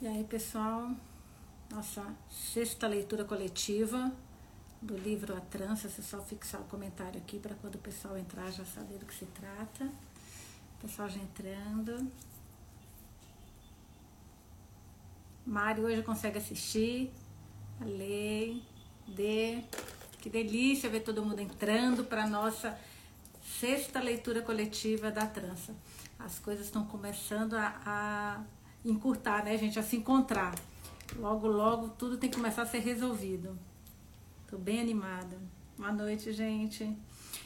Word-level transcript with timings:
E 0.00 0.06
aí, 0.06 0.22
pessoal, 0.22 0.92
nossa 1.72 2.06
sexta 2.30 2.86
leitura 2.86 3.24
coletiva 3.24 4.12
do 4.80 4.96
livro 4.96 5.36
A 5.36 5.40
Trança. 5.40 5.88
Você 5.88 6.02
só 6.02 6.20
fixar 6.20 6.60
o 6.60 6.64
comentário 6.66 7.18
aqui 7.18 7.40
para 7.40 7.56
quando 7.56 7.74
o 7.74 7.78
pessoal 7.78 8.16
entrar 8.16 8.48
já 8.52 8.64
saber 8.64 8.96
do 8.98 9.06
que 9.06 9.12
se 9.12 9.26
trata. 9.26 9.86
O 9.86 10.82
pessoal 10.82 11.08
já 11.08 11.18
entrando. 11.18 12.08
Mário 15.44 15.86
hoje 15.86 16.00
consegue 16.04 16.38
assistir. 16.38 17.10
A 17.80 17.84
lei. 17.84 18.62
Que 20.20 20.30
delícia 20.30 20.88
ver 20.88 21.00
todo 21.00 21.24
mundo 21.24 21.40
entrando 21.40 22.04
para 22.04 22.24
nossa 22.24 22.78
sexta 23.42 23.98
leitura 23.98 24.42
coletiva 24.42 25.10
da 25.10 25.26
trança. 25.26 25.74
As 26.20 26.38
coisas 26.38 26.66
estão 26.66 26.84
começando 26.84 27.54
a, 27.54 27.80
a 27.84 28.44
encurtar, 28.84 29.44
né, 29.44 29.56
gente? 29.56 29.78
A 29.78 29.82
se 29.82 29.96
encontrar. 29.96 30.54
Logo, 31.16 31.46
logo, 31.46 31.88
tudo 31.90 32.16
tem 32.16 32.30
que 32.30 32.36
começar 32.36 32.62
a 32.62 32.66
ser 32.66 32.80
resolvido. 32.80 33.58
Tô 34.46 34.56
bem 34.56 34.80
animada. 34.80 35.38
Boa 35.76 35.92
noite, 35.92 36.32
gente. 36.32 36.96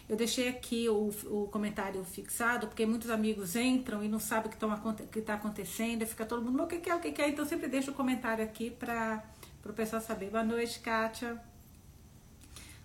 Eu 0.08 0.16
deixei 0.16 0.48
aqui 0.48 0.88
o, 0.88 1.10
o 1.26 1.48
comentário 1.48 2.02
fixado, 2.04 2.66
porque 2.66 2.84
muitos 2.84 3.10
amigos 3.10 3.56
entram 3.56 4.02
e 4.02 4.08
não 4.08 4.18
sabem 4.18 4.50
o 4.50 5.06
que 5.06 5.18
está 5.18 5.34
acontecendo, 5.34 6.06
fica 6.06 6.24
todo 6.26 6.42
mundo, 6.42 6.62
o 6.62 6.66
que, 6.66 6.78
que 6.78 6.90
é, 6.90 6.94
o 6.94 7.00
que, 7.00 7.12
que 7.12 7.22
é? 7.22 7.28
Então 7.28 7.44
sempre 7.44 7.68
deixo 7.68 7.92
o 7.92 7.94
comentário 7.94 8.44
aqui 8.44 8.70
para 8.70 9.22
o 9.64 9.72
pessoal 9.72 10.02
saber. 10.02 10.30
Boa 10.30 10.44
noite, 10.44 10.80
Kátia. 10.80 11.40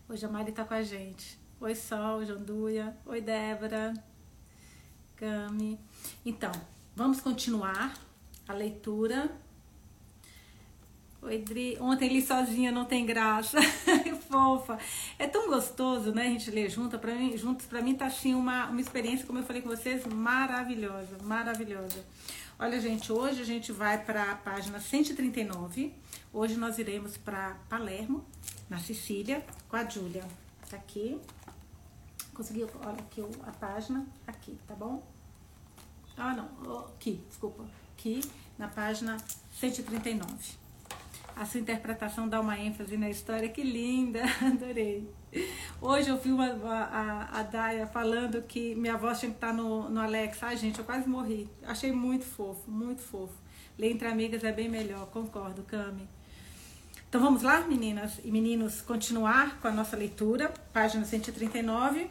Hoje 0.08 0.26
a 0.26 0.30
Mari 0.30 0.52
está 0.52 0.64
com 0.64 0.74
a 0.74 0.84
gente. 0.84 1.38
Oi, 1.60 1.76
Sol, 1.76 2.24
Janduia. 2.24 2.96
Oi, 3.06 3.20
Débora. 3.20 3.94
Cami. 5.16 5.80
Então, 6.26 6.52
vamos 6.96 7.20
continuar 7.20 8.07
a 8.48 8.54
leitura. 8.54 9.30
Oi, 11.22 11.40
Dri. 11.40 11.78
Ontem 11.82 12.08
li 12.10 12.22
sozinha, 12.22 12.72
não 12.72 12.86
tem 12.86 13.06
graça. 13.06 13.58
Fofa. 14.30 14.80
É 15.20 15.28
tão 15.28 15.50
gostoso, 15.50 16.12
né? 16.14 16.28
A 16.28 16.30
gente 16.30 16.50
ler 16.52 16.70
junto. 16.70 16.98
Pra 16.98 17.14
mim, 17.14 17.36
juntos. 17.38 17.66
Pra 17.66 17.82
mim 17.82 17.96
tá 17.96 18.06
assim 18.06 18.34
uma, 18.34 18.68
uma 18.68 18.80
experiência, 18.80 19.26
como 19.26 19.40
eu 19.40 19.44
falei 19.44 19.62
com 19.62 19.70
vocês, 19.70 20.06
maravilhosa. 20.06 21.18
Maravilhosa. 21.24 22.06
Olha, 22.60 22.80
gente, 22.80 23.12
hoje 23.12 23.42
a 23.42 23.46
gente 23.46 23.72
vai 23.72 24.04
para 24.04 24.32
a 24.32 24.36
página 24.36 24.80
139. 24.80 25.94
Hoje 26.32 26.56
nós 26.56 26.78
iremos 26.78 27.18
para 27.18 27.58
Palermo, 27.70 28.26
na 28.70 28.80
Sicília, 28.80 29.46
com 29.68 29.76
a 29.76 29.84
Júlia. 29.84 30.24
Tá 30.70 30.78
aqui. 30.78 31.20
Consegui, 32.34 32.64
olha 32.64 33.00
aqui 33.00 33.24
a 33.46 33.52
página, 33.52 34.06
aqui, 34.26 34.58
tá 34.68 34.76
bom? 34.76 35.04
Ah, 36.16 36.34
não, 36.36 36.86
aqui, 36.86 37.20
desculpa 37.28 37.66
aqui 37.98 38.22
na 38.60 38.68
página 38.68 39.18
139. 39.60 40.32
A 41.36 41.46
sua 41.46 41.60
interpretação 41.60 42.30
dá 42.30 42.40
uma 42.40 42.58
ênfase 42.58 42.96
na 42.96 43.10
história, 43.10 43.50
que 43.50 43.64
linda, 43.64 44.22
adorei. 44.42 45.10
Hoje 45.82 46.10
eu 46.10 46.18
vi 46.18 46.32
uma, 46.32 46.48
a, 46.48 47.40
a 47.40 47.44
Daya 47.44 47.88
falando 47.88 48.42
que 48.44 48.76
minha 48.76 48.96
voz 48.98 49.20
tinha 49.20 49.32
que 49.32 49.38
estar 49.38 49.54
no, 49.54 49.90
no 49.90 50.00
Alexa. 50.00 50.48
Ai, 50.48 50.58
gente, 50.58 50.80
eu 50.80 50.86
quase 50.86 51.10
morri. 51.10 51.50
Achei 51.66 51.92
muito 51.92 52.26
fofo, 52.26 52.70
muito 52.70 53.02
fofo. 53.02 53.34
Ler 53.78 53.92
entre 53.92 54.08
amigas 54.08 54.44
é 54.44 54.52
bem 54.52 54.70
melhor, 54.70 55.08
concordo, 55.08 55.64
Cami. 55.64 56.08
Então 57.10 57.22
vamos 57.22 57.42
lá, 57.42 57.62
meninas 57.62 58.20
e 58.24 58.32
meninos, 58.32 58.82
continuar 58.82 59.60
com 59.60 59.68
a 59.68 59.72
nossa 59.72 59.96
leitura, 59.96 60.54
página 60.74 61.06
139. 61.06 62.10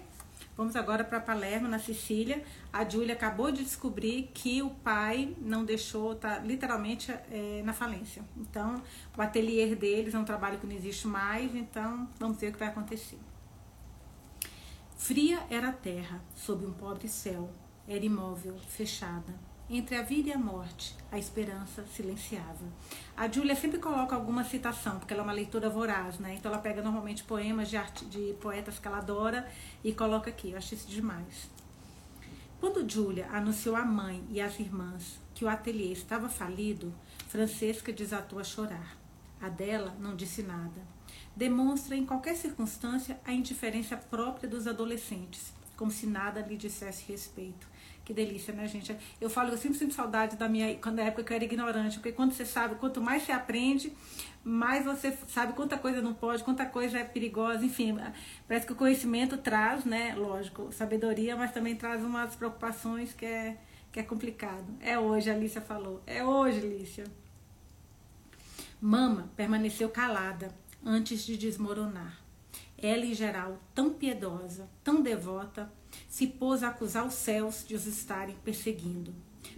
Vamos 0.57 0.75
agora 0.75 1.05
para 1.05 1.21
Palermo, 1.21 1.69
na 1.69 1.79
Sicília. 1.79 2.43
A 2.73 2.83
Júlia 2.89 3.15
acabou 3.15 3.53
de 3.53 3.63
descobrir 3.63 4.31
que 4.33 4.63
o 4.63 4.71
pai 4.71 5.37
não 5.39 5.67
deixou, 5.67 6.15
tá 6.15 6.39
literalmente 6.39 7.13
é, 7.31 7.63
na 7.63 7.75
falência. 7.75 8.25
Então, 8.35 8.83
o 9.17 9.21
ateliê 9.21 9.75
deles 9.77 10.15
é 10.15 10.19
um 10.19 10.25
trabalho 10.25 10.59
que 10.59 10.67
não 10.67 10.75
existe 10.75 11.07
mais, 11.07 11.55
então 11.55 12.09
vamos 12.19 12.39
ver 12.39 12.49
o 12.49 12.53
que 12.53 12.59
vai 12.59 12.69
acontecer. 12.69 13.19
Fria 14.97 15.43
era 15.51 15.69
a 15.69 15.73
terra, 15.73 16.23
sob 16.35 16.65
um 16.65 16.73
pobre 16.73 17.07
céu, 17.07 17.51
era 17.87 18.05
imóvel, 18.05 18.57
fechada. 18.59 19.35
Entre 19.69 19.97
a 19.97 20.03
vida 20.03 20.29
e 20.29 20.33
a 20.33 20.39
morte, 20.39 20.95
a 21.11 21.19
esperança 21.19 21.85
silenciava. 21.93 22.65
A 23.17 23.27
Júlia 23.27 23.57
sempre 23.57 23.81
coloca 23.81 24.15
alguma 24.15 24.45
citação, 24.45 25.01
porque 25.01 25.13
ela 25.13 25.23
é 25.23 25.25
uma 25.25 25.33
leitora 25.33 25.69
voraz, 25.69 26.21
né? 26.21 26.37
Então 26.37 26.53
ela 26.53 26.61
pega 26.61 26.81
normalmente 26.81 27.25
poemas 27.25 27.69
de, 27.69 27.77
arte, 27.77 28.05
de 28.05 28.37
poetas 28.41 28.79
que 28.79 28.87
ela 28.87 28.99
adora 28.99 29.51
e 29.83 29.93
coloca 29.93 30.31
aqui. 30.31 30.53
Eu 30.53 30.59
acho 30.59 30.75
isso 30.75 30.87
demais. 30.87 31.51
Quando 32.61 32.89
Júlia 32.89 33.29
anunciou 33.33 33.75
à 33.75 33.85
mãe 33.85 34.25
e 34.31 34.41
às 34.41 34.57
irmãs 34.61 35.19
que 35.35 35.45
o 35.45 35.49
ateliê 35.49 35.93
estava 35.93 36.29
falido, 36.29 36.95
Francesca 37.27 37.93
desatou 37.93 38.39
a 38.39 38.45
chorar. 38.45 38.97
A 39.43 39.49
dela 39.49 39.97
não 39.99 40.15
disse 40.15 40.45
nada. 40.45 40.81
Demonstra 41.35 41.97
em 41.97 42.07
qualquer 42.07 42.37
circunstância 42.37 43.21
a 43.25 43.33
indiferença 43.33 43.97
própria 43.97 44.49
dos 44.49 44.69
adolescentes, 44.69 45.53
como 45.77 45.91
se 45.91 46.07
nada 46.07 46.41
lhe 46.41 46.57
dissesse 46.57 47.05
respeito. 47.11 47.67
Que 48.07 48.15
delícia, 48.15 48.55
né, 48.55 48.69
gente? 48.69 48.97
Eu 49.21 49.29
falo, 49.29 49.51
eu 49.51 49.59
sempre 49.59 49.77
sinto 49.77 49.93
saudade 49.93 50.37
da 50.37 50.49
minha 50.49 50.77
quando 50.77 51.01
época 51.01 51.25
que 51.25 51.33
eu 51.33 51.35
era 51.35 51.45
ignorante, 51.45 51.97
porque 51.97 52.13
quando 52.13 52.31
você 52.31 52.47
sabe, 52.47 52.77
quanto 52.77 53.01
mais 53.01 53.25
você 53.25 53.33
aprende, 53.33 53.93
mais 54.45 54.85
você 54.85 55.11
sabe 55.27 55.55
quanta 55.55 55.77
coisa 55.77 56.01
não 56.01 56.15
pode, 56.15 56.45
quanta 56.45 56.65
coisa 56.65 56.99
é 57.01 57.05
perigosa, 57.05 57.65
enfim. 57.65 57.99
Parece 58.47 58.65
que 58.65 58.73
o 58.73 58.77
conhecimento 58.77 59.37
traz, 59.37 59.85
né, 59.85 60.15
lógico, 60.15 60.71
sabedoria, 60.71 61.35
mas 61.35 61.51
também 61.51 61.75
traz 61.75 62.01
umas 62.05 62.37
preocupações 62.37 63.13
que 63.13 63.27
é, 63.27 63.57
que 63.91 63.99
é 63.99 64.05
complicado. 64.05 64.73
É 64.81 64.97
hoje, 64.97 65.29
a 65.29 65.35
Alicia 65.35 65.61
falou. 65.61 66.01
É 66.07 66.23
hoje, 66.25 66.59
Alicia. 66.59 67.05
Mama 68.81 69.29
permaneceu 69.35 69.89
calada 69.89 70.55
antes 70.85 71.27
de 71.27 71.37
desmoronar. 71.37 72.21
Ela, 72.79 73.05
em 73.05 73.15
geral, 73.15 73.59
tão 73.75 73.93
piedosa, 73.93 74.69
tão 74.85 75.03
devota, 75.03 75.73
se 76.09 76.27
pôs 76.27 76.63
a 76.63 76.69
acusar 76.69 77.07
os 77.07 77.15
céus 77.15 77.65
de 77.67 77.75
os 77.75 77.87
estarem 77.87 78.37
perseguindo. 78.45 79.15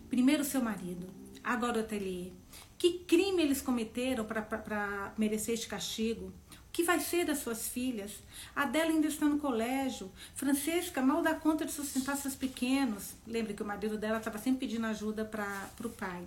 Primeiro 0.09 0.44
seu 0.44 0.60
marido, 0.62 1.06
agora 1.43 1.78
o 1.78 1.81
ateliê. 1.81 2.31
Que 2.78 3.00
crime 3.00 3.43
eles 3.43 3.60
cometeram 3.60 4.25
para 4.25 5.12
merecer 5.19 5.54
este 5.54 5.66
castigo? 5.66 6.32
O 6.69 6.71
que 6.72 6.84
vai 6.84 7.00
ser 7.00 7.25
das 7.25 7.38
suas 7.38 7.66
filhas? 7.66 8.22
A 8.54 8.65
dela 8.65 8.91
ainda 8.91 9.09
está 9.09 9.27
no 9.27 9.38
colégio. 9.38 10.10
Francesca 10.34 11.03
mal 11.03 11.22
dá 11.22 11.34
conta 11.34 11.65
de 11.65 11.72
sustentar 11.72 12.16
seus 12.16 12.37
pequenos. 12.37 13.15
Lembre 13.27 13.54
que 13.54 13.62
o 13.62 13.66
marido 13.66 13.98
dela 13.98 14.19
estava 14.19 14.38
sempre 14.38 14.60
pedindo 14.60 14.87
ajuda 14.87 15.25
para 15.25 15.69
o 15.84 15.91
pai. 15.91 16.22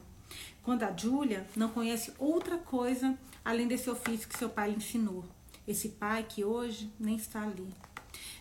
Quando 0.62 0.84
a 0.84 0.96
Júlia 0.96 1.48
não 1.56 1.70
conhece 1.70 2.14
outra 2.20 2.58
coisa 2.58 3.18
além 3.44 3.68
desse 3.68 3.90
ofício 3.90 4.28
que 4.28 4.38
seu 4.38 4.50
pai 4.50 4.72
lhe 4.72 4.78
ensinou. 4.78 5.24
Esse 5.68 5.90
pai 5.90 6.26
que 6.28 6.44
hoje 6.44 6.92
nem 7.00 7.16
está 7.16 7.44
ali. 7.44 7.68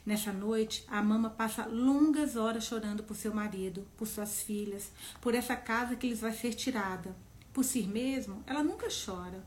Nessa 0.04 0.32
noite, 0.32 0.84
a 0.88 1.02
mama 1.02 1.30
passa 1.30 1.66
longas 1.66 2.34
horas 2.34 2.64
chorando 2.64 3.02
por 3.02 3.14
seu 3.14 3.34
marido, 3.34 3.86
por 3.96 4.06
suas 4.06 4.42
filhas, 4.42 4.90
por 5.20 5.34
essa 5.34 5.54
casa 5.54 5.94
que 5.94 6.08
lhes 6.08 6.20
vai 6.20 6.32
ser 6.32 6.54
tirada. 6.54 7.14
Por 7.52 7.64
si 7.64 7.82
mesmo, 7.82 8.42
ela 8.46 8.62
nunca 8.62 8.88
chora. 8.88 9.44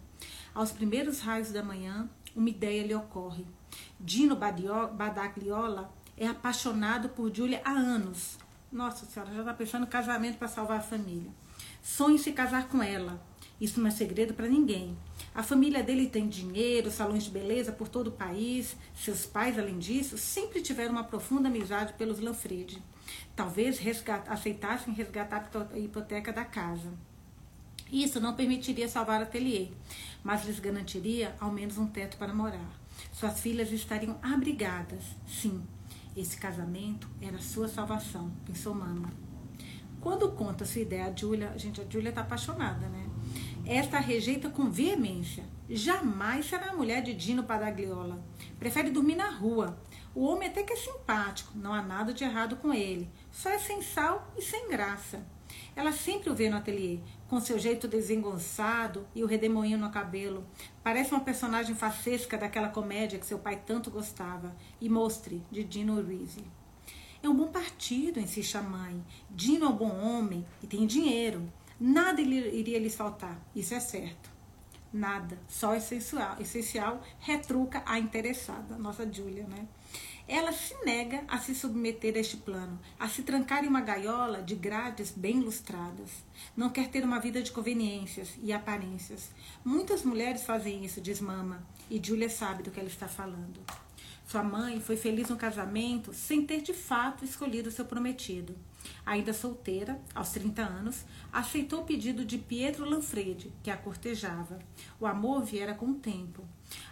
Aos 0.53 0.72
primeiros 0.72 1.19
raios 1.22 1.52
da 1.52 1.63
manhã, 1.63 2.08
uma 2.36 2.50
ideia 2.50 2.86
lhe 2.86 2.94
ocorre. 2.94 3.46
Dino 4.00 4.36
Badagliola 4.36 5.92
é 6.16 6.28
apaixonado 6.28 7.09
por 7.09 7.34
Julia 7.34 7.62
há 7.66 7.72
anos. 7.72 8.38
Nossa 8.72 9.06
senhora, 9.06 9.34
já 9.34 9.40
está 9.40 9.53
pensando 9.53 9.86
em 9.86 9.90
casamento 9.90 10.38
para 10.38 10.47
salvar 10.47 10.80
a 10.80 10.84
família. 10.84 11.31
Sonha 11.81 12.16
em 12.16 12.18
se 12.18 12.31
casar 12.31 12.68
com 12.68 12.81
ela. 12.81 13.19
Isso 13.59 13.80
não 13.80 13.88
é 13.88 13.91
segredo 13.91 14.34
para 14.34 14.47
ninguém. 14.47 14.97
A 15.34 15.41
família 15.41 15.81
dele 15.81 16.08
tem 16.08 16.28
dinheiro, 16.28 16.91
salões 16.91 17.24
de 17.24 17.31
beleza 17.31 17.72
por 17.72 17.88
todo 17.88 18.08
o 18.08 18.12
país. 18.12 18.75
Seus 18.96 19.25
pais, 19.25 19.58
além 19.58 19.80
disso, 19.80 20.18
sempre 20.18 20.62
tiveram 20.62 20.91
uma 20.91 21.03
profunda 21.03 21.47
amizade 21.47 21.94
pelos 21.94 22.19
Lanfredi. 22.19 22.81
Talvez 23.36 23.80
aceitassem 24.28 24.94
resgatar 24.94 25.50
a 25.74 25.80
hipoteca 25.80 26.34
da 26.34 26.44
casa. 26.44 26.92
Isso 27.92 28.19
não 28.19 28.36
permitiria 28.36 28.90
salvar 28.90 29.22
o 29.22 29.24
ateliê, 29.24 29.69
mas 30.24 30.45
lhes 30.45 30.60
garantiria 30.60 31.36
ao 31.39 31.51
menos 31.51 31.77
um 31.77 31.86
teto 31.86 32.18
para 32.18 32.33
morar. 32.33 32.72
Suas 33.12 33.39
filhas 33.39 33.72
estariam 33.72 34.18
abrigadas. 34.22 35.04
Sim, 35.27 35.63
esse 36.16 36.38
casamento 36.38 37.07
era 37.22 37.39
sua 37.39 37.68
salvação, 37.68 38.31
pensou 38.45 38.74
Mama. 38.74 39.12
Quando 40.01 40.31
conta 40.31 40.66
sua 40.66 40.81
ideia 40.81 41.06
a 41.06 41.16
Julia, 41.16 41.54
gente, 41.57 41.81
a 41.81 41.86
Julia 41.89 42.12
tá 42.12 42.22
apaixonada, 42.22 42.88
né? 42.89 43.12
Esta 43.65 43.98
rejeita 43.98 44.50
com 44.50 44.69
veemência. 44.69 45.45
Jamais 45.69 46.45
será 46.45 46.71
a 46.71 46.75
mulher 46.75 47.01
de 47.01 47.13
Dino 47.13 47.44
Padagliola. 47.44 48.21
Prefere 48.60 48.92
dormir 48.92 49.15
na 49.15 49.30
rua. 49.30 49.81
O 50.13 50.25
homem 50.25 50.50
até 50.50 50.63
que 50.63 50.74
é 50.74 50.75
simpático, 50.75 51.57
não 51.57 51.74
há 51.74 51.81
nada 51.81 52.13
de 52.13 52.25
errado 52.25 52.57
com 52.57 52.74
ele. 52.74 53.10
Só 53.31 53.50
é 53.50 53.57
sem 53.57 53.81
sal 53.81 54.30
e 54.38 54.42
sem 54.42 54.69
graça. 54.69 55.25
Ela 55.75 55.94
sempre 55.94 56.30
o 56.30 56.36
vê 56.36 56.50
no 56.50 56.57
ateliê, 56.57 57.00
com 57.30 57.39
seu 57.39 57.57
jeito 57.57 57.88
desengonçado 57.88 59.07
e 59.15 59.24
o 59.24 59.27
redemoinho 59.27 59.77
no 59.77 59.89
cabelo. 59.89 60.45
Parece 60.83 61.12
uma 61.12 61.24
personagem 61.24 61.74
facesca 61.74 62.38
daquela 62.38 62.68
comédia 62.68 63.18
que 63.18 63.25
seu 63.25 63.39
pai 63.39 63.62
tanto 63.65 63.89
gostava, 63.89 64.54
e 64.81 64.89
Mostre, 64.89 65.42
de 65.50 65.63
Dino 65.63 66.01
Risi. 66.01 66.44
É 67.24 67.30
um 67.30 67.36
bom 67.36 67.48
partido, 67.48 68.19
insiste 68.19 68.57
a 68.57 68.62
mãe. 68.62 69.01
Dino 69.31 69.65
é 69.65 69.69
um 69.69 69.75
bom 69.75 69.98
homem 70.04 70.45
e 70.62 70.68
tem 70.68 70.86
dinheiro. 70.86 71.50
Nada 71.85 72.21
iria 72.21 72.80
lhes 72.80 72.95
faltar, 72.95 73.38
isso 73.53 73.74
é 73.74 73.80
certo. 73.81 74.31
Nada, 74.94 75.38
só 75.50 75.75
essencial, 75.75 76.38
essencial 76.39 77.03
retruca 77.19 77.83
a 77.85 78.00
interessada, 78.00 78.77
nossa 78.77 79.06
Júlia, 79.12 79.45
né? 79.45 79.68
Ela 80.25 80.53
se 80.53 80.74
nega 80.85 81.25
a 81.27 81.39
se 81.39 81.53
submeter 81.53 82.15
a 82.15 82.19
este 82.19 82.38
plano, 82.38 82.80
a 82.97 83.09
se 83.09 83.24
trancar 83.24 83.65
em 83.65 83.68
uma 83.68 83.81
gaiola 83.81 84.41
de 84.41 84.56
grades 84.56 85.12
bem 85.12 85.41
lustradas. 85.41 86.24
Não 86.56 86.69
quer 86.69 86.88
ter 86.88 87.03
uma 87.03 87.19
vida 87.19 87.44
de 87.44 87.51
conveniências 87.51 88.29
e 88.41 88.53
aparências. 88.53 89.31
Muitas 89.65 90.03
mulheres 90.03 90.44
fazem 90.44 90.86
isso, 90.86 91.01
diz 91.01 91.19
Mama, 91.19 91.68
e 91.89 92.01
Júlia 92.01 92.29
sabe 92.29 92.63
do 92.63 92.71
que 92.71 92.79
ela 92.79 92.88
está 92.88 93.09
falando. 93.09 93.59
Sua 94.25 94.41
mãe 94.41 94.79
foi 94.79 94.95
feliz 94.95 95.27
no 95.27 95.36
casamento 95.36 96.13
sem 96.13 96.45
ter 96.45 96.62
de 96.62 96.74
fato 96.74 97.25
escolhido 97.25 97.69
seu 97.69 97.83
prometido. 97.83 98.56
Ainda 99.06 99.33
solteira, 99.33 100.00
aos 100.13 100.30
30 100.30 100.62
anos, 100.62 101.06
aceitou 101.31 101.81
o 101.81 101.85
pedido 101.85 102.24
de 102.24 102.38
Pietro 102.38 102.85
Lanfredi, 102.85 103.51
que 103.62 103.69
a 103.69 103.77
cortejava. 103.77 104.59
O 105.00 105.06
amor 105.06 105.44
viera 105.44 105.74
com 105.74 105.88
o 105.88 105.95
tempo. 105.95 106.44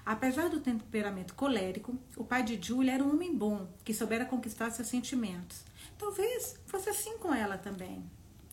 Apesar 0.05 0.49
do 0.49 0.59
temperamento 0.59 1.33
colérico, 1.33 1.97
o 2.15 2.23
pai 2.23 2.43
de 2.43 2.59
Julia 2.61 2.93
era 2.93 3.03
um 3.03 3.11
homem 3.11 3.35
bom, 3.35 3.67
que 3.83 3.93
soubera 3.93 4.25
conquistar 4.25 4.69
seus 4.71 4.87
sentimentos. 4.87 5.63
Talvez 5.97 6.59
fosse 6.65 6.89
assim 6.89 7.17
com 7.17 7.33
ela 7.33 7.57
também. 7.57 8.03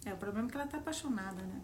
É, 0.04 0.12
o 0.12 0.16
problema 0.16 0.46
é 0.46 0.50
que 0.50 0.56
ela 0.56 0.66
está 0.66 0.78
apaixonada, 0.78 1.42
né? 1.42 1.60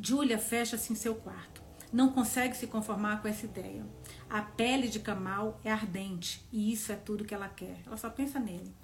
Julia 0.00 0.38
fecha-se 0.38 0.92
em 0.92 0.96
seu 0.96 1.14
quarto. 1.14 1.62
Não 1.92 2.12
consegue 2.12 2.56
se 2.56 2.66
conformar 2.66 3.22
com 3.22 3.28
essa 3.28 3.46
ideia. 3.46 3.84
A 4.28 4.42
pele 4.42 4.88
de 4.88 5.00
Kamal 5.00 5.58
é 5.64 5.72
ardente 5.72 6.46
e 6.52 6.72
isso 6.72 6.92
é 6.92 6.96
tudo 6.96 7.24
que 7.24 7.34
ela 7.34 7.48
quer. 7.48 7.80
Ela 7.86 7.96
só 7.96 8.10
pensa 8.10 8.38
nele. 8.38 8.74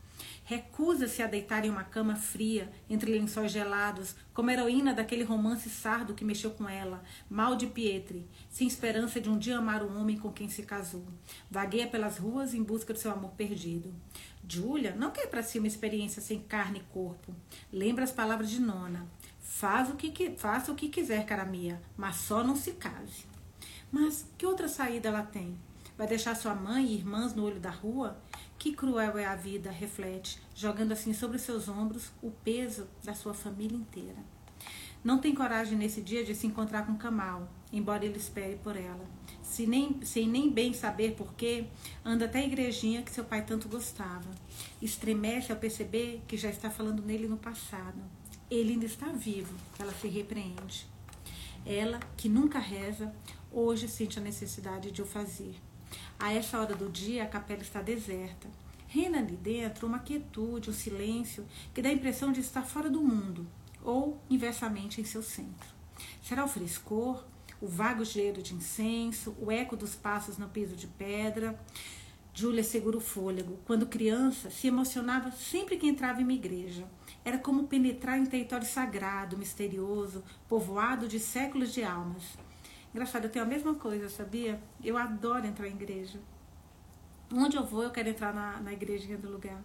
Recusa-se 0.45 1.23
a 1.23 1.27
deitar 1.27 1.65
em 1.65 1.71
uma 1.71 1.85
cama 1.85 2.17
fria, 2.17 2.71
entre 2.89 3.11
lençóis 3.11 3.51
gelados, 3.51 4.15
como 4.35 4.51
heroína 4.51 4.93
daquele 4.93 5.25
romance 5.25 5.71
sardo 5.71 6.13
que 6.13 6.25
mexeu 6.25 6.51
com 6.51 6.69
ela, 6.69 7.03
mal 7.31 7.57
de 7.57 7.67
Pietri, 7.67 8.29
sem 8.51 8.67
esperança 8.69 9.21
de 9.21 9.31
um 9.31 9.39
dia 9.39 9.57
amar 9.57 9.83
o 9.83 9.99
homem 9.99 10.19
com 10.19 10.31
quem 10.31 10.49
se 10.49 10.63
casou. 10.63 11.07
Vagueia 11.51 11.87
pelas 11.87 12.19
ruas 12.19 12.53
em 12.53 12.63
busca 12.63 12.93
do 12.93 12.99
seu 12.99 13.11
amor 13.11 13.31
perdido. 13.31 13.95
Julia 14.47 14.95
não 14.95 15.11
quer 15.11 15.29
para 15.29 15.43
si 15.43 15.59
uma 15.59 15.67
experiência 15.67 16.21
sem 16.21 16.41
carne 16.41 16.81
e 16.81 16.93
corpo. 16.93 17.35
Lembra 17.73 18.05
as 18.05 18.13
palavras 18.13 18.51
de 18.51 18.61
Nona. 18.61 19.07
Faz 19.41 19.89
o 19.89 19.95
que, 19.95 20.37
faça 20.37 20.71
o 20.71 20.75
que 20.75 20.89
quiser, 20.89 21.25
cara 21.25 21.45
minha, 21.45 21.81
mas 21.97 22.17
só 22.17 22.45
não 22.45 22.55
se 22.55 22.73
case. 22.73 23.25
Mas 23.91 24.27
que 24.37 24.45
outra 24.45 24.69
saída 24.69 25.09
ela 25.09 25.23
tem? 25.23 25.57
Vai 25.97 26.07
deixar 26.07 26.35
sua 26.35 26.55
mãe 26.55 26.85
e 26.85 26.95
irmãs 26.95 27.35
no 27.35 27.45
olho 27.45 27.61
da 27.61 27.71
rua? 27.71 28.21
Que 28.65 28.73
cruel 28.73 29.19
é 29.19 29.27
a 29.27 29.37
vida, 29.37 29.71
reflete, 29.71 30.41
jogando 30.55 30.93
assim 30.93 31.13
sobre 31.13 31.39
seus 31.39 31.69
ombros 31.69 32.11
o 32.23 32.31
peso 32.31 32.89
da 33.05 33.13
sua 33.13 33.35
família 33.35 33.77
inteira. 33.77 34.17
Não 35.05 35.19
tem 35.19 35.35
coragem 35.35 35.77
nesse 35.77 36.01
dia 36.01 36.25
de 36.25 36.35
se 36.35 36.47
encontrar 36.47 36.87
com 36.87 36.97
Kamal, 36.97 37.47
embora 37.71 38.07
ele 38.07 38.17
espere 38.17 38.57
por 38.57 38.75
ela. 38.75 39.05
Se 39.43 39.67
nem, 39.67 40.01
sem 40.03 40.27
nem 40.27 40.51
bem 40.51 40.73
saber 40.73 41.15
porquê, 41.15 41.67
anda 42.03 42.25
até 42.25 42.39
a 42.39 42.47
igrejinha 42.47 43.03
que 43.03 43.11
seu 43.11 43.23
pai 43.23 43.45
tanto 43.45 43.69
gostava. 43.69 44.31
Estremece 44.81 45.53
ao 45.53 45.59
perceber 45.59 46.23
que 46.27 46.39
já 46.39 46.49
está 46.49 46.71
falando 46.71 47.03
nele 47.03 47.29
no 47.29 47.37
passado. 47.37 48.01
Ele 48.51 48.73
ainda 48.73 48.87
está 48.87 49.09
vivo, 49.09 49.55
ela 49.79 49.93
se 49.93 50.09
repreende. 50.09 50.87
Ela, 51.67 52.01
que 52.17 52.31
nunca 52.31 52.59
reza, 52.59 53.15
hoje 53.53 53.89
sente 53.89 54.19
a 54.19 54.23
necessidade 54.23 54.91
de 54.91 55.03
o 55.03 55.07
fazer. 55.07 55.55
A 56.19 56.33
essa 56.33 56.59
hora 56.59 56.75
do 56.75 56.89
dia, 56.89 57.25
a 57.25 57.27
capela 57.27 57.63
está 57.63 57.83
deserta. 57.83 58.49
Reina 58.87 59.19
ali 59.19 59.37
dentro 59.37 59.87
uma 59.87 59.99
quietude, 59.99 60.71
um 60.71 60.73
silêncio 60.73 61.45
que 61.75 61.83
dá 61.83 61.89
a 61.89 61.93
impressão 61.93 62.33
de 62.33 62.41
estar 62.41 62.63
fora 62.63 62.89
do 62.89 63.03
mundo, 63.03 63.47
ou 63.83 64.21
inversamente 64.31 65.01
em 65.01 65.05
seu 65.05 65.23
centro. 65.23 65.69
Será 66.23 66.45
o 66.45 66.49
frescor, 66.49 67.25
o 67.61 67.67
vago 67.67 68.05
cheiro 68.05 68.43
de 68.43 68.55
incenso, 68.55 69.35
o 69.41 69.51
eco 69.51 69.77
dos 69.77 69.95
passos 69.95 70.39
no 70.39 70.49
piso 70.49 70.77
de 70.77 70.87
pedra. 70.87 71.59
Júlia 72.33 72.65
segura 72.65 72.97
o 72.97 73.01
fôlego. 73.01 73.59
Quando 73.65 73.87
criança, 73.87 74.51
se 74.51 74.67
emocionava 74.67 75.31
sempre 75.31 75.77
que 75.77 75.87
entrava 75.87 76.21
em 76.21 76.25
uma 76.25 76.33
igreja. 76.33 76.85
Era 77.25 77.39
como 77.39 77.67
penetrar 77.67 78.19
em 78.19 78.27
território 78.27 78.67
sagrado, 78.67 79.37
misterioso, 79.39 80.23
povoado 80.49 81.09
de 81.09 81.19
séculos 81.19 81.73
de 81.73 81.83
almas. 81.83 82.23
Engraçado, 82.95 83.25
eu 83.25 83.31
tenho 83.31 83.45
a 83.45 83.49
mesma 83.49 83.75
coisa, 83.75 84.09
sabia? 84.09 84.63
Eu 84.83 84.97
adoro 84.97 85.45
entrar 85.45 85.67
em 85.67 85.73
igreja. 85.73 86.21
Onde 87.33 87.57
eu 87.57 87.67
vou, 87.67 87.83
eu 87.83 87.91
quero 87.91 88.09
entrar 88.09 88.33
na, 88.33 88.61
na 88.61 88.73
igrejinha 88.73 89.19
do 89.19 89.29
lugar. 89.29 89.61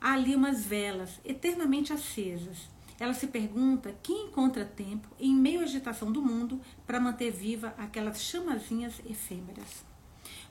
Há 0.00 0.14
ali 0.14 0.34
umas 0.34 0.64
velas 0.64 1.20
eternamente 1.24 1.92
acesas. 1.92 2.68
Ela 2.98 3.14
se 3.14 3.28
pergunta 3.28 3.94
quem 4.02 4.26
encontra 4.26 4.64
tempo, 4.64 5.08
em 5.20 5.32
meio 5.32 5.60
à 5.60 5.62
agitação 5.62 6.10
do 6.10 6.20
mundo, 6.20 6.60
para 6.88 6.98
manter 6.98 7.30
viva 7.30 7.72
aquelas 7.78 8.20
chamazinhas 8.20 9.00
efêmeras. 9.08 9.84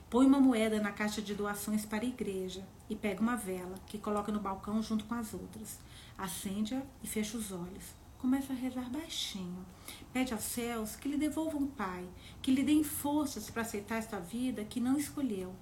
Põe 0.08 0.24
uma 0.24 0.40
moeda 0.40 0.80
na 0.80 0.92
caixa 0.92 1.20
de 1.20 1.34
doações 1.34 1.84
para 1.84 2.02
a 2.02 2.08
igreja 2.08 2.66
e 2.88 2.96
pega 2.96 3.20
uma 3.20 3.36
vela 3.36 3.74
que 3.86 3.98
coloca 3.98 4.32
no 4.32 4.40
balcão 4.40 4.82
junto 4.82 5.04
com 5.04 5.14
as 5.14 5.34
outras. 5.34 5.78
Acende-a 6.16 6.80
e 7.02 7.06
fecha 7.06 7.36
os 7.36 7.52
olhos 7.52 7.99
começa 8.20 8.52
a 8.52 8.56
rezar 8.56 8.90
baixinho. 8.90 9.64
Pede 10.12 10.32
aos 10.32 10.42
céus 10.42 10.94
que 10.94 11.08
lhe 11.08 11.16
devolvam 11.16 11.66
pai, 11.66 12.06
que 12.42 12.50
lhe 12.50 12.62
deem 12.62 12.84
forças 12.84 13.48
para 13.48 13.62
aceitar 13.62 13.96
esta 13.96 14.20
vida 14.20 14.64
que 14.64 14.78
não 14.78 14.98
escolheu. 14.98 15.54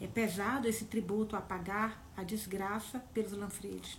É 0.00 0.06
pesado 0.06 0.66
esse 0.66 0.86
tributo 0.86 1.36
a 1.36 1.40
pagar 1.40 2.02
a 2.16 2.22
desgraça 2.22 3.00
pelos 3.12 3.32
Lanfredes. 3.32 3.98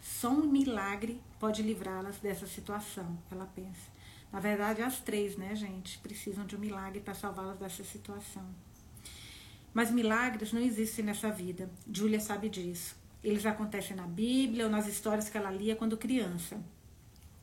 Só 0.00 0.30
um 0.30 0.46
milagre 0.46 1.20
pode 1.40 1.62
livrá-las 1.62 2.18
dessa 2.18 2.46
situação, 2.46 3.18
ela 3.30 3.46
pensa. 3.46 3.98
Na 4.32 4.38
verdade, 4.38 4.82
as 4.82 5.00
três, 5.00 5.36
né, 5.36 5.56
gente, 5.56 5.98
precisam 5.98 6.46
de 6.46 6.54
um 6.54 6.60
milagre 6.60 7.00
para 7.00 7.14
salvá-las 7.14 7.58
dessa 7.58 7.82
situação. 7.82 8.46
Mas 9.74 9.90
milagres 9.90 10.52
não 10.52 10.60
existem 10.60 11.04
nessa 11.04 11.30
vida. 11.30 11.68
Júlia 11.90 12.20
sabe 12.20 12.48
disso. 12.48 12.96
Eles 13.22 13.44
acontecem 13.44 13.96
na 13.96 14.06
Bíblia 14.06 14.64
ou 14.64 14.70
nas 14.70 14.86
histórias 14.86 15.28
que 15.28 15.36
ela 15.36 15.50
lia 15.50 15.74
quando 15.74 15.96
criança. 15.96 16.62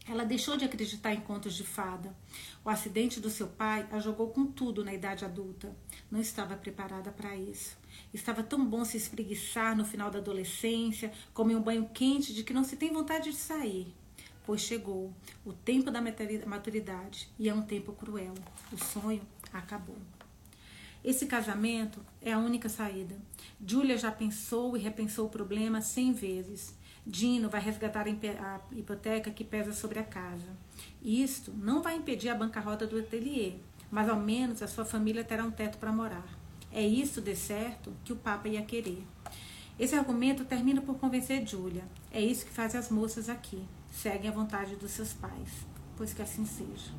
Ela 0.08 0.24
deixou 0.24 0.56
de 0.56 0.64
acreditar 0.64 1.14
em 1.14 1.22
contos 1.22 1.56
de 1.56 1.64
fada. 1.64 2.16
O 2.64 2.70
acidente 2.70 3.20
do 3.20 3.30
seu 3.30 3.48
pai 3.48 3.88
a 3.92 4.00
jogou 4.00 4.30
com 4.30 4.46
tudo 4.46 4.86
na 4.86 4.94
idade 4.94 5.26
adulta. 5.26 5.76
Não 6.12 6.22
estava 6.22 6.56
preparada 6.56 7.12
para 7.12 7.36
isso. 7.36 7.76
Estava 8.14 8.44
tão 8.44 8.64
bom 8.64 8.86
se 8.86 8.98
espreguiçar 8.98 9.76
no 9.76 9.84
final 9.84 10.12
da 10.12 10.20
adolescência, 10.20 11.12
comer 11.34 11.56
um 11.56 11.62
banho 11.62 11.90
quente 11.92 12.34
de 12.34 12.44
que 12.44 12.54
não 12.54 12.64
se 12.64 12.76
tem 12.76 12.94
vontade 12.94 13.32
de 13.32 13.38
sair. 13.38 13.94
Pois 14.46 14.62
chegou 14.62 15.12
o 15.44 15.52
tempo 15.52 15.90
da 15.90 16.00
maturidade 16.46 17.28
e 17.40 17.50
é 17.50 17.54
um 17.54 17.64
tempo 17.64 17.92
cruel. 17.94 18.36
O 18.72 18.78
sonho 18.78 19.26
acabou. 19.52 19.98
Esse 21.04 21.26
casamento 21.26 22.00
é 22.22 22.32
a 22.32 22.38
única 22.38 22.70
saída. 22.70 23.16
Julia 23.66 23.98
já 23.98 24.12
pensou 24.12 24.78
e 24.78 24.80
repensou 24.80 25.26
o 25.26 25.30
problema 25.30 25.82
cem 25.82 26.14
vezes. 26.14 26.76
Dino 27.06 27.50
vai 27.50 27.62
resgatar 27.62 28.08
a 28.08 28.60
hipoteca 28.72 29.30
que 29.30 29.44
pesa 29.44 29.72
sobre 29.74 30.00
a 30.00 30.04
casa. 30.04 30.50
Isto 31.04 31.54
não 31.54 31.82
vai 31.82 31.96
impedir 31.96 32.30
a 32.30 32.36
bancarrota 32.36 32.88
do 32.88 32.98
ateliê, 32.98 33.54
mas 33.92 34.10
ao 34.10 34.20
menos 34.20 34.64
a 34.64 34.68
sua 34.68 34.84
família 34.84 35.24
terá 35.24 35.44
um 35.44 35.52
teto 35.52 35.78
para 35.78 35.92
morar. 35.92 36.28
É 36.72 36.82
isso, 36.82 37.22
de 37.22 37.36
certo, 37.36 37.94
que 38.04 38.12
o 38.12 38.16
Papa 38.16 38.48
ia 38.48 38.64
querer. 38.64 39.06
Esse 39.80 39.94
argumento 39.94 40.46
termina 40.46 40.82
por 40.82 40.98
convencer 40.98 41.46
Júlia. 41.46 41.84
É 42.12 42.20
isso 42.20 42.46
que 42.46 42.52
faz 42.52 42.74
as 42.76 42.90
moças 42.90 43.30
aqui. 43.30 43.64
Seguem 43.92 44.30
a 44.30 44.34
vontade 44.34 44.76
dos 44.76 44.92
seus 44.92 45.14
pais. 45.14 45.66
Pois 45.96 46.14
que 46.14 46.22
assim 46.22 46.46
seja. 46.46 46.92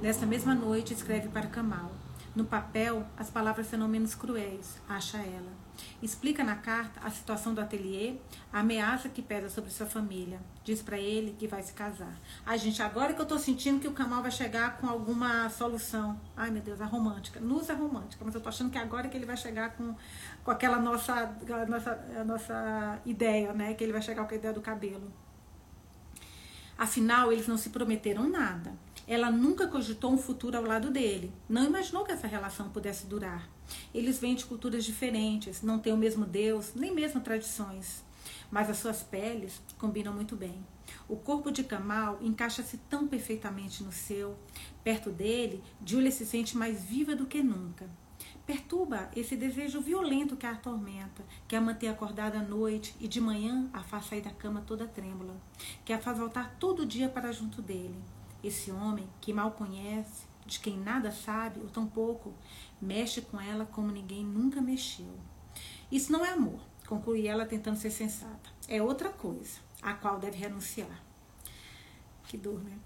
Nesta 0.00 0.24
mesma 0.24 0.54
noite, 0.54 0.94
escreve 0.94 1.28
para 1.28 1.48
Kamal. 1.48 1.90
No 2.36 2.44
papel, 2.44 3.04
as 3.16 3.30
palavras 3.30 3.66
serão 3.66 3.88
menos 3.88 4.14
cruéis, 4.14 4.78
acha 4.88 5.18
ela. 5.18 5.63
Explica 6.02 6.44
na 6.44 6.56
carta 6.56 7.00
a 7.02 7.10
situação 7.10 7.54
do 7.54 7.60
ateliê, 7.60 8.16
a 8.52 8.60
ameaça 8.60 9.08
que 9.08 9.22
pesa 9.22 9.48
sobre 9.48 9.70
sua 9.70 9.86
família. 9.86 10.40
Diz 10.62 10.82
para 10.82 10.98
ele 10.98 11.34
que 11.38 11.46
vai 11.46 11.62
se 11.62 11.72
casar. 11.72 12.14
Ai, 12.44 12.58
gente, 12.58 12.82
agora 12.82 13.14
que 13.14 13.20
eu 13.20 13.26
tô 13.26 13.38
sentindo 13.38 13.80
que 13.80 13.88
o 13.88 13.92
Kamal 13.92 14.22
vai 14.22 14.30
chegar 14.30 14.78
com 14.78 14.86
alguma 14.86 15.48
solução. 15.50 16.20
Ai, 16.36 16.50
meu 16.50 16.62
Deus, 16.62 16.80
a 16.80 16.86
romântica. 16.86 17.40
Luz 17.40 17.68
é 17.70 17.74
romântica, 17.74 18.24
mas 18.24 18.34
eu 18.34 18.40
tô 18.40 18.48
achando 18.48 18.70
que 18.70 18.78
agora 18.78 19.08
que 19.08 19.16
ele 19.16 19.26
vai 19.26 19.36
chegar 19.36 19.76
com, 19.76 19.94
com 20.42 20.50
aquela 20.50 20.78
nossa, 20.78 21.22
aquela 21.22 21.66
nossa, 21.66 21.92
a 22.20 22.24
nossa 22.24 23.00
ideia, 23.04 23.52
né? 23.52 23.74
Que 23.74 23.84
ele 23.84 23.92
vai 23.92 24.02
chegar 24.02 24.26
com 24.26 24.34
a 24.34 24.36
ideia 24.36 24.52
do 24.52 24.60
cabelo. 24.60 25.12
Afinal, 26.76 27.32
eles 27.32 27.46
não 27.46 27.56
se 27.56 27.70
prometeram 27.70 28.28
nada. 28.28 28.72
Ela 29.06 29.30
nunca 29.30 29.68
cogitou 29.68 30.12
um 30.12 30.18
futuro 30.18 30.56
ao 30.56 30.64
lado 30.64 30.90
dele. 30.90 31.32
Não 31.48 31.64
imaginou 31.64 32.04
que 32.04 32.12
essa 32.12 32.26
relação 32.26 32.70
pudesse 32.70 33.06
durar. 33.06 33.48
Eles 33.94 34.18
vêm 34.18 34.34
de 34.34 34.44
culturas 34.44 34.84
diferentes, 34.84 35.62
não 35.62 35.78
têm 35.78 35.92
o 35.92 35.96
mesmo 35.96 36.24
Deus, 36.24 36.72
nem 36.74 36.94
mesmo 36.94 37.20
tradições. 37.20 38.04
Mas 38.50 38.70
as 38.70 38.78
suas 38.78 39.02
peles 39.02 39.60
combinam 39.78 40.12
muito 40.12 40.36
bem. 40.36 40.54
O 41.08 41.16
corpo 41.16 41.50
de 41.50 41.64
Kamal 41.64 42.18
encaixa-se 42.22 42.78
tão 42.88 43.06
perfeitamente 43.06 43.82
no 43.82 43.92
seu. 43.92 44.36
Perto 44.82 45.10
dele, 45.10 45.62
Julia 45.84 46.10
se 46.10 46.24
sente 46.24 46.56
mais 46.56 46.82
viva 46.82 47.14
do 47.14 47.26
que 47.26 47.42
nunca. 47.42 47.88
Perturba 48.46 49.10
esse 49.16 49.36
desejo 49.36 49.80
violento 49.80 50.36
que 50.36 50.46
a 50.46 50.50
atormenta, 50.52 51.24
que 51.48 51.56
a 51.56 51.60
mantém 51.60 51.88
acordada 51.88 52.38
à 52.38 52.42
noite 52.42 52.94
e 53.00 53.08
de 53.08 53.20
manhã 53.20 53.68
a 53.72 53.82
faz 53.82 54.06
sair 54.06 54.20
da 54.20 54.30
cama 54.30 54.62
toda 54.66 54.86
trêmula, 54.86 55.34
que 55.84 55.92
a 55.92 55.98
faz 55.98 56.18
voltar 56.18 56.54
todo 56.60 56.84
dia 56.84 57.08
para 57.08 57.32
junto 57.32 57.62
dele. 57.62 57.98
Esse 58.42 58.70
homem 58.70 59.08
que 59.20 59.32
mal 59.32 59.52
conhece, 59.52 60.26
de 60.44 60.60
quem 60.60 60.78
nada 60.78 61.10
sabe, 61.10 61.58
ou 61.60 61.70
tampouco, 61.70 62.34
mexe 62.80 63.20
com 63.20 63.40
ela 63.40 63.66
como 63.66 63.90
ninguém 63.90 64.24
nunca 64.24 64.60
mexeu. 64.60 65.18
Isso 65.90 66.12
não 66.12 66.24
é 66.24 66.30
amor, 66.30 66.60
conclui 66.86 67.26
ela 67.26 67.46
tentando 67.46 67.78
ser 67.78 67.90
sensata. 67.90 68.50
É 68.68 68.82
outra 68.82 69.10
coisa, 69.10 69.58
a 69.82 69.94
qual 69.94 70.18
deve 70.18 70.38
renunciar. 70.38 71.02
Que 72.26 72.36
dor, 72.36 72.62
né? 72.62 72.76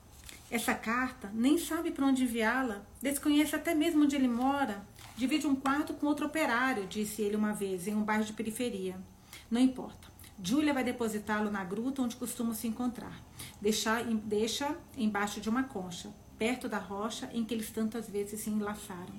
Essa 0.50 0.74
carta 0.74 1.30
nem 1.34 1.58
sabe 1.58 1.90
para 1.90 2.06
onde 2.06 2.24
enviá-la, 2.24 2.82
desconhece 3.02 3.54
até 3.54 3.74
mesmo 3.74 4.04
onde 4.04 4.16
ele 4.16 4.28
mora. 4.28 4.82
Divide 5.16 5.46
um 5.46 5.54
quarto 5.54 5.92
com 5.94 6.06
outro 6.06 6.26
operário, 6.26 6.86
disse 6.86 7.22
ele 7.22 7.36
uma 7.36 7.52
vez, 7.52 7.86
em 7.86 7.94
um 7.94 8.02
bairro 8.02 8.24
de 8.24 8.32
periferia. 8.32 8.96
Não 9.50 9.60
importa. 9.60 10.08
Julia 10.42 10.72
vai 10.72 10.84
depositá-lo 10.84 11.50
na 11.50 11.64
gruta 11.64 12.00
onde 12.00 12.16
costumam 12.16 12.54
se 12.54 12.66
encontrar. 12.66 13.20
Deixa, 13.60 14.02
deixa 14.02 14.76
embaixo 14.96 15.40
de 15.40 15.48
uma 15.48 15.64
concha, 15.64 16.10
perto 16.38 16.68
da 16.68 16.78
rocha 16.78 17.28
em 17.32 17.44
que 17.44 17.52
eles 17.52 17.70
tantas 17.70 18.08
vezes 18.08 18.40
se 18.40 18.50
enlaçaram. 18.50 19.14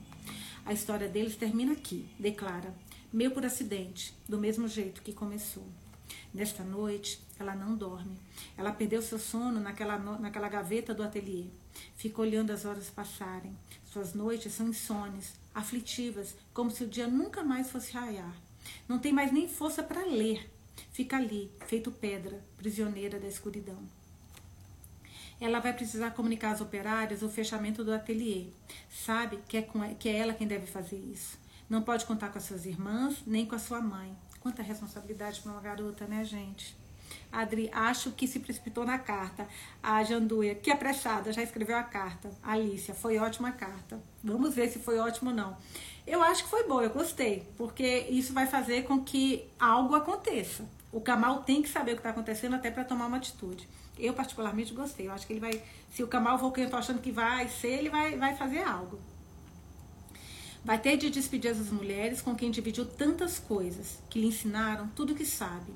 A 0.70 0.74
história 0.74 1.08
deles 1.10 1.36
termina 1.36 1.72
aqui, 1.72 2.08
declara, 2.20 2.72
meio 3.12 3.32
por 3.32 3.44
acidente, 3.44 4.14
do 4.28 4.38
mesmo 4.38 4.68
jeito 4.68 5.02
que 5.02 5.12
começou. 5.12 5.66
Nesta 6.32 6.64
noite, 6.64 7.20
ela 7.40 7.56
não 7.56 7.76
dorme. 7.76 8.16
Ela 8.56 8.72
perdeu 8.72 9.02
seu 9.02 9.18
sono 9.18 9.60
naquela, 9.60 9.98
naquela 9.98 10.48
gaveta 10.48 10.94
do 10.94 11.02
ateliê. 11.02 11.46
Fica 11.96 12.22
olhando 12.22 12.52
as 12.52 12.66
horas 12.66 12.88
passarem. 12.88 13.58
Suas 13.92 14.14
noites 14.14 14.54
são 14.54 14.68
insones, 14.68 15.34
aflitivas, 15.56 16.36
como 16.54 16.70
se 16.70 16.84
o 16.84 16.88
dia 16.88 17.08
nunca 17.08 17.42
mais 17.44 17.72
fosse 17.72 17.92
raiar. 17.94 18.36
Não 18.88 19.00
tem 19.00 19.12
mais 19.12 19.32
nem 19.32 19.50
força 19.50 19.82
para 19.82 20.06
ler. 20.06 20.52
Fica 20.92 21.18
ali, 21.18 21.52
feito 21.66 21.90
pedra, 21.90 22.44
prisioneira 22.58 23.20
da 23.20 23.28
escuridão. 23.28 23.80
Ela 25.40 25.60
vai 25.60 25.74
precisar 25.74 26.12
comunicar 26.12 26.50
aos 26.50 26.62
operários 26.62 27.24
o 27.24 27.30
fechamento 27.30 27.84
do 27.84 27.94
ateliê. 27.94 28.48
Sabe 28.90 29.40
que 29.48 29.58
é, 29.58 29.62
com, 29.62 29.96
que 29.96 30.10
é 30.10 30.18
ela 30.18 30.34
quem 30.34 30.48
deve 30.48 30.68
fazer 30.68 30.98
isso. 30.98 31.38
Não 31.70 31.82
pode 31.82 32.06
contar 32.06 32.30
com 32.30 32.38
as 32.38 32.44
suas 32.44 32.66
irmãs, 32.66 33.24
nem 33.26 33.46
com 33.46 33.56
a 33.56 33.60
sua 33.60 33.80
mãe. 33.80 34.12
Quanta 34.40 34.62
responsabilidade 34.62 35.42
para 35.42 35.52
uma 35.52 35.62
garota, 35.62 36.06
né, 36.06 36.24
gente? 36.24 36.78
Adri, 37.32 37.70
acho 37.72 38.12
que 38.12 38.28
se 38.28 38.40
precipitou 38.40 38.86
na 38.86 38.98
carta. 38.98 39.48
A 39.82 40.04
Janduia, 40.04 40.56
que 40.56 40.72
apressada, 40.72 41.32
já 41.32 41.44
escreveu 41.44 41.78
a 41.78 41.84
carta. 41.84 42.32
Alicia, 42.44 42.94
foi 42.94 43.18
ótima 43.18 43.52
carta. 43.52 44.00
Vamos 44.24 44.54
ver 44.54 44.70
se 44.70 44.80
foi 44.80 44.98
ótimo 44.98 45.30
ou 45.30 45.36
não. 45.36 45.58
Eu 46.08 46.24
acho 46.24 46.44
que 46.44 46.50
foi 46.50 46.64
boa, 46.68 46.84
eu 46.84 46.90
gostei, 46.90 47.48
porque 47.56 48.08
isso 48.10 48.34
vai 48.34 48.48
fazer 48.48 48.84
com 48.84 49.04
que 49.04 49.48
algo 49.60 49.94
aconteça. 49.96 50.66
O 50.92 51.00
Kamal 51.00 51.44
tem 51.44 51.62
que 51.62 51.70
saber 51.70 51.92
o 51.92 51.96
que 51.96 52.00
está 52.00 52.10
acontecendo 52.10 52.56
até 52.56 52.72
para 52.72 52.84
tomar 52.84 53.06
uma 53.06 53.18
atitude. 53.18 53.68
Eu, 54.00 54.14
particularmente, 54.14 54.74
gostei. 54.74 55.08
Eu 55.08 55.12
acho 55.12 55.28
que 55.28 55.34
ele 55.34 55.40
vai. 55.40 55.62
Se 55.92 56.02
o 56.02 56.08
Kamal 56.08 56.38
quem 56.52 56.64
eu 56.64 56.68
estou 56.68 56.80
achando 56.80 57.02
que 57.02 57.12
vai 57.12 57.48
ser, 57.50 57.80
ele 57.80 57.90
vai, 57.90 58.18
vai 58.18 58.36
fazer 58.36 58.64
algo. 58.64 59.00
Vai 60.64 60.78
ter 60.78 60.98
de 60.98 61.10
despedir 61.10 61.52
as 61.52 61.70
mulheres 61.70 62.22
com 62.22 62.36
quem 62.36 62.52
dividiu 62.52 62.86
tantas 62.86 63.40
coisas, 63.40 64.00
que 64.10 64.20
lhe 64.20 64.28
ensinaram 64.28 64.88
tudo 64.90 65.14
o 65.14 65.16
que 65.16 65.26
sabe. 65.26 65.74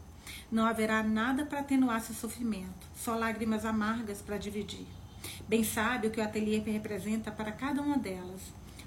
Não 0.51 0.65
haverá 0.65 1.01
nada 1.01 1.45
para 1.45 1.59
atenuar 1.59 2.01
seu 2.01 2.13
sofrimento, 2.13 2.87
só 2.95 3.15
lágrimas 3.15 3.65
amargas 3.65 4.21
para 4.21 4.37
dividir. 4.37 4.85
Bem 5.47 5.63
sabe 5.63 6.07
o 6.07 6.11
que 6.11 6.19
o 6.19 6.23
ateliê 6.23 6.59
representa 6.59 7.31
para 7.31 7.51
cada 7.51 7.81
uma 7.81 7.97
delas. 7.97 8.41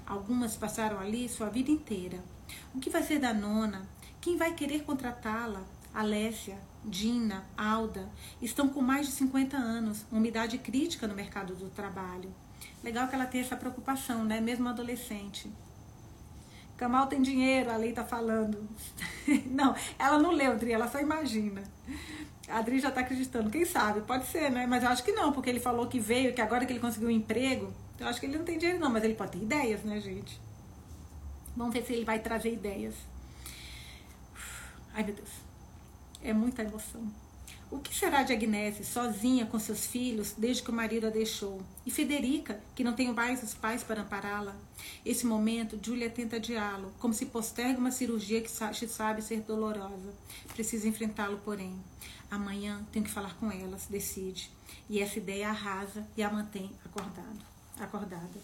Algumas 0.05 0.55
passaram 0.55 0.99
ali 0.99 1.27
sua 1.27 1.49
vida 1.49 1.71
inteira. 1.71 2.19
O 2.73 2.79
que 2.79 2.89
vai 2.89 3.03
ser 3.03 3.19
da 3.19 3.33
nona? 3.33 3.87
Quem 4.21 4.37
vai 4.37 4.53
querer 4.53 4.83
contratá-la? 4.83 5.61
Alessia, 5.93 6.57
Dina, 6.87 7.43
Alda 7.57 8.07
estão 8.41 8.69
com 8.69 8.81
mais 8.81 9.07
de 9.07 9.11
50 9.13 9.57
anos, 9.57 10.05
uma 10.09 10.25
idade 10.25 10.57
crítica 10.57 11.05
no 11.05 11.13
mercado 11.13 11.53
do 11.53 11.69
trabalho. 11.69 12.33
Legal 12.81 13.07
que 13.07 13.15
ela 13.15 13.25
tenha 13.25 13.43
essa 13.43 13.57
preocupação, 13.57 14.23
né? 14.23 14.39
Mesmo 14.39 14.69
adolescente. 14.69 15.51
Kamal 16.77 17.07
tem 17.07 17.21
dinheiro, 17.21 17.71
a 17.71 17.75
lei 17.75 17.91
tá 17.91 18.05
falando. 18.05 18.65
não, 19.47 19.75
ela 19.99 20.17
não 20.17 20.31
leu, 20.31 20.53
Adri, 20.53 20.71
ela 20.71 20.87
só 20.87 20.99
imagina. 20.99 21.61
A 22.47 22.59
Adri 22.59 22.79
já 22.79 22.89
tá 22.89 23.01
acreditando. 23.01 23.49
Quem 23.49 23.65
sabe? 23.65 24.01
Pode 24.01 24.25
ser, 24.27 24.49
né? 24.49 24.65
Mas 24.65 24.83
eu 24.83 24.89
acho 24.89 25.03
que 25.03 25.11
não, 25.11 25.33
porque 25.33 25.49
ele 25.49 25.59
falou 25.59 25.87
que 25.87 25.99
veio, 25.99 26.33
que 26.33 26.39
agora 26.39 26.65
que 26.65 26.71
ele 26.71 26.79
conseguiu 26.79 27.09
um 27.09 27.11
emprego, 27.11 27.73
eu 27.99 28.07
acho 28.07 28.19
que 28.19 28.27
ele 28.27 28.37
não 28.37 28.45
tem 28.45 28.57
dinheiro 28.57 28.79
não, 28.79 28.89
mas 28.89 29.03
ele 29.03 29.15
pode 29.15 29.31
ter 29.31 29.39
ideias, 29.39 29.83
né, 29.83 29.99
gente? 29.99 30.39
Vamos 31.55 31.73
ver 31.73 31.83
se 31.83 31.93
ele 31.93 32.05
vai 32.05 32.19
trazer 32.19 32.53
ideias. 32.53 32.93
Ai, 34.93 35.03
meu 35.03 35.15
Deus. 35.15 35.46
É 36.21 36.33
muita 36.33 36.63
emoção. 36.63 37.11
O 37.69 37.79
que 37.79 37.93
será 37.93 38.23
de 38.23 38.31
Agnese, 38.31 38.85
sozinha 38.85 39.45
com 39.45 39.59
seus 39.59 39.85
filhos, 39.85 40.33
desde 40.37 40.63
que 40.63 40.71
o 40.71 40.73
marido 40.73 41.07
a 41.07 41.09
deixou? 41.09 41.61
E 41.85 41.91
Federica, 41.91 42.61
que 42.73 42.83
não 42.83 42.93
tem 42.93 43.13
mais 43.13 43.43
os 43.43 43.53
pais 43.53 43.83
para 43.83 44.03
ampará-la? 44.03 44.55
Esse 45.05 45.25
momento, 45.25 45.77
Julia 45.83 46.09
tenta 46.09 46.37
adiá-lo, 46.37 46.93
como 46.97 47.13
se 47.13 47.25
posterga 47.25 47.77
uma 47.77 47.91
cirurgia 47.91 48.41
que 48.41 48.49
sabe 48.49 49.21
ser 49.21 49.41
dolorosa. 49.41 50.13
Precisa 50.47 50.87
enfrentá-lo, 50.87 51.41
porém. 51.43 51.77
Amanhã 52.31 52.85
tenho 52.91 53.03
que 53.03 53.11
falar 53.11 53.35
com 53.35 53.51
elas, 53.51 53.87
decide. 53.87 54.49
E 54.89 55.01
essa 55.01 55.17
ideia 55.17 55.49
arrasa 55.49 56.07
e 56.15 56.23
a 56.23 56.31
mantém 56.31 56.71
acordado, 56.85 57.45
acordada. 57.77 58.39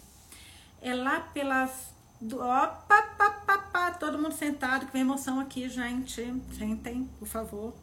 É 0.82 0.94
lá 0.94 1.22
pelas 1.22 1.93
Opa, 2.32 3.02
pá, 3.18 3.58
pá, 3.58 3.92
todo 3.92 4.18
mundo 4.18 4.34
sentado, 4.34 4.86
que 4.86 4.94
vem 4.94 5.02
emoção 5.02 5.42
aqui, 5.42 5.68
gente. 5.68 6.24
Sentem, 6.58 7.10
por 7.20 7.28
favor. 7.28 7.74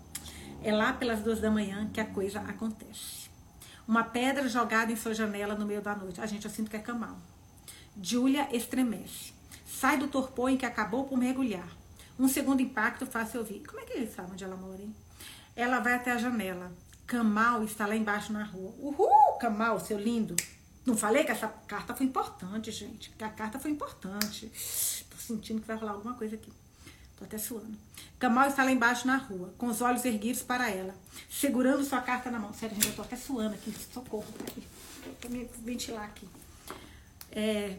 É 0.63 0.73
lá 0.73 0.95
pelas 0.95 1.21
duas 1.21 1.41
da 1.41 1.51
manhã 1.51 1.91
que 1.93 2.01
a 2.01 2.07
coisa 2.07 2.41
acontece. 2.41 3.29
Uma 3.87 4.03
pedra 4.03 4.49
jogada 4.49 4.91
em 4.91 4.97
sua 4.97 5.13
janela 5.13 5.55
no 5.55 5.67
meio 5.67 5.83
da 5.83 5.95
noite. 5.95 6.23
A 6.23 6.27
gente, 6.27 6.47
eu 6.47 6.51
sinto 6.51 6.71
que 6.71 6.77
é 6.77 6.81
camal. 6.81 7.19
Julia 8.01 8.49
estremece. 8.55 9.35
Sai 9.67 9.99
do 9.99 10.09
torpor 10.09 10.49
em 10.49 10.57
que 10.57 10.65
acabou 10.65 11.05
por 11.05 11.19
mergulhar. 11.19 11.69
Um 12.19 12.29
segundo 12.29 12.63
impacto 12.63 13.05
faz 13.05 13.35
ouvir. 13.35 13.63
Como 13.67 13.81
é 13.81 13.85
que 13.85 13.93
ele 13.93 14.07
sabe 14.07 14.33
onde 14.33 14.45
ela 14.45 14.57
mora, 14.57 14.81
hein? 14.81 14.95
Ela 15.55 15.81
vai 15.81 15.95
até 15.95 16.13
a 16.13 16.19
janela. 16.19 16.73
Kamal 17.07 17.63
está 17.65 17.87
lá 17.87 17.95
embaixo 17.95 18.33
na 18.33 18.45
rua. 18.45 18.73
Uhul, 18.79 19.39
Kamal, 19.39 19.79
seu 19.81 19.99
lindo. 19.99 20.35
Não 20.91 20.97
falei 20.97 21.23
que 21.23 21.31
essa 21.31 21.47
carta 21.47 21.95
foi 21.95 22.05
importante, 22.05 22.73
gente. 22.73 23.11
Que 23.11 23.23
a 23.23 23.29
carta 23.29 23.61
foi 23.61 23.71
importante. 23.71 24.51
Tô 25.09 25.17
sentindo 25.17 25.61
que 25.61 25.67
vai 25.69 25.77
rolar 25.77 25.93
alguma 25.93 26.15
coisa 26.15 26.35
aqui. 26.35 26.53
Tô 27.17 27.23
até 27.23 27.39
suando. 27.39 27.79
Kamal 28.19 28.49
está 28.49 28.65
lá 28.65 28.73
embaixo 28.73 29.07
na 29.07 29.17
rua, 29.17 29.55
com 29.57 29.69
os 29.69 29.81
olhos 29.81 30.05
erguidos 30.05 30.43
para 30.43 30.69
ela, 30.69 30.93
segurando 31.31 31.85
sua 31.85 32.01
carta 32.01 32.29
na 32.29 32.41
mão. 32.41 32.53
Sério, 32.53 32.75
gente, 32.75 32.89
eu 32.89 32.97
tô 32.97 33.03
até 33.03 33.15
suando 33.15 33.55
aqui. 33.55 33.73
Socorro. 33.95 34.27
Vou 35.23 35.31
me 35.31 35.49
ventilar 35.65 36.07
aqui. 36.07 36.29
É, 37.31 37.79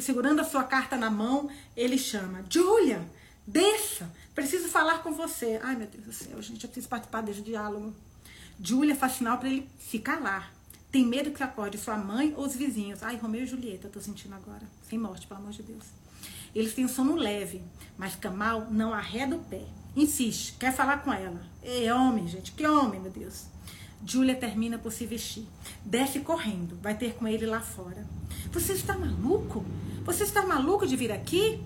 segurando 0.00 0.40
a 0.40 0.44
sua 0.44 0.64
carta 0.64 0.96
na 0.96 1.10
mão, 1.10 1.48
ele 1.76 1.96
chama: 1.96 2.44
Julia, 2.50 3.08
desça, 3.46 4.10
preciso 4.34 4.68
falar 4.68 4.98
com 5.04 5.12
você. 5.12 5.60
Ai, 5.62 5.76
meu 5.76 5.86
Deus 5.86 6.04
do 6.06 6.12
céu, 6.12 6.42
gente, 6.42 6.64
eu 6.64 6.70
preciso 6.70 6.88
participar 6.88 7.20
desse 7.20 7.40
diálogo. 7.40 7.94
Julia 8.60 8.96
faz 8.96 9.12
sinal 9.12 9.38
para 9.38 9.48
ele 9.48 9.70
se 9.78 10.00
calar. 10.00 10.59
Tem 10.90 11.06
medo 11.06 11.30
que 11.30 11.42
acorde 11.42 11.78
sua 11.78 11.96
mãe 11.96 12.34
ou 12.36 12.44
os 12.44 12.56
vizinhos. 12.56 13.02
Ai, 13.02 13.16
Romeu 13.16 13.42
e 13.42 13.46
Julieta, 13.46 13.86
eu 13.86 13.92
tô 13.92 14.00
sentindo 14.00 14.34
agora. 14.34 14.62
Sem 14.88 14.98
morte, 14.98 15.26
pelo 15.26 15.40
amor 15.40 15.52
de 15.52 15.62
Deus. 15.62 15.84
Eles 16.54 16.74
têm 16.74 16.88
sono 16.88 17.14
leve, 17.14 17.62
mas 17.96 18.16
Kamal 18.16 18.66
não 18.70 18.92
arreda 18.92 19.36
o 19.36 19.44
pé. 19.44 19.62
Insiste, 19.94 20.54
quer 20.58 20.74
falar 20.74 21.04
com 21.04 21.12
ela. 21.12 21.40
É 21.62 21.94
homem, 21.94 22.26
gente, 22.26 22.52
que 22.52 22.66
homem, 22.66 23.00
meu 23.00 23.10
Deus. 23.10 23.44
Julia 24.04 24.34
termina 24.34 24.78
por 24.78 24.92
se 24.92 25.06
vestir. 25.06 25.46
Desce 25.84 26.20
correndo, 26.20 26.76
vai 26.82 26.96
ter 26.96 27.14
com 27.14 27.28
ele 27.28 27.46
lá 27.46 27.60
fora. 27.60 28.04
Você 28.52 28.72
está 28.72 28.96
maluco? 28.96 29.64
Você 30.04 30.24
está 30.24 30.44
maluco 30.44 30.86
de 30.86 30.96
vir 30.96 31.12
aqui? 31.12 31.60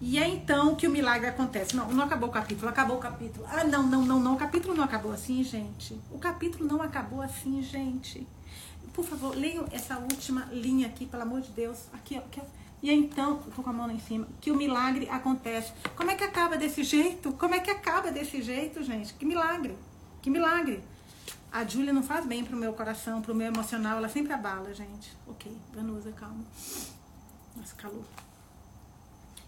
E 0.00 0.18
é 0.18 0.28
então 0.28 0.74
que 0.74 0.86
o 0.86 0.90
milagre 0.90 1.28
acontece. 1.28 1.74
Não, 1.74 1.90
não 1.90 2.04
acabou 2.04 2.28
o 2.28 2.32
capítulo, 2.32 2.68
acabou 2.68 2.96
o 2.96 3.00
capítulo. 3.00 3.46
Ah, 3.50 3.64
não, 3.64 3.82
não, 3.82 4.04
não, 4.04 4.20
não. 4.20 4.34
O 4.34 4.38
capítulo 4.38 4.74
não 4.74 4.84
acabou 4.84 5.12
assim, 5.12 5.42
gente. 5.42 5.98
O 6.10 6.18
capítulo 6.18 6.66
não 6.66 6.82
acabou 6.82 7.22
assim, 7.22 7.62
gente. 7.62 8.26
Por 8.92 9.04
favor, 9.04 9.34
leiam 9.34 9.66
essa 9.70 9.98
última 9.98 10.46
linha 10.52 10.86
aqui, 10.86 11.06
pelo 11.06 11.22
amor 11.22 11.40
de 11.40 11.50
Deus. 11.50 11.84
Aqui, 11.92 12.16
ó. 12.16 12.20
Aqui, 12.20 12.40
ó. 12.40 12.66
E 12.82 12.92
então, 12.92 13.38
tô 13.54 13.62
com 13.62 13.70
a 13.70 13.72
mão 13.72 13.86
lá 13.86 13.92
em 13.92 13.98
cima, 13.98 14.28
que 14.40 14.50
o 14.50 14.56
milagre 14.56 15.08
acontece. 15.08 15.72
Como 15.96 16.10
é 16.10 16.14
que 16.14 16.22
acaba 16.22 16.56
desse 16.56 16.84
jeito? 16.84 17.32
Como 17.32 17.54
é 17.54 17.60
que 17.60 17.70
acaba 17.70 18.12
desse 18.12 18.42
jeito, 18.42 18.82
gente? 18.82 19.14
Que 19.14 19.24
milagre! 19.24 19.76
Que 20.20 20.30
milagre! 20.30 20.84
A 21.50 21.64
Júlia 21.64 21.92
não 21.92 22.02
faz 22.02 22.26
bem 22.26 22.44
pro 22.44 22.56
meu 22.56 22.74
coração, 22.74 23.22
pro 23.22 23.34
meu 23.34 23.46
emocional, 23.46 23.96
ela 23.96 24.08
sempre 24.08 24.32
abala, 24.32 24.74
gente. 24.74 25.10
Ok, 25.26 25.50
Vanusa, 25.74 26.12
calma. 26.12 26.44
Nossa, 27.56 27.74
calor. 27.76 28.04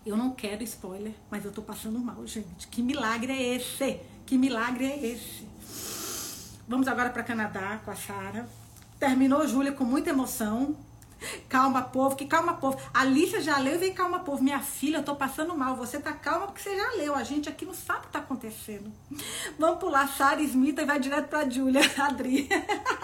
Eu 0.09 0.17
não 0.17 0.31
quero 0.31 0.63
spoiler, 0.63 1.13
mas 1.31 1.45
eu 1.45 1.53
tô 1.53 1.61
passando 1.61 1.99
mal, 1.99 2.27
gente. 2.27 2.67
Que 2.69 2.81
milagre 2.81 3.31
é 3.31 3.57
esse? 3.57 4.01
Que 4.25 4.39
milagre 4.39 4.87
é 4.87 5.07
esse? 5.07 5.47
Vamos 6.67 6.89
agora 6.89 7.11
para 7.11 7.23
Canadá 7.23 7.79
com 7.85 7.91
a 7.91 7.95
Sara. 7.95 8.49
Terminou 8.99 9.47
Júlia 9.47 9.71
com 9.73 9.85
muita 9.85 10.09
emoção, 10.09 10.75
Calma, 11.49 11.83
povo, 11.83 12.15
que 12.15 12.27
calma, 12.27 12.55
povo. 12.55 12.79
Alicia 12.95 13.41
já 13.41 13.59
leu 13.59 13.75
e 13.75 13.79
vem 13.79 13.93
calma, 13.93 14.21
povo. 14.21 14.43
Minha 14.43 14.61
filha, 14.61 14.99
eu 14.99 15.03
tô 15.03 15.17
passando 15.17 15.57
mal. 15.57 15.77
Você 15.77 15.99
tá 15.99 16.13
calma 16.13 16.47
porque 16.47 16.63
você 16.63 16.77
já 16.77 16.91
leu. 16.93 17.15
A 17.15 17.25
gente 17.25 17.49
aqui 17.49 17.67
não 17.67 17.75
sabe 17.75 17.99
o 17.99 18.03
que 18.03 18.13
tá 18.13 18.21
acontecendo. 18.21 18.93
Vamos 19.59 19.81
pular 19.81 20.07
Sarah 20.09 20.41
Smith 20.43 20.79
e 20.79 20.85
vai 20.85 21.01
direto 21.01 21.29
pra 21.29 21.49
Júlia, 21.49 21.81
Adri. 21.99 22.49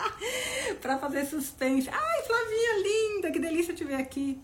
pra 0.81 0.97
fazer 0.99 1.27
suspense. 1.27 1.89
Ai, 1.89 2.23
Flavinha, 2.23 2.83
linda, 2.83 3.31
que 3.31 3.41
delícia 3.41 3.75
te 3.75 3.85
ver 3.85 3.97
aqui. 3.97 4.41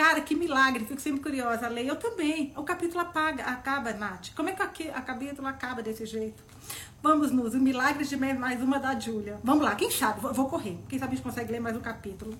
Cara, 0.00 0.22
que 0.22 0.34
milagre, 0.34 0.86
fico 0.86 0.98
sempre 0.98 1.20
curiosa. 1.20 1.68
Lei, 1.68 1.90
eu 1.90 1.94
também. 1.94 2.54
O 2.56 2.62
capítulo 2.62 3.00
apaga, 3.00 3.44
acaba, 3.44 3.92
Nath. 3.92 4.30
Como 4.34 4.48
é 4.48 4.54
que 4.54 4.88
a 4.88 5.02
capítulo 5.02 5.46
acaba 5.46 5.82
desse 5.82 6.06
jeito? 6.06 6.42
Vamos 7.02 7.30
nos 7.30 7.54
Milagres 7.54 8.08
de 8.08 8.16
mais 8.16 8.62
uma 8.62 8.78
da 8.78 8.98
Júlia. 8.98 9.38
Vamos 9.44 9.62
lá, 9.62 9.74
quem 9.74 9.90
sabe? 9.90 10.20
Vou 10.20 10.48
correr. 10.48 10.78
Quem 10.88 10.98
sabe 10.98 11.12
a 11.12 11.16
gente 11.16 11.22
consegue 11.22 11.52
ler 11.52 11.60
mais 11.60 11.76
um 11.76 11.80
capítulo. 11.80 12.34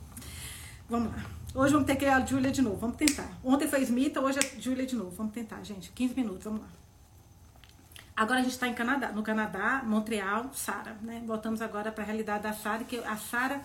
Vamos 0.89 1.15
lá. 1.15 1.23
Hoje 1.55 1.75
vamos 1.75 1.87
ter 1.87 1.97
que 1.97 2.07
ler 2.07 2.13
a 2.13 2.25
Júlia 2.25 2.51
de 2.51 2.63
novo. 2.63 2.79
Vamos 2.79 2.97
tentar. 2.97 3.31
Ontem 3.45 3.69
foi 3.69 3.83
Smith, 3.83 4.17
hoje 4.17 4.39
é 4.39 4.59
Júlia 4.59 4.87
de 4.87 4.97
novo. 4.97 5.11
Vamos 5.11 5.35
tentar, 5.35 5.63
gente. 5.63 5.91
15 5.91 6.15
minutos, 6.15 6.45
vamos 6.45 6.63
lá. 6.63 6.69
Agora 8.17 8.41
a 8.41 8.43
gente 8.43 8.53
está 8.53 8.69
em 8.69 8.75
Canadá, 8.75 9.13
no 9.13 9.23
Canadá, 9.23 9.83
Montreal, 9.85 10.51
Sara, 10.55 10.97
né? 11.03 11.23
Voltamos 11.27 11.61
agora 11.61 11.93
para 11.93 12.05
a 12.05 12.07
realidade 12.07 12.43
da 12.43 12.55
Sara, 12.55 12.85
que 12.85 12.99
a 13.01 13.19
Sara 13.19 13.61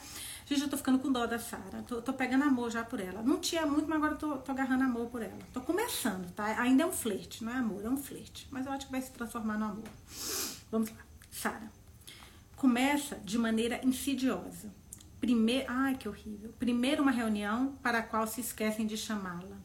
Gente, 0.45 0.61
eu 0.61 0.69
tô 0.69 0.77
ficando 0.77 0.99
com 0.99 1.11
dó 1.11 1.25
da 1.25 1.39
Sara. 1.39 1.83
Tô, 1.87 2.01
tô, 2.01 2.13
pegando 2.13 2.43
amor 2.43 2.69
já 2.69 2.83
por 2.83 2.99
ela. 2.99 3.23
Não 3.23 3.39
tinha 3.39 3.65
muito, 3.65 3.87
mas 3.87 3.97
agora 3.97 4.15
tô, 4.15 4.37
tô 4.37 4.51
agarrando 4.51 4.83
amor 4.83 5.07
por 5.07 5.23
ela. 5.23 5.39
Tô 5.51 5.59
começando, 5.61 6.31
tá? 6.33 6.45
Ainda 6.61 6.83
é 6.83 6.85
um 6.85 6.91
flerte, 6.91 7.43
não 7.43 7.51
é 7.51 7.55
amor, 7.55 7.83
é 7.83 7.89
um 7.89 7.97
flerte. 7.97 8.47
Mas 8.51 8.67
eu 8.67 8.71
acho 8.71 8.85
que 8.85 8.91
vai 8.91 9.01
se 9.01 9.11
transformar 9.11 9.57
no 9.57 9.65
amor. 9.65 9.89
Vamos 10.71 10.91
lá. 10.91 10.97
Sara. 11.31 11.71
Começa 12.55 13.15
de 13.17 13.39
maneira 13.39 13.83
insidiosa. 13.83 14.71
Primeiro, 15.19 15.65
ai 15.67 15.95
que 15.95 16.07
horrível. 16.07 16.53
Primeiro 16.59 17.01
uma 17.01 17.11
reunião 17.11 17.73
para 17.81 17.99
a 17.99 18.03
qual 18.03 18.27
se 18.27 18.39
esquecem 18.39 18.85
de 18.85 18.95
chamá-la. 18.95 19.57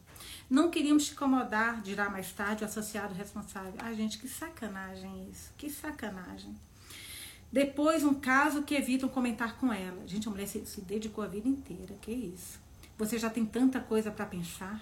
Não 0.49 0.71
queríamos 0.71 1.05
te 1.05 1.13
incomodar, 1.13 1.81
dirá 1.81 2.09
mais 2.09 2.31
tarde 2.31 2.63
o 2.63 2.67
associado 2.67 3.13
responsável. 3.13 3.75
Ai, 3.77 3.95
gente, 3.95 4.17
que 4.17 4.27
sacanagem 4.27 5.29
isso. 5.29 5.53
Que 5.57 5.69
sacanagem. 5.69 6.55
Depois, 7.51 8.03
um 8.03 8.13
caso 8.13 8.63
que 8.63 8.75
evitam 8.75 9.09
comentar 9.09 9.57
com 9.57 9.73
ela. 9.73 10.07
Gente, 10.07 10.27
a 10.27 10.31
mulher 10.31 10.47
se, 10.47 10.65
se 10.65 10.81
dedicou 10.81 11.23
a 11.23 11.27
vida 11.27 11.47
inteira. 11.47 11.93
Que 12.01 12.11
isso? 12.11 12.59
Você 12.97 13.19
já 13.19 13.29
tem 13.29 13.45
tanta 13.45 13.79
coisa 13.79 14.09
para 14.09 14.25
pensar? 14.25 14.81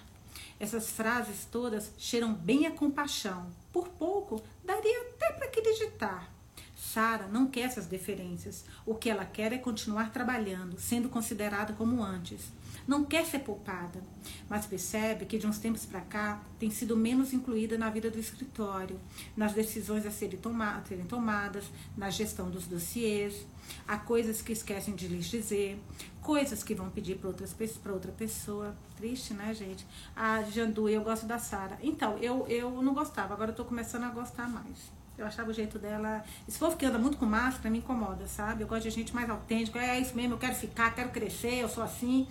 Essas 0.59 0.91
frases 0.91 1.47
todas 1.49 1.91
cheiram 1.97 2.33
bem 2.33 2.67
a 2.67 2.71
compaixão. 2.71 3.47
Por 3.73 3.87
pouco, 3.87 4.43
daria 4.63 5.01
até 5.01 5.31
para 5.31 5.47
acreditar. 5.47 6.31
Sara 6.75 7.27
não 7.27 7.47
quer 7.47 7.61
essas 7.61 7.87
deferências. 7.87 8.65
O 8.85 8.93
que 8.93 9.09
ela 9.09 9.25
quer 9.25 9.51
é 9.51 9.57
continuar 9.57 10.11
trabalhando, 10.11 10.79
sendo 10.79 11.09
considerada 11.09 11.73
como 11.73 12.03
antes 12.03 12.51
não 12.89 13.03
quer 13.03 13.23
ser 13.23 13.39
poupada, 13.39 14.01
mas 14.49 14.65
percebe 14.65 15.23
que 15.25 15.37
de 15.37 15.45
uns 15.45 15.59
tempos 15.59 15.85
para 15.85 16.01
cá 16.01 16.41
tem 16.57 16.71
sido 16.71 16.97
menos 16.97 17.31
incluída 17.33 17.77
na 17.77 17.87
vida 17.87 18.09
do 18.09 18.17
escritório, 18.17 18.99
nas 19.37 19.53
decisões 19.53 20.07
a 20.07 20.11
serem, 20.11 20.39
serem 20.87 21.05
tomadas, 21.05 21.65
na 21.95 22.09
gestão 22.09 22.49
dos 22.49 22.65
dossiês. 22.65 23.45
Há 23.87 23.99
coisas 23.99 24.41
que 24.41 24.51
esquecem 24.51 24.95
de 24.95 25.07
lhes 25.07 25.27
dizer, 25.27 25.79
coisas 26.19 26.63
que 26.63 26.73
vão 26.73 26.89
pedir 26.89 27.19
para 27.19 27.93
outra 27.93 28.11
pessoa. 28.11 28.75
Triste, 28.97 29.35
né, 29.35 29.53
gente? 29.53 29.85
A 30.15 30.41
Jandu, 30.41 30.89
eu 30.89 31.03
gosto 31.03 31.27
da 31.27 31.37
Sara. 31.37 31.77
Então, 31.83 32.17
eu, 32.17 32.47
eu 32.47 32.81
não 32.81 32.95
gostava, 32.95 33.35
agora 33.35 33.51
eu 33.51 33.55
tô 33.55 33.65
começando 33.65 34.05
a 34.05 34.09
gostar 34.09 34.49
mais. 34.49 34.91
Eu 35.15 35.27
achava 35.27 35.51
o 35.51 35.53
jeito 35.53 35.77
dela. 35.77 36.23
Esse 36.47 36.57
povo 36.57 36.75
que 36.75 36.87
anda 36.87 36.97
muito 36.97 37.17
com 37.17 37.25
máscara 37.27 37.69
me 37.69 37.77
incomoda, 37.77 38.25
sabe? 38.25 38.63
Eu 38.63 38.67
gosto 38.67 38.83
de 38.83 38.89
gente 38.89 39.13
mais 39.13 39.29
autêntica. 39.29 39.77
É 39.77 39.99
isso 39.99 40.15
mesmo, 40.15 40.33
eu 40.33 40.37
quero 40.39 40.55
ficar, 40.55 40.95
quero 40.95 41.09
crescer, 41.09 41.55
eu 41.55 41.69
sou 41.69 41.83
assim. 41.83 42.27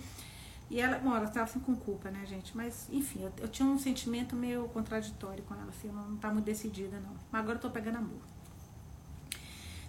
E 0.69 0.79
ela, 0.79 0.99
bom, 0.99 1.15
ela 1.15 1.25
estava 1.25 1.45
assim 1.45 1.59
com 1.59 1.75
culpa, 1.75 2.11
né, 2.11 2.23
gente? 2.27 2.55
Mas, 2.55 2.87
enfim, 2.91 3.23
eu, 3.23 3.33
eu, 3.39 3.47
tinha 3.47 3.67
um 3.67 3.79
sentimento 3.79 4.35
meio 4.35 4.67
contraditório 4.69 5.43
com 5.43 5.55
ela, 5.55 5.69
assim, 5.69 5.87
eu 5.87 5.93
não, 5.93 6.15
tá 6.17 6.31
muito 6.31 6.45
decidida, 6.45 6.99
não. 6.99 7.15
Mas 7.31 7.41
agora 7.41 7.57
eu 7.57 7.61
tô 7.61 7.69
pegando 7.71 7.97
amor. 7.97 8.21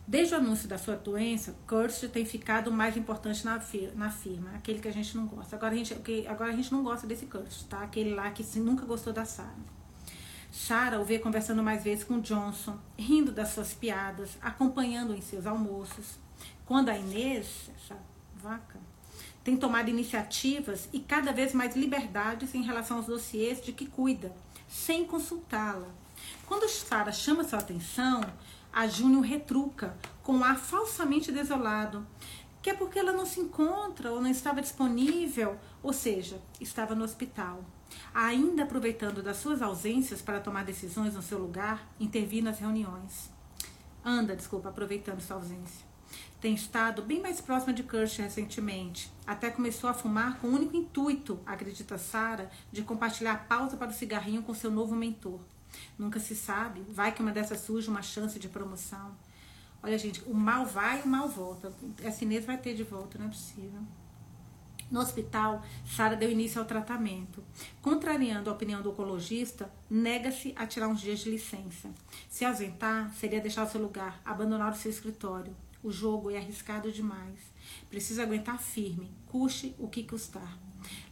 Desde 0.09 0.35
o 0.35 0.39
anúncio 0.39 0.67
da 0.67 0.79
sua 0.79 0.97
doença, 0.97 1.55
Curtis 1.69 2.11
tem 2.11 2.25
ficado 2.25 2.73
mais 2.73 2.97
importante 2.97 3.45
na, 3.45 3.63
na 3.95 4.11
firma, 4.11 4.51
aquele 4.57 4.81
que 4.81 4.89
a 4.89 4.93
gente 4.93 5.17
não 5.17 5.27
gosta. 5.27 5.55
Agora 5.55 5.75
a 5.75 5.77
gente, 5.77 5.95
agora 6.27 6.51
a 6.51 6.57
gente 6.57 6.73
não 6.73 6.83
gosta 6.83 7.07
desse 7.07 7.27
Curtis, 7.27 7.63
tá? 7.65 7.83
Aquele 7.83 8.15
lá 8.15 8.31
que 8.31 8.43
nunca 8.59 8.87
gostou 8.87 9.13
da 9.13 9.25
Sarah. 9.25 9.54
Sarah 10.50 10.99
o 10.99 11.04
vê 11.04 11.19
conversando 11.19 11.63
mais 11.63 11.85
vezes 11.85 12.02
com 12.02 12.21
Johnson, 12.21 12.76
rindo 12.99 13.31
das 13.31 13.50
suas 13.50 13.73
piadas, 13.73 14.37
acompanhando 14.43 15.15
em 15.15 15.21
seus 15.21 15.47
almoços. 15.47 16.19
Quando 16.67 16.89
a 16.89 16.99
Inês, 16.99 17.71
essa 17.76 17.97
vaca, 18.35 18.81
tem 19.50 19.56
tomado 19.56 19.91
iniciativas 19.91 20.89
e 20.93 21.00
cada 21.00 21.32
vez 21.32 21.52
mais 21.52 21.75
liberdades 21.75 22.54
em 22.54 22.63
relação 22.63 22.99
aos 22.99 23.06
dossiês 23.06 23.60
de 23.60 23.73
que 23.73 23.84
cuida, 23.84 24.32
sem 24.69 25.04
consultá-la. 25.04 25.89
Quando 26.47 26.69
Sara 26.69 27.10
chama 27.10 27.43
sua 27.43 27.58
atenção, 27.58 28.21
a 28.73 28.86
Júnior 28.86 29.25
retruca 29.25 29.97
com 30.23 30.34
um 30.34 30.45
ar 30.45 30.56
falsamente 30.56 31.32
desolado, 31.32 32.06
que 32.63 32.71
é 32.71 32.75
porque 32.75 33.00
ela 33.00 33.13
não 33.13 33.26
se 33.26 33.41
encontra 33.41 34.13
ou 34.13 34.21
não 34.21 34.30
estava 34.30 34.63
disponível, 34.63 35.58
ou 35.82 35.93
seja, 35.93 36.41
estava 36.60 36.95
no 36.95 37.02
hospital. 37.02 37.65
Ainda 38.15 38.63
aproveitando 38.63 39.21
das 39.21 39.39
suas 39.39 39.60
ausências 39.60 40.23
para 40.23 40.39
tomar 40.39 40.65
decisões 40.65 41.15
no 41.15 41.23
seu 41.23 41.39
lugar, 41.39 41.93
intervir 41.99 42.45
nas 42.45 42.60
reuniões. 42.60 43.28
Anda, 44.04 44.36
desculpa, 44.36 44.69
aproveitando 44.69 45.21
sua 45.21 45.39
ausência 45.39 45.90
tem 46.41 46.55
estado 46.55 47.03
bem 47.03 47.21
mais 47.21 47.41
próxima 47.41 47.73
de 47.73 47.83
Kirsch 47.83 48.19
recentemente. 48.19 49.13
Até 49.26 49.50
começou 49.50 49.91
a 49.91 49.95
fumar 49.95 50.39
com 50.39 50.49
o 50.49 50.55
único 50.55 50.75
intuito, 50.75 51.39
acredita 51.45 51.99
Sara, 51.99 52.50
de 52.73 52.83
compartilhar 52.83 53.33
a 53.33 53.39
pausa 53.39 53.76
para 53.76 53.91
o 53.91 53.95
cigarrinho 53.95 54.43
com 54.43 54.55
seu 54.55 54.71
novo 54.71 54.97
mentor. 54.97 55.41
Nunca 55.99 56.19
se 56.19 56.35
sabe, 56.35 56.83
vai 56.89 57.13
que 57.13 57.21
uma 57.21 57.31
dessas 57.31 57.61
surge 57.61 57.91
uma 57.91 58.00
chance 58.00 58.39
de 58.39 58.49
promoção. 58.49 59.15
Olha, 59.83 59.99
gente, 59.99 60.23
o 60.26 60.35
mal 60.35 60.65
vai 60.65 61.00
e 61.00 61.03
o 61.03 61.09
mal 61.09 61.29
volta. 61.29 61.73
Essa 62.03 62.25
Inês 62.25 62.45
vai 62.45 62.57
ter 62.57 62.75
de 62.75 62.85
volta, 62.85 63.19
não 63.19 63.26
é 63.26 63.29
possível. 63.29 63.83
No 64.91 65.00
hospital, 65.00 65.63
Sara 65.87 66.17
deu 66.17 66.31
início 66.31 66.61
ao 66.61 66.67
tratamento. 66.67 67.45
Contrariando 67.81 68.50
a 68.50 68.53
opinião 68.53 68.83
do 68.83 68.91
oncologista, 68.91 69.71
nega-se 69.89 70.53
a 70.57 70.67
tirar 70.67 70.89
uns 70.89 71.00
dias 71.00 71.21
de 71.21 71.31
licença. 71.31 71.91
Se 72.29 72.45
ausentar, 72.45 73.13
seria 73.15 73.41
deixar 73.41 73.65
o 73.65 73.71
seu 73.71 73.81
lugar, 73.81 74.21
abandonar 74.25 74.73
o 74.73 74.76
seu 74.76 74.91
escritório. 74.91 75.55
O 75.82 75.90
jogo 75.90 76.30
é 76.30 76.36
arriscado 76.36 76.93
demais. 76.93 77.38
Precisa 77.88 78.23
aguentar 78.23 78.58
firme, 78.60 79.10
custe 79.26 79.75
o 79.78 79.88
que 79.88 80.04
custar. 80.04 80.58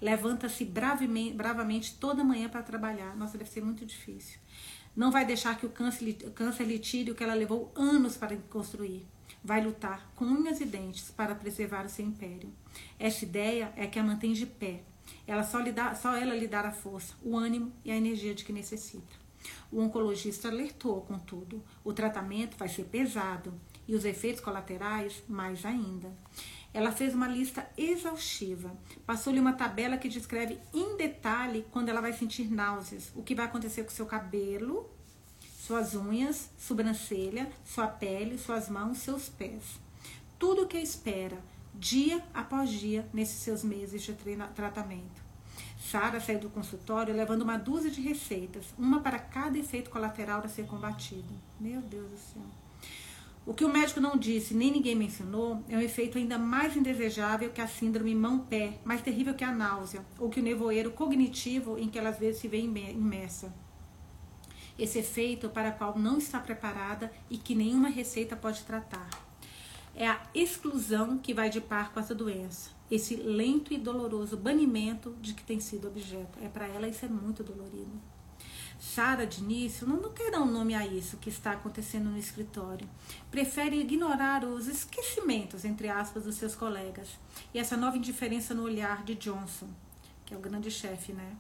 Levanta-se 0.01 0.65
bravamente 0.65 1.95
toda 1.95 2.25
manhã 2.25 2.49
para 2.49 2.63
trabalhar. 2.63 3.17
Nossa, 3.17 3.39
deve 3.39 3.51
ser 3.51 3.63
muito 3.63 3.85
difícil. 3.87 4.39
Não 4.95 5.11
vai 5.11 5.25
deixar 5.25 5.57
que 5.57 5.65
o 5.65 5.71
câncer, 5.71 6.15
câncer 6.35 6.65
lhe 6.65 6.79
tire 6.79 7.11
o 7.11 7.15
que 7.15 7.23
ela 7.23 7.35
levou 7.35 7.73
anos 7.75 8.17
para 8.17 8.37
construir. 8.51 9.07
Vai 9.45 9.65
lutar 9.65 10.11
com 10.15 10.25
unhas 10.25 10.61
e 10.61 10.65
dentes 10.65 11.11
para 11.11 11.35
preservar 11.35 11.87
o 11.87 11.89
seu 11.89 12.05
império. 12.05 12.53
Essa 12.99 13.25
ideia 13.25 13.73
é 13.77 13.87
que 13.87 13.99
a 13.99 14.03
mantém 14.03 14.33
de 14.33 14.45
pé. 14.45 14.83
Ela 15.27 15.45
só, 15.45 15.61
lhe 15.61 15.73
dá, 15.73 15.95
só 15.95 16.15
ela 16.17 16.35
lhe 16.35 16.53
a 16.53 16.73
força, 16.73 17.15
o 17.23 17.37
ânimo 17.37 17.73
e 17.85 17.91
a 17.91 17.97
energia 17.97 18.35
de 18.35 18.45
que 18.45 18.53
necessita. 18.53 19.17
O 19.71 19.81
oncologista 19.81 20.49
alertou, 20.49 21.03
contudo, 21.03 21.63
o 21.85 21.93
tratamento 21.93 22.57
vai 22.57 22.69
ser 22.69 22.85
pesado 22.85 23.55
e 23.89 23.95
os 23.95 24.05
efeitos 24.05 24.43
colaterais 24.43 25.25
mais 25.27 25.65
ainda. 25.65 26.13
Ela 26.73 26.93
fez 26.93 27.15
uma 27.15 27.27
lista 27.27 27.67
exaustiva, 27.77 28.77
passou-lhe 29.07 29.41
uma 29.41 29.55
tabela 29.55 29.97
que 29.97 30.09
descreve 30.09 30.59
em 30.73 30.97
detalhe 30.99 31.67
quando 31.71 31.89
ela 31.89 32.03
vai 32.03 32.13
sentir 32.13 32.51
náuseas, 32.51 33.11
o 33.17 33.23
que 33.23 33.35
vai 33.35 33.47
acontecer 33.47 33.83
com 33.83 33.91
seu 33.91 34.05
cabelo, 34.05 34.89
suas 35.41 35.95
unhas, 35.95 36.51
sobrancelha, 36.59 37.51
sua 37.65 37.87
pele, 37.87 38.37
suas 38.39 38.69
mãos, 38.69 38.99
seus 38.99 39.29
pés. 39.29 39.81
Tudo 40.39 40.63
o 40.63 40.69
que 40.69 40.79
espera, 40.79 41.39
dia 41.75 42.23
após 42.35 42.71
dia, 42.71 43.09
nesses 43.13 43.39
seus 43.41 43.65
meses 43.65 44.03
de 44.03 44.13
tratamento. 44.55 45.27
Sara 45.79 46.21
saiu 46.21 46.39
do 46.39 46.51
consultório 46.51 47.15
levando 47.15 47.43
uma 47.43 47.57
dúzia 47.57 47.91
de 47.91 48.01
receitas, 48.01 48.67
uma 48.77 49.01
para 49.01 49.19
cada 49.19 49.59
efeito 49.59 49.91
colateral 49.91 50.43
a 50.45 50.49
ser 50.49 50.67
combatido. 50.67 51.33
Meu 51.59 51.81
Deus 51.81 52.11
do 52.11 52.19
céu. 52.19 52.68
O 53.49 53.55
que 53.55 53.65
o 53.65 53.73
médico 53.73 53.99
não 53.99 54.15
disse, 54.15 54.53
nem 54.53 54.71
ninguém 54.71 54.95
mencionou, 54.95 55.65
é 55.71 55.77
um 55.79 55.81
efeito 55.81 56.19
ainda 56.19 56.37
mais 56.37 56.77
indesejável 56.77 57.49
que 57.49 57.63
a 57.63 57.67
síndrome 57.67 58.15
mão-pé, 58.15 58.79
mais 58.85 59.01
terrível 59.01 59.33
que 59.33 59.43
a 59.43 59.51
náusea, 59.51 60.05
ou 60.19 60.29
que 60.29 60.39
o 60.39 60.43
nevoeiro 60.43 60.91
cognitivo 60.91 61.79
em 61.79 61.89
que 61.89 61.99
ela 61.99 62.11
às 62.11 62.19
vezes 62.19 62.43
se 62.43 62.47
vê 62.47 62.59
imersa. 62.61 63.51
Esse 64.79 64.99
efeito 64.99 65.49
para 65.49 65.71
o 65.71 65.79
qual 65.79 65.99
não 65.99 66.19
está 66.19 66.39
preparada 66.39 67.11
e 67.31 67.39
que 67.39 67.55
nenhuma 67.55 67.89
receita 67.89 68.37
pode 68.37 68.65
tratar. 68.65 69.09
É 69.97 70.07
a 70.07 70.21
exclusão 70.35 71.17
que 71.17 71.33
vai 71.33 71.49
de 71.49 71.63
par 71.63 71.95
com 71.95 72.01
essa 72.01 72.15
doença. 72.15 72.69
Esse 72.91 73.17
lento 73.17 73.73
e 73.73 73.79
doloroso 73.79 74.37
banimento 74.37 75.17
de 75.23 75.33
que 75.33 75.43
tem 75.43 75.59
sido 75.59 75.89
objeto. 75.89 76.39
É 76.43 76.49
para 76.49 76.69
ela 76.69 76.87
isso 76.87 77.07
é 77.07 77.09
muito 77.09 77.43
dolorido. 77.43 77.99
Sara, 78.79 79.27
de 79.27 79.41
início, 79.41 79.87
não, 79.87 79.97
não 79.97 80.13
quer 80.13 80.31
dar 80.31 80.41
um 80.41 80.51
nome 80.51 80.75
a 80.75 80.87
isso 80.87 81.17
que 81.17 81.29
está 81.29 81.53
acontecendo 81.53 82.11
no 82.11 82.19
escritório. 82.19 82.89
Prefere 83.31 83.81
ignorar 83.81 84.45
os 84.45 84.69
esquecimentos, 84.69 85.65
entre 85.65 85.89
aspas, 85.89 86.25
dos 86.25 86.37
seus 86.37 86.55
colegas. 86.55 87.09
E 87.53 87.59
essa 87.59 87.77
nova 87.77 87.97
indiferença 87.97 88.55
no 88.55 88.63
olhar 88.63 89.03
de 89.03 89.17
Johnson, 89.17 89.69
que 90.25 90.33
é 90.33 90.37
o 90.37 90.41
grande 90.41 90.71
chefe, 90.71 91.13
né? 91.13 91.37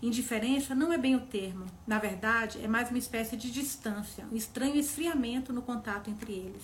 Indiferença 0.00 0.74
não 0.74 0.92
é 0.92 0.96
bem 0.96 1.14
o 1.14 1.26
termo. 1.26 1.66
Na 1.86 1.98
verdade, 1.98 2.62
é 2.62 2.68
mais 2.68 2.88
uma 2.88 2.98
espécie 2.98 3.36
de 3.36 3.50
distância, 3.50 4.26
um 4.32 4.36
estranho 4.36 4.76
esfriamento 4.76 5.52
no 5.52 5.60
contato 5.60 6.08
entre 6.08 6.32
eles. 6.32 6.62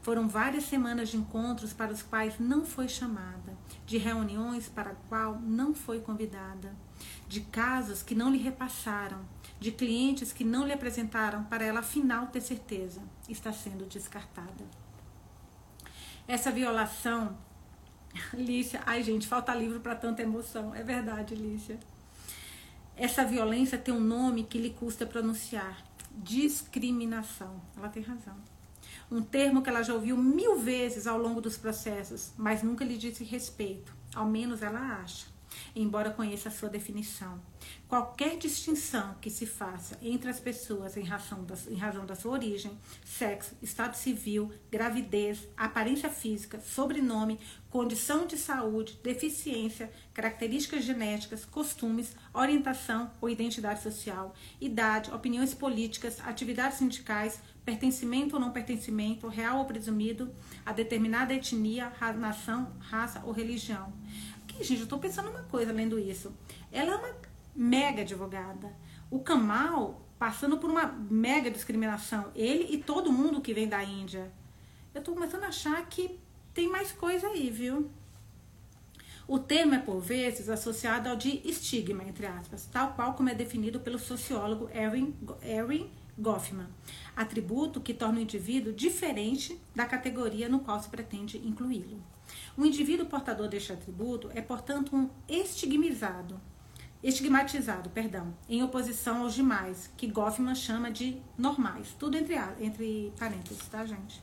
Foram 0.00 0.28
várias 0.28 0.64
semanas 0.64 1.10
de 1.10 1.16
encontros 1.16 1.72
para 1.72 1.92
os 1.92 2.02
quais 2.02 2.38
não 2.38 2.64
foi 2.64 2.88
chamada, 2.88 3.56
de 3.86 3.98
reuniões 3.98 4.68
para 4.68 4.90
a 4.90 4.94
qual 5.08 5.38
não 5.40 5.74
foi 5.74 6.00
convidada, 6.00 6.74
de 7.28 7.40
casos 7.40 8.02
que 8.02 8.14
não 8.14 8.30
lhe 8.30 8.38
repassaram, 8.38 9.20
de 9.62 9.72
clientes 9.72 10.32
que 10.32 10.44
não 10.44 10.66
lhe 10.66 10.72
apresentaram 10.72 11.44
para 11.44 11.64
ela 11.64 11.80
afinal 11.80 12.26
ter 12.26 12.40
certeza, 12.40 13.00
está 13.28 13.52
sendo 13.52 13.86
descartada. 13.86 14.64
Essa 16.26 16.50
violação, 16.50 17.38
Lícia, 18.34 18.82
ai 18.84 19.02
gente, 19.02 19.26
falta 19.26 19.54
livro 19.54 19.80
para 19.80 19.94
tanta 19.94 20.22
emoção, 20.22 20.74
é 20.74 20.82
verdade, 20.82 21.34
Lícia. 21.34 21.78
Essa 22.96 23.24
violência 23.24 23.78
tem 23.78 23.94
um 23.94 24.00
nome 24.00 24.44
que 24.44 24.58
lhe 24.58 24.70
custa 24.70 25.06
pronunciar: 25.06 25.82
discriminação. 26.12 27.62
Ela 27.76 27.88
tem 27.88 28.02
razão 28.02 28.36
um 29.12 29.22
termo 29.22 29.62
que 29.62 29.68
ela 29.68 29.82
já 29.82 29.92
ouviu 29.92 30.16
mil 30.16 30.58
vezes 30.58 31.06
ao 31.06 31.18
longo 31.18 31.40
dos 31.40 31.58
processos, 31.58 32.32
mas 32.36 32.62
nunca 32.62 32.82
lhe 32.82 32.96
disse 32.96 33.22
respeito, 33.22 33.94
ao 34.14 34.26
menos 34.26 34.62
ela 34.62 35.02
acha, 35.02 35.26
embora 35.74 36.10
conheça 36.10 36.48
a 36.48 36.52
sua 36.52 36.68
definição. 36.68 37.40
Qualquer 37.88 38.38
distinção 38.38 39.14
que 39.20 39.30
se 39.30 39.46
faça 39.46 39.98
entre 40.02 40.30
as 40.30 40.40
pessoas 40.40 40.96
em 40.96 41.04
razão, 41.04 41.44
da, 41.44 41.54
em 41.68 41.76
razão 41.76 42.06
da 42.06 42.14
sua 42.14 42.32
origem, 42.32 42.76
sexo, 43.04 43.54
estado 43.62 43.94
civil, 43.94 44.50
gravidez, 44.70 45.46
aparência 45.56 46.08
física, 46.08 46.60
sobrenome, 46.60 47.38
condição 47.70 48.26
de 48.26 48.36
saúde, 48.36 48.98
deficiência, 49.02 49.90
características 50.12 50.84
genéticas, 50.84 51.44
costumes, 51.44 52.14
orientação 52.32 53.10
ou 53.20 53.30
identidade 53.30 53.82
social, 53.82 54.34
idade, 54.60 55.10
opiniões 55.10 55.54
políticas, 55.54 56.20
atividades 56.20 56.78
sindicais, 56.78 57.40
pertencimento 57.64 58.34
ou 58.34 58.40
não 58.40 58.50
pertencimento, 58.50 59.28
real 59.28 59.58
ou 59.58 59.64
presumido, 59.64 60.30
a 60.66 60.72
determinada 60.72 61.32
etnia, 61.32 61.92
nação, 62.18 62.72
raça 62.80 63.22
ou 63.24 63.32
religião. 63.32 63.92
Gente, 64.62 64.78
eu 64.78 64.84
estou 64.84 64.98
pensando 64.98 65.30
uma 65.30 65.42
coisa 65.42 65.72
lendo 65.72 65.98
isso. 65.98 66.32
Ela 66.70 66.92
é 66.92 66.96
uma 66.96 67.14
mega 67.54 68.02
advogada. 68.02 68.72
O 69.10 69.20
Kamal 69.20 70.06
passando 70.18 70.56
por 70.56 70.70
uma 70.70 70.86
mega 70.86 71.50
discriminação. 71.50 72.30
Ele 72.34 72.72
e 72.72 72.78
todo 72.78 73.12
mundo 73.12 73.40
que 73.40 73.52
vem 73.52 73.68
da 73.68 73.82
Índia. 73.82 74.32
Eu 74.94 75.00
estou 75.00 75.14
começando 75.14 75.44
a 75.44 75.48
achar 75.48 75.84
que 75.88 76.18
tem 76.54 76.68
mais 76.68 76.92
coisa 76.92 77.26
aí, 77.26 77.50
viu? 77.50 77.90
O 79.26 79.38
termo 79.38 79.74
é, 79.74 79.78
por 79.78 79.98
vezes, 80.00 80.48
associado 80.48 81.08
ao 81.08 81.16
de 81.16 81.40
estigma, 81.44 82.04
entre 82.04 82.26
aspas, 82.26 82.66
tal 82.66 82.92
qual 82.92 83.14
como 83.14 83.30
é 83.30 83.34
definido 83.34 83.80
pelo 83.80 83.98
sociólogo 83.98 84.68
Erin, 84.74 85.14
Erin 85.42 85.90
Goffman, 86.18 86.68
atributo 87.16 87.80
que 87.80 87.94
torna 87.94 88.18
o 88.18 88.22
indivíduo 88.22 88.72
diferente 88.72 89.58
da 89.74 89.86
categoria 89.86 90.48
no 90.48 90.60
qual 90.60 90.80
se 90.80 90.88
pretende 90.88 91.38
incluí-lo. 91.38 92.11
O 92.56 92.66
indivíduo 92.66 93.06
portador 93.06 93.48
deste 93.48 93.72
atributo 93.72 94.30
é, 94.34 94.42
portanto, 94.42 94.94
um 94.94 95.08
estigmatizado, 95.26 96.38
estigmatizado, 97.02 97.88
perdão, 97.88 98.34
em 98.46 98.62
oposição 98.62 99.22
aos 99.22 99.34
demais, 99.34 99.90
que 99.96 100.06
Goffman 100.06 100.54
chama 100.54 100.90
de 100.90 101.16
normais, 101.36 101.96
tudo 101.98 102.16
entre, 102.16 102.36
entre 102.60 103.12
parênteses, 103.18 103.66
tá, 103.68 103.86
gente? 103.86 104.22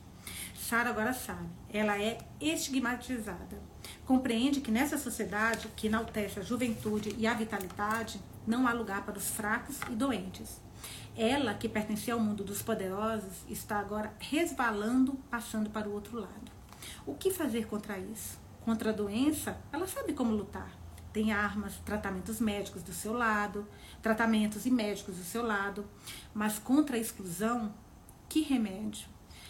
Sara 0.54 0.90
agora 0.90 1.12
sabe, 1.12 1.48
ela 1.72 2.00
é 2.00 2.18
estigmatizada. 2.40 3.60
Compreende 4.06 4.60
que 4.60 4.70
nessa 4.70 4.96
sociedade 4.96 5.66
que 5.74 5.88
enaltece 5.88 6.38
a 6.38 6.42
juventude 6.42 7.12
e 7.18 7.26
a 7.26 7.34
vitalidade, 7.34 8.20
não 8.46 8.68
há 8.68 8.72
lugar 8.72 9.04
para 9.04 9.18
os 9.18 9.28
fracos 9.30 9.80
e 9.90 9.94
doentes. 9.96 10.60
Ela, 11.16 11.54
que 11.54 11.68
pertencia 11.68 12.14
ao 12.14 12.20
mundo 12.20 12.44
dos 12.44 12.62
poderosos, 12.62 13.44
está 13.48 13.80
agora 13.80 14.14
resvalando, 14.20 15.14
passando 15.28 15.68
para 15.68 15.88
o 15.88 15.92
outro 15.92 16.20
lado. 16.20 16.59
O 17.06 17.14
que 17.14 17.30
fazer 17.30 17.66
contra 17.66 17.98
isso? 17.98 18.38
Contra 18.64 18.90
a 18.90 18.92
doença, 18.92 19.58
ela 19.72 19.86
sabe 19.86 20.12
como 20.12 20.32
lutar. 20.32 20.70
Tem 21.12 21.32
armas, 21.32 21.76
tratamentos 21.84 22.40
médicos 22.40 22.82
do 22.82 22.92
seu 22.92 23.12
lado, 23.12 23.66
tratamentos 24.00 24.66
e 24.66 24.70
médicos 24.70 25.16
do 25.16 25.24
seu 25.24 25.44
lado. 25.44 25.84
Mas 26.32 26.58
contra 26.58 26.96
a 26.96 27.00
exclusão, 27.00 27.74
que 28.28 28.42
remédio? 28.42 29.08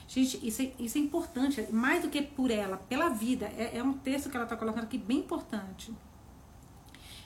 Gente, 0.08 0.44
isso 0.46 0.62
é, 0.62 0.72
isso 0.78 0.98
é 0.98 1.00
importante, 1.00 1.66
mais 1.70 2.02
do 2.02 2.08
que 2.08 2.22
por 2.22 2.50
ela, 2.50 2.76
pela 2.76 3.10
vida. 3.10 3.46
É, 3.56 3.78
é 3.78 3.82
um 3.82 3.92
texto 3.92 4.30
que 4.30 4.36
ela 4.36 4.44
está 4.44 4.56
colocando 4.56 4.84
aqui 4.84 4.98
bem 4.98 5.18
importante. 5.18 5.94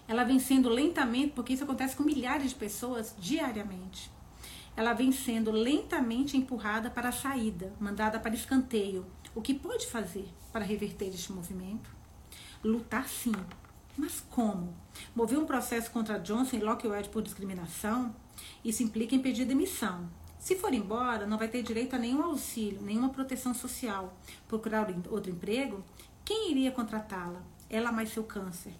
Ela 0.06 0.24
vem 0.24 0.38
sendo 0.38 0.68
lentamente, 0.68 1.32
porque 1.34 1.52
isso 1.52 1.64
acontece 1.64 1.96
com 1.96 2.02
milhares 2.02 2.50
de 2.50 2.56
pessoas 2.56 3.14
diariamente 3.18 4.12
ela 4.76 4.92
vem 4.92 5.12
sendo 5.12 5.50
lentamente 5.50 6.36
empurrada 6.36 6.90
para 6.90 7.10
a 7.10 7.12
saída, 7.12 7.72
mandada 7.78 8.18
para 8.18 8.34
escanteio. 8.34 9.06
O 9.34 9.42
que 9.42 9.52
pode 9.52 9.86
fazer 9.88 10.28
para 10.52 10.64
reverter 10.64 11.08
este 11.08 11.32
movimento? 11.32 11.90
Lutar 12.62 13.08
sim. 13.08 13.34
Mas 13.96 14.20
como? 14.30 14.72
Mover 15.14 15.38
um 15.38 15.44
processo 15.44 15.90
contra 15.90 16.20
Johnson 16.20 16.56
e 16.56 16.60
Lockwood 16.60 17.08
por 17.08 17.20
discriminação? 17.20 18.14
Isso 18.64 18.84
implica 18.84 19.14
em 19.14 19.20
pedir 19.20 19.44
demissão. 19.44 20.08
Se 20.38 20.54
for 20.54 20.72
embora, 20.72 21.26
não 21.26 21.36
vai 21.36 21.48
ter 21.48 21.64
direito 21.64 21.96
a 21.96 21.98
nenhum 21.98 22.22
auxílio, 22.22 22.80
nenhuma 22.80 23.08
proteção 23.08 23.52
social. 23.52 24.16
Procurar 24.46 24.86
outro 25.10 25.32
emprego? 25.32 25.84
Quem 26.24 26.52
iria 26.52 26.70
contratá-la? 26.70 27.42
Ela 27.68 27.90
mais 27.90 28.10
seu 28.10 28.22
câncer. 28.22 28.72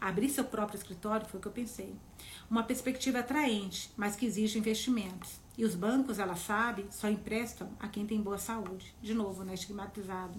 Abrir 0.00 0.28
seu 0.28 0.44
próprio 0.44 0.76
escritório 0.76 1.26
foi 1.26 1.38
o 1.38 1.42
que 1.42 1.48
eu 1.48 1.52
pensei. 1.52 1.94
Uma 2.50 2.62
perspectiva 2.62 3.18
atraente, 3.18 3.90
mas 3.96 4.14
que 4.14 4.26
exige 4.26 4.58
investimentos. 4.58 5.40
E 5.56 5.64
os 5.64 5.74
bancos, 5.74 6.18
ela 6.18 6.36
sabe, 6.36 6.86
só 6.90 7.08
emprestam 7.08 7.68
a 7.80 7.88
quem 7.88 8.06
tem 8.06 8.20
boa 8.20 8.38
saúde. 8.38 8.94
De 9.02 9.12
novo, 9.12 9.42
né? 9.42 9.54
Estigmatizado. 9.54 10.38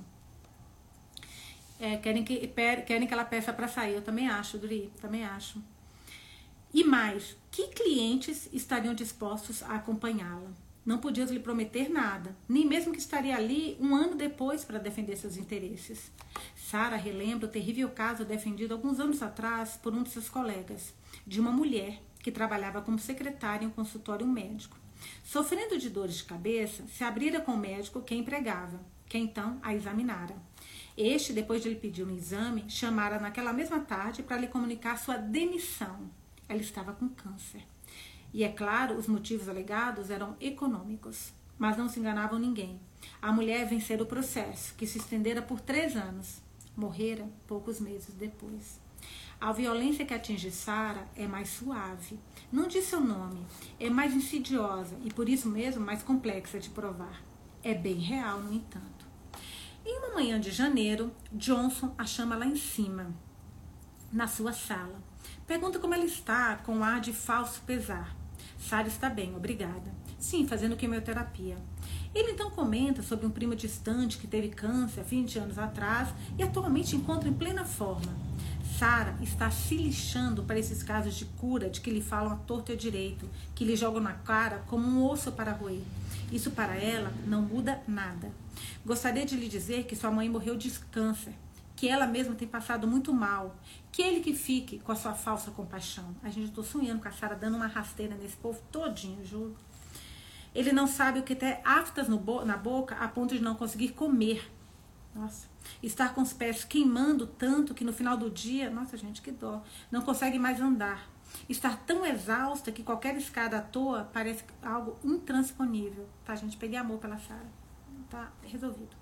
É, 1.79 1.97
querem, 1.97 2.23
que, 2.23 2.47
querem 2.85 3.07
que 3.07 3.13
ela 3.13 3.25
peça 3.25 3.51
para 3.51 3.67
sair. 3.67 3.95
Eu 3.95 4.01
também 4.01 4.29
acho, 4.29 4.57
Duri, 4.57 4.91
também 5.01 5.25
acho. 5.25 5.61
E 6.73 6.83
mais, 6.83 7.35
que 7.51 7.67
clientes 7.69 8.47
estariam 8.53 8.93
dispostos 8.93 9.63
a 9.63 9.75
acompanhá-la? 9.75 10.51
Não 10.89 10.97
podia 10.97 11.23
lhe 11.25 11.39
prometer 11.39 11.87
nada, 11.87 12.35
nem 12.47 12.65
mesmo 12.65 12.91
que 12.91 12.97
estaria 12.97 13.35
ali 13.35 13.77
um 13.79 13.95
ano 13.95 14.15
depois 14.15 14.65
para 14.65 14.79
defender 14.79 15.15
seus 15.17 15.37
interesses. 15.37 16.11
Sara 16.55 16.95
relembra 16.95 17.45
o 17.45 17.51
terrível 17.51 17.87
caso 17.91 18.25
defendido 18.25 18.73
alguns 18.73 18.99
anos 18.99 19.21
atrás 19.21 19.77
por 19.77 19.93
um 19.93 20.01
de 20.01 20.09
seus 20.09 20.27
colegas, 20.29 20.91
de 21.27 21.39
uma 21.39 21.51
mulher 21.51 22.01
que 22.23 22.31
trabalhava 22.31 22.81
como 22.81 22.97
secretária 22.97 23.65
em 23.65 23.67
um 23.67 23.71
consultório 23.71 24.25
médico. 24.25 24.75
Sofrendo 25.23 25.77
de 25.77 25.91
dores 25.91 26.15
de 26.17 26.23
cabeça, 26.23 26.83
se 26.87 27.03
abrira 27.03 27.39
com 27.39 27.51
o 27.51 27.57
médico 27.59 28.01
que 28.01 28.15
a 28.15 28.17
empregava, 28.17 28.79
que 29.07 29.19
então 29.19 29.59
a 29.61 29.75
examinara. 29.75 30.37
Este, 30.97 31.33
depois 31.33 31.61
de 31.61 31.69
lhe 31.69 31.75
pedir 31.75 32.03
um 32.03 32.15
exame, 32.15 32.67
chamara 32.67 33.19
naquela 33.19 33.53
mesma 33.53 33.79
tarde 33.79 34.23
para 34.23 34.37
lhe 34.37 34.47
comunicar 34.47 34.97
sua 34.97 35.17
demissão. 35.17 36.09
Ela 36.47 36.61
estava 36.61 36.93
com 36.93 37.07
câncer. 37.09 37.61
E 38.33 38.43
é 38.43 38.49
claro, 38.49 38.95
os 38.95 39.07
motivos 39.07 39.49
alegados 39.49 40.09
eram 40.09 40.35
econômicos. 40.39 41.33
Mas 41.57 41.77
não 41.77 41.89
se 41.89 41.99
enganavam 41.99 42.39
ninguém. 42.39 42.79
A 43.21 43.31
mulher 43.31 43.67
vencera 43.67 44.03
o 44.03 44.05
processo, 44.05 44.73
que 44.75 44.87
se 44.87 44.97
estendera 44.97 45.41
por 45.41 45.59
três 45.59 45.95
anos. 45.95 46.41
Morrera 46.75 47.27
poucos 47.47 47.79
meses 47.79 48.13
depois. 48.13 48.79
A 49.41 49.51
violência 49.51 50.05
que 50.05 50.13
atinge 50.13 50.51
Sara 50.51 51.07
é 51.15 51.25
mais 51.25 51.49
suave. 51.49 52.19
Não 52.51 52.67
diz 52.67 52.85
seu 52.85 52.99
nome. 52.99 53.45
É 53.79 53.89
mais 53.89 54.13
insidiosa 54.13 54.97
e 55.03 55.13
por 55.13 55.29
isso 55.29 55.47
mesmo 55.49 55.85
mais 55.85 56.03
complexa 56.03 56.59
de 56.59 56.69
provar. 56.69 57.21
É 57.63 57.73
bem 57.73 57.95
real, 57.95 58.41
no 58.41 58.53
entanto. 58.53 59.07
Em 59.85 59.97
uma 59.99 60.15
manhã 60.15 60.39
de 60.39 60.51
janeiro, 60.51 61.11
Johnson 61.31 61.93
a 61.97 62.05
chama 62.05 62.35
lá 62.35 62.45
em 62.45 62.55
cima, 62.55 63.13
na 64.11 64.27
sua 64.27 64.51
sala. 64.51 65.01
Pergunta 65.47 65.79
como 65.79 65.93
ela 65.93 66.05
está, 66.05 66.57
com 66.57 66.83
ar 66.83 66.99
de 66.99 67.13
falso 67.13 67.61
pesar. 67.61 68.18
Sara 68.59 68.87
está 68.87 69.09
bem, 69.09 69.35
obrigada. 69.35 69.91
Sim, 70.19 70.45
fazendo 70.45 70.75
quimioterapia. 70.75 71.57
Ele 72.13 72.31
então 72.31 72.51
comenta 72.51 73.01
sobre 73.01 73.25
um 73.25 73.29
primo 73.29 73.55
distante 73.55 74.17
que 74.17 74.27
teve 74.27 74.49
câncer 74.49 75.03
20 75.03 75.39
anos 75.39 75.57
atrás 75.57 76.09
e 76.37 76.43
atualmente 76.43 76.95
encontra 76.95 77.29
em 77.29 77.33
plena 77.33 77.63
forma. 77.63 78.13
Sara 78.77 79.17
está 79.21 79.49
se 79.49 79.75
lixando 79.75 80.43
para 80.43 80.59
esses 80.59 80.83
casos 80.83 81.15
de 81.15 81.25
cura 81.25 81.69
de 81.69 81.81
que 81.81 81.89
lhe 81.89 82.01
falam 82.01 82.33
a 82.33 82.35
torto 82.35 82.71
e 82.71 82.75
a 82.75 82.77
direito, 82.77 83.29
que 83.55 83.65
lhe 83.65 83.75
jogam 83.75 84.01
na 84.01 84.13
cara 84.13 84.63
como 84.67 84.87
um 84.87 85.03
osso 85.05 85.31
para 85.31 85.51
roer. 85.51 85.81
Isso 86.31 86.51
para 86.51 86.77
ela 86.77 87.11
não 87.25 87.41
muda 87.41 87.81
nada. 87.87 88.31
Gostaria 88.85 89.25
de 89.25 89.35
lhe 89.35 89.47
dizer 89.47 89.85
que 89.85 89.95
sua 89.95 90.11
mãe 90.11 90.29
morreu 90.29 90.55
de 90.55 90.69
câncer, 90.91 91.33
que 91.79 91.87
ela 91.87 92.05
mesma 92.05 92.35
tem 92.35 92.45
passado 92.45 92.85
muito 92.85 93.13
mal, 93.13 93.55
que 93.89 94.01
ele 94.01 94.19
que 94.19 94.35
fique 94.35 94.79
com 94.79 94.91
a 94.91 94.95
sua 94.97 95.13
falsa 95.13 95.49
compaixão. 95.51 96.13
A 96.21 96.29
gente 96.29 96.49
estou 96.49 96.61
sonhando 96.61 97.01
com 97.01 97.07
a 97.07 97.11
Sara 97.13 97.35
dando 97.35 97.55
uma 97.55 97.67
rasteira 97.67 98.15
nesse 98.15 98.35
povo 98.35 98.61
todinho, 98.69 99.25
juro. 99.25 99.55
Ele 100.53 100.73
não 100.73 100.85
sabe 100.85 101.19
o 101.19 101.23
que 101.23 101.33
ter 101.33 101.61
aftas 101.63 102.09
bo 102.09 102.43
na 102.43 102.57
boca 102.57 102.97
a 102.97 103.07
ponto 103.07 103.33
de 103.33 103.41
não 103.41 103.55
conseguir 103.55 103.93
comer. 103.93 104.51
Nossa. 105.15 105.47
Estar 105.81 106.13
com 106.13 106.21
os 106.21 106.33
pés 106.33 106.65
queimando 106.65 107.25
tanto 107.25 107.73
que 107.73 107.85
no 107.85 107.93
final 107.93 108.17
do 108.17 108.29
dia, 108.29 108.69
nossa 108.69 108.97
gente, 108.97 109.21
que 109.21 109.31
dó, 109.31 109.63
não 109.89 110.01
consegue 110.01 110.37
mais 110.37 110.59
andar. 110.59 111.09
Estar 111.47 111.77
tão 111.85 112.05
exausta 112.05 112.73
que 112.73 112.83
qualquer 112.83 113.15
escada 113.15 113.57
à 113.57 113.61
toa 113.61 114.03
parece 114.11 114.43
algo 114.61 114.97
intransponível. 115.01 116.09
Tá, 116.25 116.35
gente? 116.35 116.57
Peguei 116.57 116.77
amor 116.77 116.99
pela 116.99 117.17
Sara. 117.19 117.49
Tá 118.09 118.33
resolvido. 118.43 118.99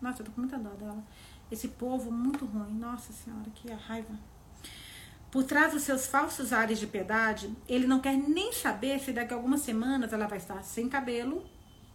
Nossa, 0.00 0.22
eu 0.22 0.26
tô 0.26 0.32
com 0.32 0.40
muita 0.40 0.58
dó 0.58 0.70
dela. 0.70 1.04
Esse 1.50 1.68
povo 1.68 2.10
muito 2.10 2.44
ruim. 2.44 2.74
Nossa 2.74 3.12
senhora, 3.12 3.50
que 3.54 3.70
raiva. 3.70 4.14
Por 5.30 5.42
trás 5.42 5.72
dos 5.72 5.82
seus 5.82 6.06
falsos 6.06 6.52
ares 6.52 6.78
de 6.78 6.86
piedade, 6.86 7.52
ele 7.68 7.88
não 7.88 8.00
quer 8.00 8.16
nem 8.16 8.52
saber 8.52 9.00
se 9.00 9.12
daqui 9.12 9.34
a 9.34 9.36
algumas 9.36 9.62
semanas 9.62 10.12
ela 10.12 10.28
vai 10.28 10.38
estar 10.38 10.62
sem 10.62 10.88
cabelo. 10.88 11.44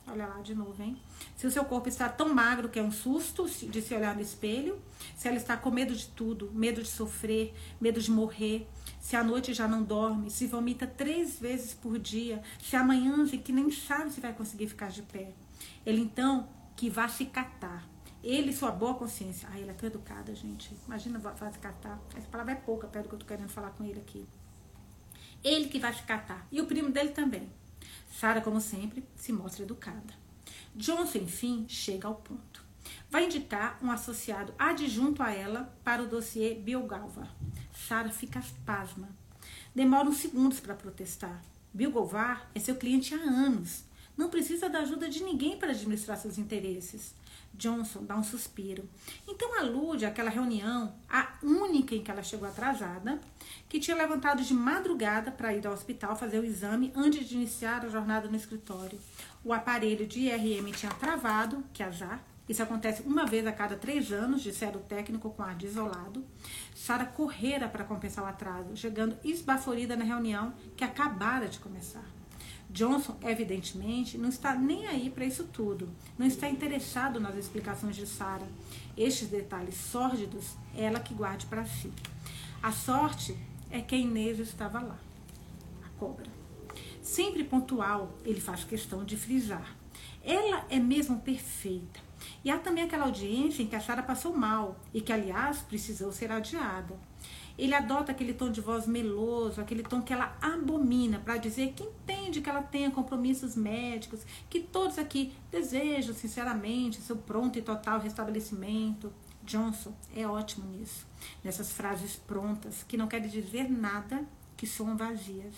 Olha 0.06 0.28
lá 0.28 0.42
de 0.42 0.54
novo, 0.54 0.82
hein? 0.82 0.98
Se 1.38 1.48
o 1.48 1.52
seu 1.52 1.64
corpo 1.64 1.88
está 1.88 2.10
tão 2.10 2.34
magro 2.34 2.68
que 2.68 2.80
é 2.80 2.84
um 2.84 2.92
susto 2.92 3.48
de 3.48 3.82
se 3.82 3.94
olhar 3.94 4.14
no 4.14 4.22
espelho, 4.22 4.82
se 5.16 5.28
ela 5.28 5.38
está 5.38 5.56
com 5.56 5.72
medo 5.72 5.96
de 5.96 6.08
tudo, 6.08 6.52
medo 6.52 6.82
de 6.82 6.90
sofrer, 6.90 7.54
medo 7.80 8.02
de 8.02 8.12
morrer, 8.12 8.68
se 9.00 9.16
à 9.16 9.24
noite 9.24 9.54
já 9.54 9.68
não 9.68 9.84
dorme, 9.84 10.30
se 10.30 10.46
vomita 10.46 10.86
três 10.86 11.40
vezes 11.40 11.74
por 11.74 11.98
dia, 11.98 12.42
se 12.62 12.76
amanhã 12.76 13.26
que 13.26 13.54
nem 13.54 13.72
sabe 13.72 14.12
se 14.12 14.20
vai 14.20 14.34
conseguir 14.34 14.68
ficar 14.68 14.90
de 14.90 15.04
pé. 15.04 15.32
Ele 15.86 16.02
então 16.02 16.50
que 16.76 16.90
vá 16.90 17.08
se 17.08 17.26
catar 17.26 17.88
ele, 18.24 18.54
sua 18.54 18.72
boa 18.72 18.96
consciência. 18.96 19.48
Ai, 19.52 19.62
ele 19.62 19.72
é 19.72 19.74
tão 19.74 19.88
educada, 19.88 20.34
gente. 20.36 20.76
Imagina 20.86 21.20
vai 21.20 21.52
se 21.52 21.60
catar. 21.60 22.00
Essa 22.16 22.28
palavra 22.28 22.54
é 22.54 22.56
pouca 22.56 22.88
perto 22.88 23.06
do 23.06 23.10
que 23.10 23.16
eu 23.16 23.20
tô 23.20 23.26
querendo 23.26 23.50
falar 23.50 23.72
com 23.72 23.84
ele 23.84 24.00
aqui. 24.00 24.26
Ele 25.44 25.70
que 25.70 25.80
vai 25.80 25.94
se 25.94 26.04
catar. 26.04 26.46
E 26.52 26.60
o 26.60 26.66
primo 26.66 26.92
dele 26.92 27.10
também. 27.10 27.50
Sara, 28.12 28.42
como 28.42 28.60
sempre, 28.60 29.04
se 29.16 29.32
mostra 29.32 29.64
educada. 29.64 30.14
Johnson, 30.76 31.20
enfim, 31.20 31.66
chega 31.68 32.08
ao 32.08 32.16
ponto. 32.16 32.64
Vai 33.10 33.26
indicar 33.26 33.80
um 33.82 33.90
associado 33.90 34.54
adjunto 34.58 35.24
a 35.24 35.32
ela 35.32 35.74
para 35.84 36.04
o 36.04 36.08
dossiê 36.08 36.56
Bilgalva. 36.56 37.28
Sara 37.74 38.10
fica 38.10 38.44
pasma. 38.66 39.10
Demora 39.74 40.10
uns 40.10 40.18
segundos 40.18 40.60
para 40.60 40.76
protestar. 40.76 41.42
Bilgovar 41.74 42.50
é 42.54 42.60
seu 42.60 42.76
cliente 42.76 43.14
há 43.14 43.18
anos. 43.18 43.84
Não 44.20 44.30
precisa 44.30 44.68
da 44.68 44.80
ajuda 44.80 45.08
de 45.08 45.24
ninguém 45.24 45.58
para 45.58 45.72
administrar 45.72 46.18
seus 46.18 46.38
interesses. 46.38 47.16
Johnson 47.54 48.04
dá 48.04 48.18
um 48.18 48.24
suspiro. 48.24 48.84
Então 49.26 49.58
alude 49.58 50.06
àquela 50.06 50.30
reunião, 50.30 50.94
a 51.10 51.36
única 51.42 51.96
em 51.96 52.04
que 52.04 52.12
ela 52.12 52.22
chegou 52.22 52.46
atrasada, 52.46 53.18
que 53.70 53.80
tinha 53.80 53.96
levantado 53.96 54.44
de 54.44 54.54
madrugada 54.54 55.32
para 55.32 55.54
ir 55.54 55.66
ao 55.66 55.72
hospital 55.72 56.18
fazer 56.18 56.38
o 56.38 56.44
exame 56.44 56.92
antes 56.98 57.30
de 57.30 57.36
iniciar 57.36 57.86
a 57.86 57.88
jornada 57.88 58.28
no 58.28 58.36
escritório. 58.36 59.00
O 59.42 59.54
aparelho 59.54 60.06
de 60.06 60.20
IRM 60.20 60.70
tinha 60.74 60.92
travado, 60.92 61.64
que 61.72 61.82
azar. 61.82 62.22
Isso 62.50 62.62
acontece 62.62 63.04
uma 63.04 63.26
vez 63.26 63.48
a 63.48 63.54
cada 63.54 63.78
três 63.78 64.12
anos, 64.12 64.42
disseram 64.42 64.82
o 64.82 64.84
técnico 64.84 65.30
com 65.30 65.44
ar 65.44 65.56
desolado. 65.56 66.26
Sara 66.76 67.06
correra 67.06 67.70
para 67.70 67.86
compensar 67.86 68.26
o 68.26 68.28
atraso, 68.28 68.76
chegando 68.76 69.18
esbaforida 69.24 69.96
na 69.96 70.04
reunião 70.04 70.54
que 70.76 70.84
acabara 70.84 71.48
de 71.48 71.58
começar. 71.60 72.19
Johnson, 72.70 73.18
evidentemente, 73.24 74.18
não 74.18 74.30
está 74.30 74.54
nem 74.54 74.86
aí 74.86 75.10
para 75.10 75.26
isso 75.26 75.46
tudo, 75.46 75.90
não 76.18 76.28
está 76.28 76.48
interessado 76.48 77.20
nas 77.20 77.36
explicações 77.36 77.96
de 77.96 78.06
Sarah. 78.06 78.48
Estes 78.96 79.28
detalhes 79.28 79.76
sórdidos, 79.76 80.56
ela 80.76 81.00
que 81.00 81.14
guarde 81.14 81.48
para 81.48 81.66
si. 81.66 81.92
A 82.62 82.72
sorte 82.72 83.36
é 83.72 83.82
que 83.82 83.96
Inês 83.96 84.38
estava 84.40 84.80
lá, 84.80 85.00
a 85.84 85.90
cobra. 86.00 86.30
Sempre 87.02 87.44
pontual, 87.44 88.14
ele 88.24 88.40
faz 88.40 88.64
questão 88.64 89.04
de 89.04 89.18
frisar. 89.18 89.76
Ela 90.24 90.66
é 90.70 90.78
mesmo 90.78 91.20
perfeita. 91.22 92.00
E 92.44 92.52
há 92.52 92.60
também 92.60 92.84
aquela 92.84 93.06
audiência 93.06 93.64
em 93.64 93.68
que 93.68 93.76
a 93.76 93.82
Sara 93.82 94.04
passou 94.04 94.36
mal 94.36 94.80
e 94.94 95.02
que, 95.02 95.12
aliás, 95.12 95.60
precisou 95.60 96.12
ser 96.12 96.32
adiada. 96.32 96.96
Ele 97.60 97.76
adota 97.76 98.14
aquele 98.14 98.34
tom 98.34 98.50
de 98.50 98.62
voz 98.62 98.88
meloso, 98.88 99.60
aquele 99.60 99.84
tom 99.84 100.02
que 100.02 100.14
ela 100.14 100.34
abomina, 100.42 101.20
para 101.20 101.36
dizer 101.36 101.74
que 101.74 101.84
entende 101.84 102.40
que 102.40 102.50
ela 102.50 102.62
tenha 102.62 102.90
compromissos 102.90 103.54
médicos, 103.54 104.22
que 104.50 104.62
todos 104.62 104.98
aqui 104.98 105.34
desejam 105.52 106.16
sinceramente 106.16 107.02
seu 107.02 107.18
pronto 107.18 107.60
e 107.60 107.62
total 107.62 108.00
restabelecimento. 108.00 109.12
Johnson 109.44 109.94
é 110.16 110.26
ótimo 110.26 110.72
nisso, 110.72 111.06
nessas 111.44 111.74
frases 111.74 112.16
prontas 112.16 112.84
que 112.88 112.96
não 112.96 113.08
querem 113.08 113.28
dizer 113.28 113.70
nada, 113.70 114.24
que 114.56 114.66
são 114.66 114.96
vazias. 114.96 115.56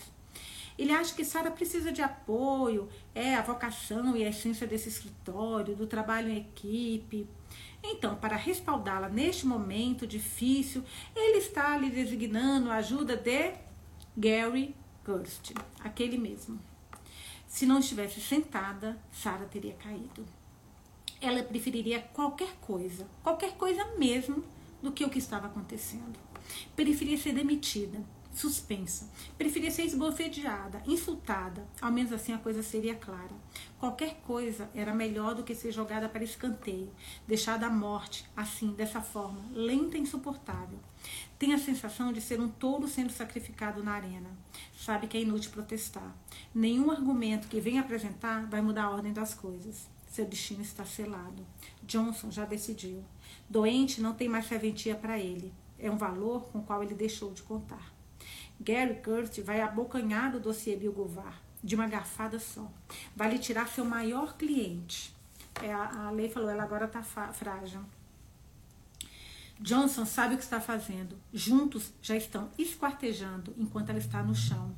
Ele 0.76 0.90
acha 0.90 1.14
que 1.14 1.24
Sara 1.24 1.52
precisa 1.52 1.92
de 1.92 2.02
apoio, 2.02 2.88
é 3.14 3.36
a 3.36 3.42
vocação 3.42 4.16
e 4.16 4.24
a 4.24 4.30
essência 4.30 4.66
desse 4.66 4.88
escritório, 4.88 5.76
do 5.76 5.86
trabalho 5.86 6.30
em 6.30 6.38
equipe. 6.38 7.28
Então, 7.82 8.14
para 8.16 8.36
respaldá-la 8.36 9.08
neste 9.08 9.46
momento 9.46 10.06
difícil, 10.06 10.84
ele 11.14 11.38
está 11.38 11.76
lhe 11.76 11.90
designando 11.90 12.70
a 12.70 12.76
ajuda 12.76 13.16
de 13.16 13.54
Gary 14.16 14.74
Gust, 15.04 15.52
aquele 15.80 16.16
mesmo. 16.16 16.58
Se 17.46 17.66
não 17.66 17.80
estivesse 17.80 18.20
sentada, 18.20 18.98
Sara 19.12 19.44
teria 19.46 19.74
caído. 19.74 20.24
Ela 21.20 21.42
preferiria 21.42 22.00
qualquer 22.00 22.56
coisa, 22.60 23.06
qualquer 23.22 23.56
coisa 23.56 23.84
mesmo, 23.98 24.44
do 24.82 24.92
que 24.92 25.04
o 25.04 25.10
que 25.10 25.18
estava 25.18 25.46
acontecendo. 25.46 26.18
Preferia 26.74 27.16
ser 27.16 27.32
demitida, 27.32 28.02
suspensa. 28.32 29.08
Preferia 29.38 29.70
ser 29.70 29.84
esbofeteada, 29.84 30.82
insultada. 30.86 31.66
Ao 31.80 31.92
menos 31.92 32.12
assim 32.12 32.32
a 32.32 32.38
coisa 32.38 32.62
seria 32.62 32.94
clara. 32.94 33.34
Qualquer 33.82 34.20
coisa 34.24 34.70
era 34.76 34.94
melhor 34.94 35.34
do 35.34 35.42
que 35.42 35.56
ser 35.56 35.72
jogada 35.72 36.08
para 36.08 36.22
escanteio, 36.22 36.92
deixada 37.26 37.66
à 37.66 37.68
morte, 37.68 38.24
assim, 38.36 38.70
dessa 38.74 39.00
forma, 39.00 39.44
lenta 39.52 39.98
e 39.98 40.00
insuportável. 40.00 40.78
Tem 41.36 41.52
a 41.52 41.58
sensação 41.58 42.12
de 42.12 42.20
ser 42.20 42.40
um 42.40 42.48
touro 42.48 42.86
sendo 42.86 43.10
sacrificado 43.10 43.82
na 43.82 43.90
arena. 43.90 44.30
Sabe 44.72 45.08
que 45.08 45.16
é 45.16 45.22
inútil 45.22 45.50
protestar. 45.50 46.16
Nenhum 46.54 46.92
argumento 46.92 47.48
que 47.48 47.58
venha 47.58 47.80
apresentar 47.80 48.46
vai 48.46 48.62
mudar 48.62 48.84
a 48.84 48.90
ordem 48.90 49.12
das 49.12 49.34
coisas. 49.34 49.90
Seu 50.06 50.26
destino 50.26 50.62
está 50.62 50.84
selado. 50.84 51.44
Johnson 51.82 52.30
já 52.30 52.44
decidiu. 52.44 53.02
Doente 53.50 54.00
não 54.00 54.14
tem 54.14 54.28
mais 54.28 54.46
serventia 54.46 54.94
para 54.94 55.18
ele. 55.18 55.52
É 55.76 55.90
um 55.90 55.96
valor 55.96 56.44
com 56.52 56.60
o 56.60 56.62
qual 56.62 56.84
ele 56.84 56.94
deixou 56.94 57.32
de 57.32 57.42
contar. 57.42 57.92
Gary 58.60 59.02
Kurt 59.02 59.40
vai 59.40 59.60
abocanhar 59.60 60.36
o 60.36 60.38
dossiê 60.38 60.76
Bilgovar 60.76 61.42
de 61.62 61.74
uma 61.74 61.86
garfada 61.86 62.38
só. 62.38 62.70
Vai 63.14 63.30
lhe 63.30 63.38
tirar 63.38 63.68
seu 63.68 63.84
maior 63.84 64.36
cliente. 64.36 65.14
É, 65.62 65.72
a, 65.72 66.10
lei 66.10 66.28
falou, 66.28 66.50
ela 66.50 66.62
agora 66.62 66.86
está 66.86 67.02
frágil. 67.02 67.80
Johnson 69.60 70.04
sabe 70.04 70.34
o 70.34 70.38
que 70.38 70.44
está 70.44 70.60
fazendo. 70.60 71.16
Juntos 71.32 71.92
já 72.02 72.16
estão 72.16 72.50
esquartejando 72.58 73.54
enquanto 73.56 73.90
ela 73.90 73.98
está 73.98 74.22
no 74.22 74.34
chão. 74.34 74.74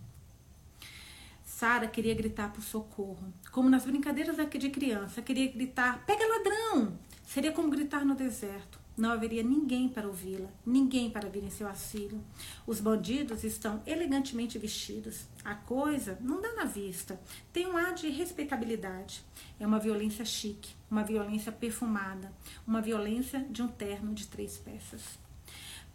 Sara 1.45 1.87
queria 1.87 2.15
gritar 2.15 2.53
por 2.53 2.63
socorro, 2.63 3.33
como 3.53 3.71
nas 3.71 3.85
brincadeiras 3.85 4.37
de 4.37 4.71
criança. 4.71 5.23
Queria 5.23 5.51
gritar: 5.51 6.05
pega 6.05 6.27
ladrão! 6.27 6.99
Seria 7.27 7.53
como 7.53 7.71
gritar 7.71 8.05
no 8.05 8.15
deserto. 8.15 8.79
Não 8.97 9.11
haveria 9.11 9.43
ninguém 9.43 9.89
para 9.89 10.07
ouvi-la, 10.07 10.49
ninguém 10.65 11.11
para 11.11 11.29
vir 11.29 11.43
em 11.43 11.51
seu 11.51 11.67
auxílio. 11.67 12.23
Os 12.65 12.79
bandidos 12.81 13.43
estão 13.43 13.83
elegantemente 13.85 14.57
vestidos. 14.57 15.27
A 15.45 15.55
coisa 15.55 16.17
não 16.21 16.41
dá 16.41 16.53
na 16.55 16.65
vista, 16.65 17.21
tem 17.53 17.67
um 17.67 17.77
ar 17.77 17.93
de 17.93 18.09
respeitabilidade. 18.09 19.25
É 19.59 19.67
uma 19.67 19.81
violência 19.81 20.25
chique, 20.25 20.75
uma 20.89 21.03
violência 21.03 21.51
perfumada, 21.51 22.33
uma 22.65 22.81
violência 22.81 23.41
de 23.51 23.63
um 23.63 23.69
terno 23.69 24.15
de 24.15 24.29
três 24.29 24.59
peças. 24.59 25.19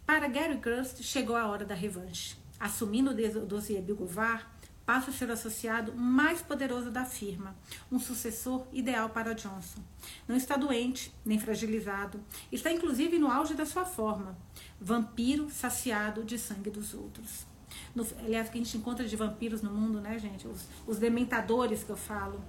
Para 0.04 0.28
Gary 0.28 0.56
Grust 0.56 1.02
chegou 1.02 1.36
a 1.36 1.46
hora 1.46 1.64
da 1.64 1.74
revanche. 1.74 2.36
Assumindo 2.58 3.12
o 3.12 3.46
dossiê 3.46 3.80
Bilgovar, 3.80 4.59
passa 4.90 5.12
a 5.12 5.14
ser 5.14 5.30
o 5.30 5.32
associado 5.32 5.94
mais 5.94 6.42
poderoso 6.42 6.90
da 6.90 7.04
firma, 7.04 7.54
um 7.92 8.00
sucessor 8.00 8.66
ideal 8.72 9.08
para 9.08 9.36
Johnson. 9.36 9.80
Não 10.26 10.34
está 10.34 10.56
doente, 10.56 11.14
nem 11.24 11.38
fragilizado, 11.38 12.20
está 12.50 12.72
inclusive 12.72 13.16
no 13.16 13.30
auge 13.30 13.54
da 13.54 13.64
sua 13.64 13.84
forma, 13.84 14.36
vampiro 14.80 15.48
saciado 15.48 16.24
de 16.24 16.36
sangue 16.36 16.70
dos 16.70 16.92
outros. 16.92 17.46
No, 17.94 18.04
aliás, 18.18 18.48
que 18.48 18.58
a 18.58 18.60
gente 18.64 18.76
encontra 18.76 19.06
de 19.06 19.14
vampiros 19.14 19.62
no 19.62 19.70
mundo, 19.70 20.00
né, 20.00 20.18
gente? 20.18 20.48
Os, 20.48 20.66
os 20.84 20.98
dementadores 20.98 21.84
que 21.84 21.90
eu 21.90 21.96
falo. 21.96 22.42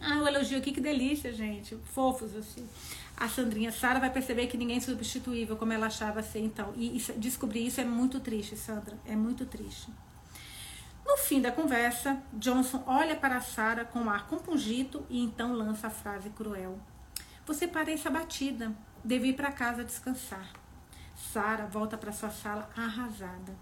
Ah, 0.00 0.22
o 0.22 0.26
elogio 0.26 0.56
aqui, 0.56 0.72
que 0.72 0.80
delícia, 0.80 1.30
gente. 1.34 1.76
Fofos, 1.84 2.34
assim. 2.34 2.66
A 3.14 3.28
Sandrinha, 3.28 3.70
Sara 3.70 4.00
vai 4.00 4.10
perceber 4.10 4.46
que 4.46 4.56
ninguém 4.56 4.78
é 4.78 4.80
substituível, 4.80 5.54
como 5.54 5.74
ela 5.74 5.88
achava 5.88 6.22
ser, 6.22 6.38
então. 6.38 6.72
E 6.74 6.96
isso, 6.96 7.12
descobrir 7.12 7.66
isso 7.66 7.78
é 7.78 7.84
muito 7.84 8.20
triste, 8.20 8.56
Sandra. 8.56 8.98
É 9.04 9.14
muito 9.14 9.44
triste. 9.44 9.90
No 11.04 11.16
fim 11.16 11.40
da 11.40 11.50
conversa, 11.50 12.22
Johnson 12.32 12.82
olha 12.86 13.16
para 13.16 13.40
Sarah 13.40 13.84
com 13.84 14.00
um 14.00 14.10
ar 14.10 14.26
compungido 14.26 15.04
e 15.08 15.22
então 15.22 15.52
lança 15.52 15.88
a 15.88 15.90
frase 15.90 16.30
cruel. 16.30 16.78
Você 17.46 17.66
parece 17.66 18.06
abatida. 18.06 18.72
Deve 19.02 19.28
ir 19.28 19.32
para 19.32 19.50
casa 19.50 19.82
descansar. 19.82 20.52
Sara 21.32 21.66
volta 21.66 21.96
para 21.96 22.12
sua 22.12 22.30
sala 22.30 22.68
arrasada. 22.76 23.54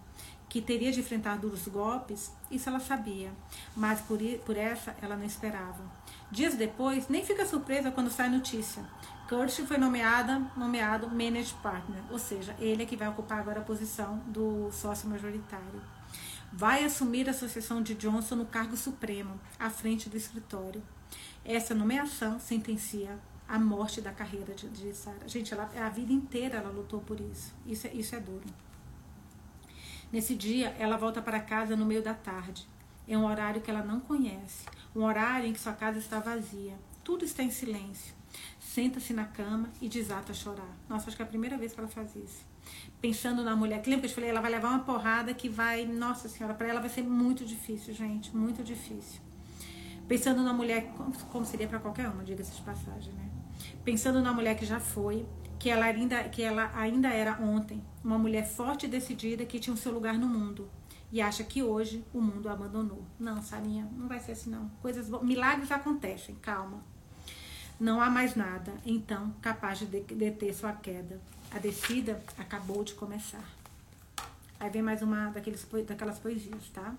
Que 0.49 0.63
teria 0.63 0.91
de 0.91 1.01
enfrentar 1.01 1.37
duros 1.37 1.69
golpes, 1.69 2.33
isso 2.51 2.69
ela 2.69 2.81
sabia, 2.81 3.31
mas 3.77 4.01
por, 4.01 4.19
por 4.47 4.57
essa 4.57 4.97
ela 5.03 5.17
não 5.17 5.25
esperava. 5.25 5.83
Dias 6.31 6.55
depois, 6.55 7.09
nem 7.09 7.25
fica 7.25 7.45
surpresa 7.45 7.91
quando 7.91 8.11
sai 8.11 8.31
notícia. 8.31 8.83
Kurt 9.29 9.61
foi 9.67 9.77
nomeada, 9.77 10.39
nomeado 10.57 11.09
Managed 11.09 11.55
Partner, 11.63 12.03
ou 12.11 12.19
seja, 12.19 12.57
ele 12.59 12.83
é 12.83 12.87
que 12.87 12.97
vai 12.97 13.09
ocupar 13.09 13.41
agora 13.41 13.61
a 13.61 13.65
posição 13.65 14.19
do 14.27 14.71
sócio 14.73 15.09
majoritário. 15.09 15.83
Vai 16.53 16.85
assumir 16.85 17.29
a 17.29 17.35
sucessão 17.35 17.83
de 17.83 17.95
Johnson 17.95 18.37
no 18.37 18.47
cargo 18.47 18.77
supremo, 18.77 19.39
à 19.59 19.69
frente 19.69 20.09
do 20.09 20.17
escritório. 20.17 20.83
Essa 21.45 21.75
nomeação 21.75 22.41
sentencia 22.41 23.19
a 23.49 23.59
morte 23.59 24.01
da 24.01 24.13
carreira 24.13 24.55
de, 24.55 24.69
de 24.69 24.95
Sarah. 24.95 25.27
Gente, 25.27 25.55
ela, 25.55 25.71
a 25.77 25.89
vida 25.89 26.13
inteira 26.13 26.59
ela 26.59 26.71
lutou 26.71 27.01
por 27.01 27.19
isso. 27.21 27.55
Isso 27.67 27.87
é, 27.87 27.95
isso 27.95 28.15
é 28.15 28.21
duro. 28.21 28.45
Nesse 30.13 30.35
dia, 30.35 30.75
ela 30.79 30.97
volta 30.97 31.21
para 31.21 31.41
casa 31.41 31.77
no 31.77 31.85
meio 31.85 32.03
da 32.03 32.15
tarde. 32.15 32.67
É 33.07 33.17
um 33.17 33.27
horário 33.27 33.61
que 33.61 33.71
ela 33.71 33.83
não 33.83 34.01
conhece. 34.01 34.67
Um 34.95 35.03
horário 35.03 35.49
em 35.49 35.53
que 35.53 35.61
sua 35.61 35.73
casa 35.73 35.99
está 35.99 36.19
vazia. 36.19 36.75
Tudo 37.05 37.25
está 37.25 37.43
em 37.43 37.51
silêncio. 37.51 38.15
Senta-se 38.59 39.13
na 39.13 39.25
cama 39.25 39.71
e 39.81 39.89
desata 39.89 40.33
a 40.33 40.35
chorar. 40.35 40.77
Nossa, 40.89 41.09
acho 41.09 41.17
que 41.17 41.23
é 41.23 41.25
a 41.25 41.29
primeira 41.29 41.57
vez 41.57 41.73
que 41.73 41.81
ela 41.81 41.89
faz 41.89 42.15
isso. 42.17 42.45
Pensando 43.01 43.43
na 43.45 43.55
mulher. 43.55 43.81
Que 43.83 43.93
eu 43.93 44.09
falei? 44.11 44.31
Ela 44.31 44.41
vai 44.41 44.51
levar 44.51 44.71
uma 44.71 44.81
porrada 44.81 45.33
que 45.35 45.49
vai. 45.49 45.87
Nossa 45.87 46.29
Senhora, 46.29 46.55
para 46.55 46.69
ela 46.69 46.81
vai 46.81 46.89
ser 46.89 47.03
muito 47.03 47.45
difícil, 47.45 47.95
gente. 47.95 48.35
Muito 48.37 48.63
difícil. 48.63 49.21
Pensando 50.09 50.43
na 50.43 50.53
mulher, 50.53 50.93
como 51.31 51.45
seria 51.45 51.69
para 51.69 51.79
qualquer 51.79 52.09
uma, 52.09 52.25
diga-se 52.25 52.57
de 52.57 52.63
passagem, 52.63 53.13
né? 53.13 53.29
Pensando 53.85 54.23
na 54.23 54.33
mulher 54.33 54.57
que 54.57 54.65
já 54.65 54.81
foi, 54.81 55.27
que 55.59 55.69
ela, 55.69 55.85
ainda, 55.85 56.25
que 56.25 56.43
ela 56.43 56.71
ainda 56.75 57.09
era 57.09 57.39
ontem, 57.43 57.83
uma 58.03 58.19
mulher 58.19 58.49
forte 58.49 58.87
e 58.87 58.89
decidida 58.89 59.45
que 59.45 59.59
tinha 59.59 59.75
o 59.75 59.77
seu 59.77 59.93
lugar 59.93 60.15
no 60.15 60.27
mundo 60.27 60.71
e 61.11 61.21
acha 61.21 61.43
que 61.43 61.63
hoje 61.63 62.05
o 62.13 62.21
mundo 62.21 62.49
a 62.49 62.53
abandonou. 62.53 63.03
Não, 63.19 63.43
Sarinha, 63.43 63.89
não 63.97 64.09
vai 64.09 64.21
ser 64.21 64.33
assim 64.33 64.51
não. 64.51 64.69
Coisas 64.81 65.09
milagres 65.23 65.71
acontecem, 65.73 66.35
calma. 66.37 66.83
Não 67.81 68.01
há 68.01 68.11
mais 68.11 68.35
nada, 68.35 68.75
então, 68.85 69.35
capaz 69.41 69.79
de 69.79 69.87
deter 69.87 70.53
sua 70.55 70.73
queda. 70.73 71.21
A 71.51 71.59
descida 71.59 72.23
acabou 72.37 72.85
de 72.85 72.93
começar. 72.93 73.43
Aí 74.61 74.69
vem 74.69 74.83
mais 74.83 75.01
uma 75.01 75.31
daqueles, 75.31 75.67
daquelas 75.87 76.19
poesias, 76.19 76.69
tá? 76.75 76.95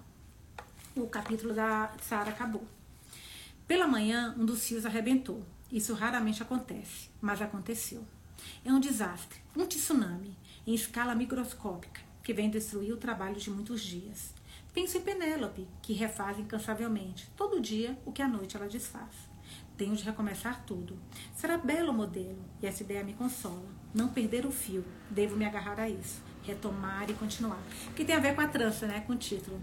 O 0.96 1.08
capítulo 1.08 1.54
da 1.54 1.94
Sara 2.02 2.32
acabou. 2.32 2.66
Pela 3.68 3.88
manhã, 3.88 4.34
um 4.36 4.46
dos 4.46 4.68
fios 4.68 4.88
arrebentou. 4.88 5.46
Isso 5.72 5.94
raramente 5.94 6.42
acontece, 6.42 7.12
mas 7.22 7.44
aconteceu. 7.44 8.04
É 8.66 8.74
um 8.74 8.80
desastre, 8.80 9.40
um 9.56 9.68
tsunami, 9.68 10.36
em 10.66 10.74
escala 10.74 11.14
microscópica, 11.14 12.02
que 12.24 12.34
vem 12.34 12.50
destruir 12.50 12.92
o 12.92 12.98
trabalho 12.98 13.36
de 13.36 13.52
muitos 13.52 13.82
dias. 13.82 14.34
Penso 14.74 14.98
em 14.98 15.02
Penélope, 15.02 15.68
que 15.84 15.94
refaz 15.94 16.40
incansavelmente, 16.40 17.30
todo 17.38 17.62
dia, 17.62 17.96
o 18.04 18.12
que 18.12 18.24
à 18.24 18.28
noite 18.28 18.58
ela 18.58 18.68
desfaz. 18.68 19.14
Tenho 19.78 19.96
de 19.96 20.04
recomeçar 20.04 20.64
tudo. 20.66 20.98
Será 21.36 21.56
belo 21.56 21.92
o 21.92 21.96
modelo, 21.96 22.44
e 22.62 22.66
essa 22.66 22.82
ideia 22.82 23.04
me 23.04 23.14
consola. 23.14 23.79
Não 23.93 24.08
perder 24.08 24.45
o 24.45 24.52
fio, 24.52 24.86
devo 25.10 25.36
me 25.36 25.45
agarrar 25.45 25.80
a 25.80 25.89
isso. 25.89 26.21
Retomar 26.43 27.10
e 27.10 27.13
continuar. 27.13 27.60
Que 27.95 28.06
tem 28.06 28.15
a 28.15 28.19
ver 28.19 28.36
com 28.36 28.41
a 28.41 28.47
trança, 28.47 28.88
né? 28.88 29.04
Com 29.06 29.13
o 29.13 29.15
título. 29.15 29.60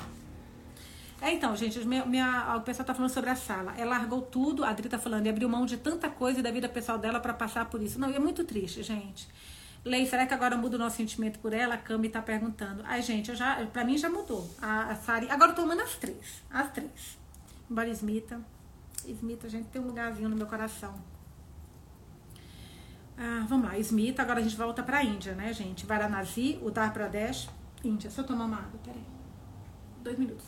É, 1.21 1.33
então, 1.33 1.57
gente, 1.57 1.79
minha, 1.87 2.05
minha, 2.05 2.57
o 2.57 2.61
pessoal 2.61 2.85
tá 2.85 2.95
falando 2.95 3.11
sobre 3.11 3.31
a 3.31 3.37
sala. 3.37 3.75
Ela 3.77 3.97
largou 3.99 4.21
tudo, 4.21 4.65
a 4.65 4.69
Adri 4.69 4.89
tá 4.89 4.99
falando, 4.99 5.27
e 5.27 5.29
abriu 5.29 5.49
mão 5.49 5.65
de 5.65 5.77
tanta 5.77 6.11
coisa 6.11 6.43
da 6.43 6.51
vida 6.51 6.69
pessoal 6.69 6.99
dela 6.99 7.19
para 7.19 7.33
passar 7.33 7.65
por 7.67 7.83
isso. 7.83 7.99
Não, 7.99 8.11
e 8.11 8.15
é 8.15 8.19
muito 8.19 8.45
triste, 8.45 8.83
gente. 8.83 9.27
Lei, 9.85 10.05
será 10.05 10.27
que 10.27 10.35
agora 10.35 10.57
muda 10.57 10.77
o 10.77 10.79
nosso 10.79 10.97
sentimento 10.97 11.39
por 11.39 11.53
ela? 11.53 11.77
A 11.77 11.79
Cami 11.79 12.09
tá 12.09 12.21
perguntando. 12.21 12.83
Ai, 12.85 13.01
gente, 13.01 13.31
eu 13.31 13.37
já, 13.37 13.65
pra 13.67 13.85
mim 13.85 13.97
já 13.97 14.11
mudou. 14.11 14.51
A, 14.61 14.91
a 14.91 14.97
Sari. 14.97 15.31
Agora 15.31 15.53
eu 15.53 15.55
tô 15.55 15.63
amando 15.63 15.83
as 15.83 15.95
três. 15.95 16.43
As 16.51 16.71
três. 16.73 17.17
Embora 17.71 17.89
Smita. 17.91 18.41
Smita, 19.07 19.49
gente, 19.49 19.69
tem 19.69 19.81
um 19.81 19.87
lugarzinho 19.87 20.29
no 20.29 20.37
meu 20.37 20.47
coração. 20.47 20.95
Ah, 23.19 23.47
vamos 23.49 23.67
lá, 23.67 23.79
Smita. 23.79 24.23
Agora 24.23 24.41
a 24.41 24.43
gente 24.43 24.57
volta 24.57 24.83
pra 24.83 25.03
Índia, 25.03 25.35
né, 25.35 25.53
gente? 25.53 25.87
Varanasi, 25.87 26.59
Uttar 26.63 26.93
Pradesh, 26.93 27.49
Índia. 27.83 28.11
Eu 28.17 28.25
tomar 28.25 28.45
uma 28.45 28.59
água, 28.59 28.79
peraí. 28.85 29.05
Dois 30.03 30.19
minutos. 30.19 30.47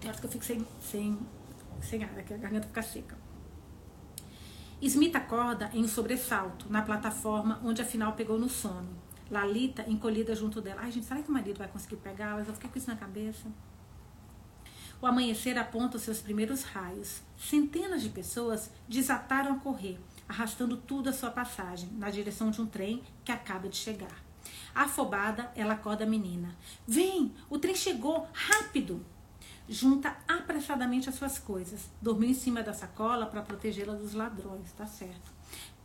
Tem 0.00 0.08
horas 0.08 0.20
que 0.20 0.26
eu 0.26 0.30
fico 0.30 0.44
sem, 0.44 0.66
sem, 0.80 1.18
sem 1.82 2.02
ar, 2.02 2.10
que 2.24 2.32
a 2.32 2.38
garganta 2.38 2.66
fica 2.66 2.82
seca. 2.82 3.18
Smith 4.80 5.14
acorda 5.14 5.70
em 5.74 5.84
um 5.84 5.88
sobressalto, 5.88 6.72
na 6.72 6.80
plataforma 6.80 7.60
onde 7.62 7.82
afinal 7.82 8.14
pegou 8.14 8.38
no 8.38 8.48
sono. 8.48 8.88
Lalita 9.30 9.84
encolhida 9.86 10.34
junto 10.34 10.62
dela. 10.62 10.80
Ai, 10.82 10.90
gente, 10.90 11.04
será 11.04 11.22
que 11.22 11.28
o 11.28 11.32
marido 11.32 11.58
vai 11.58 11.68
conseguir 11.68 11.96
pegá-las? 11.96 12.48
Eu 12.48 12.54
fiquei 12.54 12.70
com 12.70 12.78
isso 12.78 12.88
na 12.88 12.96
cabeça. 12.96 13.46
O 15.00 15.06
amanhecer 15.06 15.56
aponta 15.56 15.96
os 15.96 16.02
seus 16.02 16.20
primeiros 16.20 16.62
raios. 16.62 17.22
Centenas 17.38 18.02
de 18.02 18.10
pessoas 18.10 18.70
desataram 18.88 19.54
a 19.54 19.58
correr, 19.58 19.98
arrastando 20.28 20.76
tudo 20.76 21.08
à 21.08 21.12
sua 21.12 21.30
passagem, 21.30 21.88
na 21.92 22.10
direção 22.10 22.50
de 22.50 22.60
um 22.60 22.66
trem 22.66 23.02
que 23.24 23.32
acaba 23.32 23.68
de 23.68 23.76
chegar. 23.76 24.22
Afobada, 24.74 25.50
ela 25.56 25.74
acorda 25.74 26.04
a 26.04 26.06
menina. 26.06 26.54
Vem, 26.86 27.32
o 27.48 27.58
trem 27.58 27.74
chegou, 27.74 28.28
rápido! 28.32 29.04
junta 29.70 30.16
apressadamente 30.26 31.08
as 31.08 31.14
suas 31.14 31.38
coisas. 31.38 31.88
Dormiu 32.02 32.30
em 32.30 32.34
cima 32.34 32.60
da 32.60 32.74
sacola 32.74 33.24
para 33.24 33.40
protegê-la 33.40 33.94
dos 33.94 34.14
ladrões, 34.14 34.72
tá 34.72 34.84
certo. 34.84 35.32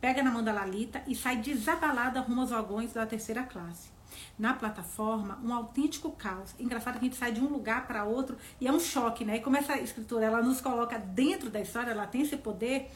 Pega 0.00 0.22
na 0.22 0.30
mão 0.30 0.42
da 0.42 0.52
Lalita 0.52 1.02
e 1.06 1.14
sai 1.14 1.36
desabalada 1.36 2.20
rumo 2.20 2.40
aos 2.40 2.50
vagões 2.50 2.92
da 2.92 3.06
terceira 3.06 3.44
classe. 3.44 3.95
Na 4.38 4.52
plataforma, 4.54 5.38
um 5.42 5.52
autêntico 5.52 6.10
caos. 6.10 6.54
Engraçado 6.58 6.94
que 6.94 7.06
a 7.06 7.08
gente 7.08 7.16
sai 7.16 7.32
de 7.32 7.40
um 7.40 7.48
lugar 7.48 7.86
para 7.86 8.04
outro 8.04 8.36
e 8.60 8.66
é 8.66 8.72
um 8.72 8.80
choque, 8.80 9.24
né? 9.24 9.36
E 9.36 9.40
como 9.40 9.56
essa 9.56 9.78
escritora 9.78 10.26
ela 10.26 10.42
nos 10.42 10.60
coloca 10.60 10.98
dentro 10.98 11.50
da 11.50 11.60
história, 11.60 11.90
ela 11.90 12.06
tem 12.06 12.22
esse 12.22 12.36
poder 12.36 12.90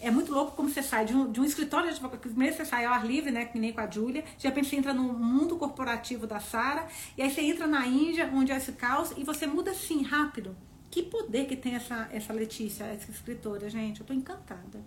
é 0.00 0.10
muito 0.10 0.32
louco 0.32 0.52
como 0.56 0.68
você 0.68 0.82
sai 0.82 1.04
de 1.04 1.14
um, 1.14 1.30
de 1.30 1.40
um 1.40 1.44
escritório 1.44 1.86
de 1.86 1.92
advocacia, 1.92 2.20
primeiro 2.20 2.56
você 2.56 2.64
sai 2.64 2.86
ao 2.86 2.94
ar 2.94 3.06
livre, 3.06 3.30
né, 3.30 3.44
que 3.44 3.58
nem 3.58 3.72
com 3.72 3.80
a 3.80 3.90
Júlia, 3.90 4.24
de 4.38 4.46
repente 4.46 4.68
você 4.68 4.76
entra 4.76 4.94
no 4.94 5.12
mundo 5.12 5.56
corporativo 5.56 6.26
da 6.26 6.40
Sara, 6.40 6.88
e 7.16 7.22
aí 7.22 7.30
você 7.30 7.42
entra 7.42 7.66
na 7.66 7.86
Índia, 7.86 8.30
onde 8.32 8.50
é 8.50 8.56
esse 8.56 8.72
caos, 8.72 9.12
e 9.16 9.24
você 9.24 9.46
muda 9.46 9.72
assim, 9.72 10.02
rápido. 10.02 10.56
Que 10.90 11.02
poder 11.02 11.46
que 11.46 11.54
tem 11.54 11.74
essa, 11.74 12.08
essa 12.10 12.32
Letícia, 12.32 12.84
essa 12.84 13.10
escritora, 13.10 13.68
gente, 13.68 14.00
eu 14.00 14.06
tô 14.06 14.12
encantada. 14.12 14.82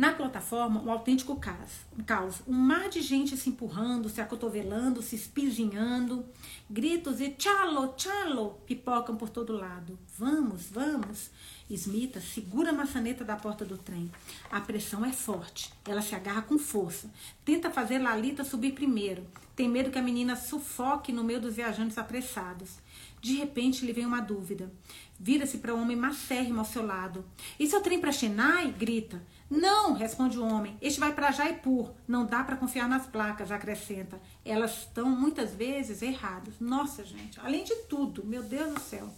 Na 0.00 0.14
plataforma, 0.14 0.80
um 0.80 0.90
autêntico 0.90 1.36
caos, 1.36 1.72
caos. 2.06 2.36
Um 2.48 2.54
mar 2.54 2.88
de 2.88 3.02
gente 3.02 3.36
se 3.36 3.50
empurrando, 3.50 4.08
se 4.08 4.18
acotovelando, 4.18 5.02
se 5.02 5.14
espizinhando. 5.14 6.24
Gritos 6.70 7.20
e 7.20 7.28
tchalo, 7.28 7.88
tchalo 7.88 8.58
pipocam 8.64 9.14
por 9.14 9.28
todo 9.28 9.52
lado. 9.52 9.98
Vamos, 10.16 10.70
vamos. 10.70 11.28
Smita 11.68 12.18
segura 12.18 12.70
a 12.70 12.72
maçaneta 12.72 13.26
da 13.26 13.36
porta 13.36 13.62
do 13.62 13.76
trem. 13.76 14.10
A 14.50 14.58
pressão 14.58 15.04
é 15.04 15.12
forte. 15.12 15.70
Ela 15.86 16.00
se 16.00 16.14
agarra 16.14 16.40
com 16.40 16.58
força. 16.58 17.10
Tenta 17.44 17.68
fazer 17.70 17.98
Lalita 17.98 18.42
subir 18.42 18.72
primeiro. 18.72 19.26
Tem 19.54 19.68
medo 19.68 19.90
que 19.90 19.98
a 19.98 20.02
menina 20.02 20.34
sufoque 20.34 21.12
no 21.12 21.22
meio 21.22 21.42
dos 21.42 21.56
viajantes 21.56 21.98
apressados. 21.98 22.78
De 23.20 23.34
repente 23.34 23.84
lhe 23.84 23.92
vem 23.92 24.06
uma 24.06 24.22
dúvida. 24.22 24.72
Vira-se 25.18 25.58
para 25.58 25.74
o 25.74 25.78
homem 25.78 25.94
macérrimo 25.94 26.60
ao 26.60 26.64
seu 26.64 26.86
lado. 26.86 27.22
Esse 27.58 27.74
é 27.74 27.78
o 27.78 27.82
trem 27.82 28.00
para 28.00 28.10
Chennai? 28.10 28.72
grita. 28.72 29.20
Não, 29.50 29.94
responde 29.94 30.38
o 30.38 30.46
homem. 30.46 30.78
Este 30.80 31.00
vai 31.00 31.12
para 31.12 31.32
Jaipur. 31.32 31.90
Não 32.06 32.24
dá 32.24 32.44
para 32.44 32.56
confiar 32.56 32.88
nas 32.88 33.04
placas, 33.04 33.50
acrescenta. 33.50 34.20
Elas 34.44 34.78
estão 34.78 35.10
muitas 35.10 35.52
vezes 35.52 36.02
erradas. 36.02 36.54
Nossa, 36.60 37.04
gente, 37.04 37.40
além 37.40 37.64
de 37.64 37.74
tudo, 37.88 38.24
meu 38.24 38.44
Deus 38.44 38.74
do 38.74 38.80
céu. 38.80 39.12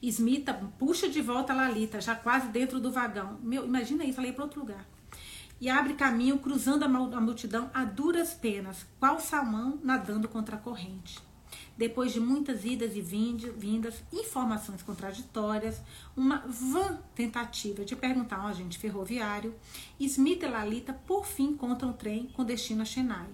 Smita 0.00 0.54
puxa 0.78 1.08
de 1.08 1.20
volta 1.20 1.52
a 1.52 1.56
Lalita, 1.56 2.00
já 2.00 2.14
quase 2.14 2.48
dentro 2.48 2.78
do 2.78 2.92
vagão. 2.92 3.38
Meu, 3.42 3.66
imagina 3.66 4.04
isso, 4.04 4.20
ia 4.20 4.32
para 4.32 4.44
outro 4.44 4.60
lugar. 4.60 4.86
E 5.60 5.68
abre 5.68 5.94
caminho, 5.94 6.38
cruzando 6.38 6.84
a 6.84 6.88
multidão 7.20 7.70
a 7.74 7.84
duras 7.84 8.32
penas, 8.32 8.86
qual 8.98 9.20
salmão 9.20 9.78
nadando 9.82 10.28
contra 10.28 10.56
a 10.56 10.58
corrente. 10.60 11.18
Depois 11.80 12.12
de 12.12 12.20
muitas 12.20 12.66
idas 12.66 12.94
e 12.94 13.00
vindas, 13.00 14.02
informações 14.12 14.82
contraditórias, 14.82 15.80
uma 16.14 16.44
vã 16.46 17.00
tentativa 17.14 17.86
de 17.86 17.96
perguntar 17.96 18.36
a 18.36 18.42
um 18.44 18.48
agente 18.48 18.78
ferroviário, 18.78 19.54
Smith 19.98 20.42
e 20.42 20.46
Lalita 20.46 20.92
por 20.92 21.24
fim 21.24 21.52
encontram 21.52 21.88
o 21.88 21.94
trem 21.94 22.26
com 22.34 22.44
destino 22.44 22.82
a 22.82 22.84
Chennai. 22.84 23.30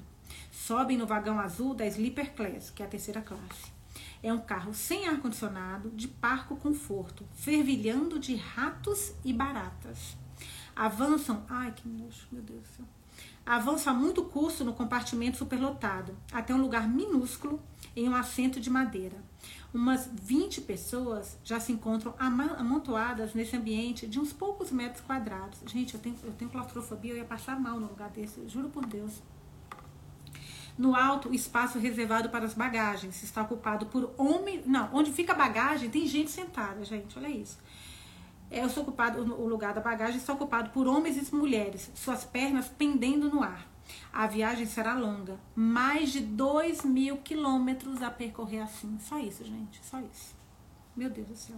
Sobem 0.53 0.97
no 0.97 1.09
vagão 1.09 1.41
azul 1.41 1.75
da 1.75 1.89
Sleeper 1.89 2.35
Class, 2.37 2.71
que 2.71 2.85
é 2.85 2.87
a 2.87 2.89
terceira 2.89 3.21
classe. 3.21 3.73
É 4.23 4.33
um 4.33 4.39
carro 4.39 4.73
sem 4.73 5.09
ar-condicionado, 5.09 5.91
de 5.91 6.07
parco 6.07 6.55
conforto, 6.55 7.27
fervilhando 7.35 8.17
de 8.17 8.37
ratos 8.37 9.13
e 9.25 9.33
baratas. 9.33 10.17
Avançam, 10.77 11.45
ai 11.49 11.73
que 11.73 11.89
nojo, 11.89 12.29
meu 12.31 12.43
Deus 12.43 12.61
do 12.61 12.69
céu. 12.77 12.87
Avança 13.45 13.93
muito 13.93 14.25
custo 14.25 14.65
no 14.65 14.73
compartimento 14.73 15.37
superlotado, 15.37 16.17
até 16.33 16.55
um 16.55 16.61
lugar 16.61 16.89
minúsculo 16.89 17.61
em 17.97 18.09
um 18.09 18.15
assento 18.15 18.61
de 18.61 18.69
madeira. 18.69 19.17
Umas 19.73 20.09
20 20.13 20.61
pessoas 20.61 21.39
já 21.43 21.59
se 21.59 21.73
encontram 21.73 22.15
amontoadas 22.19 23.35
nesse 23.35 23.57
ambiente 23.57 24.07
de 24.07 24.21
uns 24.21 24.33
poucos 24.33 24.71
metros 24.71 25.03
quadrados. 25.03 25.59
Gente, 25.67 25.95
eu 25.95 26.01
tenho, 26.01 26.17
eu 26.23 26.33
tenho 26.33 26.51
claustrofobia, 26.51 27.13
eu 27.13 27.17
ia 27.19 27.25
passar 27.25 27.59
mal 27.59 27.81
no 27.81 27.89
lugar 27.89 28.11
desse, 28.11 28.47
juro 28.49 28.69
por 28.69 28.87
Deus. 28.87 29.23
No 30.79 30.95
alto, 30.95 31.31
o 31.31 31.35
espaço 31.35 31.79
reservado 31.79 32.29
para 32.29 32.45
as 32.45 32.53
bagagens 32.53 33.23
está 33.23 33.43
ocupado 33.43 33.87
por 33.87 34.13
homens. 34.19 34.67
Não, 34.67 34.91
onde 34.93 35.11
fica 35.11 35.33
a 35.33 35.37
bagagem 35.37 35.89
tem 35.89 36.07
gente 36.07 36.31
sentada, 36.31 36.85
gente, 36.85 37.19
olha 37.19 37.29
isso. 37.29 37.59
É, 38.51 38.65
ocupado, 38.65 39.21
o 39.23 39.49
lugar 39.49 39.75
da 39.75 39.81
bagagem 39.81 40.19
está 40.19 40.33
ocupado 40.33 40.71
por 40.71 40.87
homens 40.87 41.17
e 41.17 41.35
mulheres, 41.35 41.91
suas 41.95 42.25
pernas 42.25 42.69
pendendo 42.69 43.29
no 43.29 43.43
ar. 43.43 43.76
A 44.13 44.27
viagem 44.27 44.67
será 44.67 44.95
longa, 44.95 45.39
mais 45.55 46.13
de 46.13 46.21
2 46.21 46.85
mil 46.85 47.19
quilômetros 47.19 48.03
a 48.03 48.11
percorrer 48.11 48.61
assim. 48.61 48.99
Só 49.01 49.19
isso, 49.19 49.45
gente, 49.45 49.81
só 49.85 50.01
isso. 50.01 50.35
Meu 50.97 51.11
Deus 51.11 51.29
do 51.29 51.37
céu. 51.37 51.57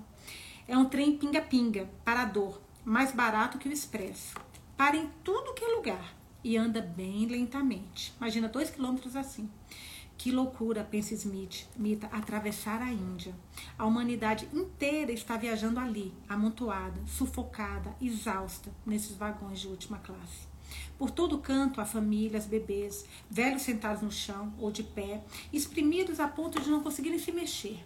É 0.66 0.76
um 0.76 0.86
trem 0.86 1.16
pinga-pinga, 1.16 1.88
parador, 2.04 2.60
mais 2.84 3.12
barato 3.12 3.58
que 3.58 3.68
o 3.68 3.72
expresso. 3.72 4.34
Para 4.76 4.96
em 4.96 5.08
tudo 5.22 5.54
que 5.54 5.64
é 5.64 5.68
lugar 5.68 6.14
e 6.42 6.56
anda 6.56 6.80
bem 6.80 7.26
lentamente. 7.26 8.14
Imagina 8.18 8.48
2 8.48 8.70
quilômetros 8.70 9.16
assim. 9.16 9.48
Que 10.16 10.32
loucura, 10.32 10.82
pensa 10.82 11.14
Smith, 11.14 11.68
Mita, 11.76 12.08
atravessar 12.08 12.82
a 12.82 12.90
Índia. 12.90 13.32
A 13.78 13.86
humanidade 13.86 14.48
inteira 14.52 15.12
está 15.12 15.36
viajando 15.36 15.78
ali, 15.78 16.12
amontoada, 16.28 17.00
sufocada, 17.06 17.94
exausta, 18.00 18.72
nesses 18.84 19.14
vagões 19.16 19.60
de 19.60 19.68
última 19.68 19.98
classe. 19.98 20.47
Por 20.98 21.10
todo 21.10 21.38
canto 21.38 21.80
há 21.80 21.84
famílias, 21.84 22.46
bebês, 22.46 23.04
velhos 23.30 23.62
sentados 23.62 24.02
no 24.02 24.10
chão 24.10 24.52
ou 24.58 24.70
de 24.70 24.82
pé, 24.82 25.22
espremidos 25.52 26.20
a 26.20 26.28
ponto 26.28 26.60
de 26.60 26.70
não 26.70 26.82
conseguirem 26.82 27.18
se 27.18 27.32
mexer. 27.32 27.78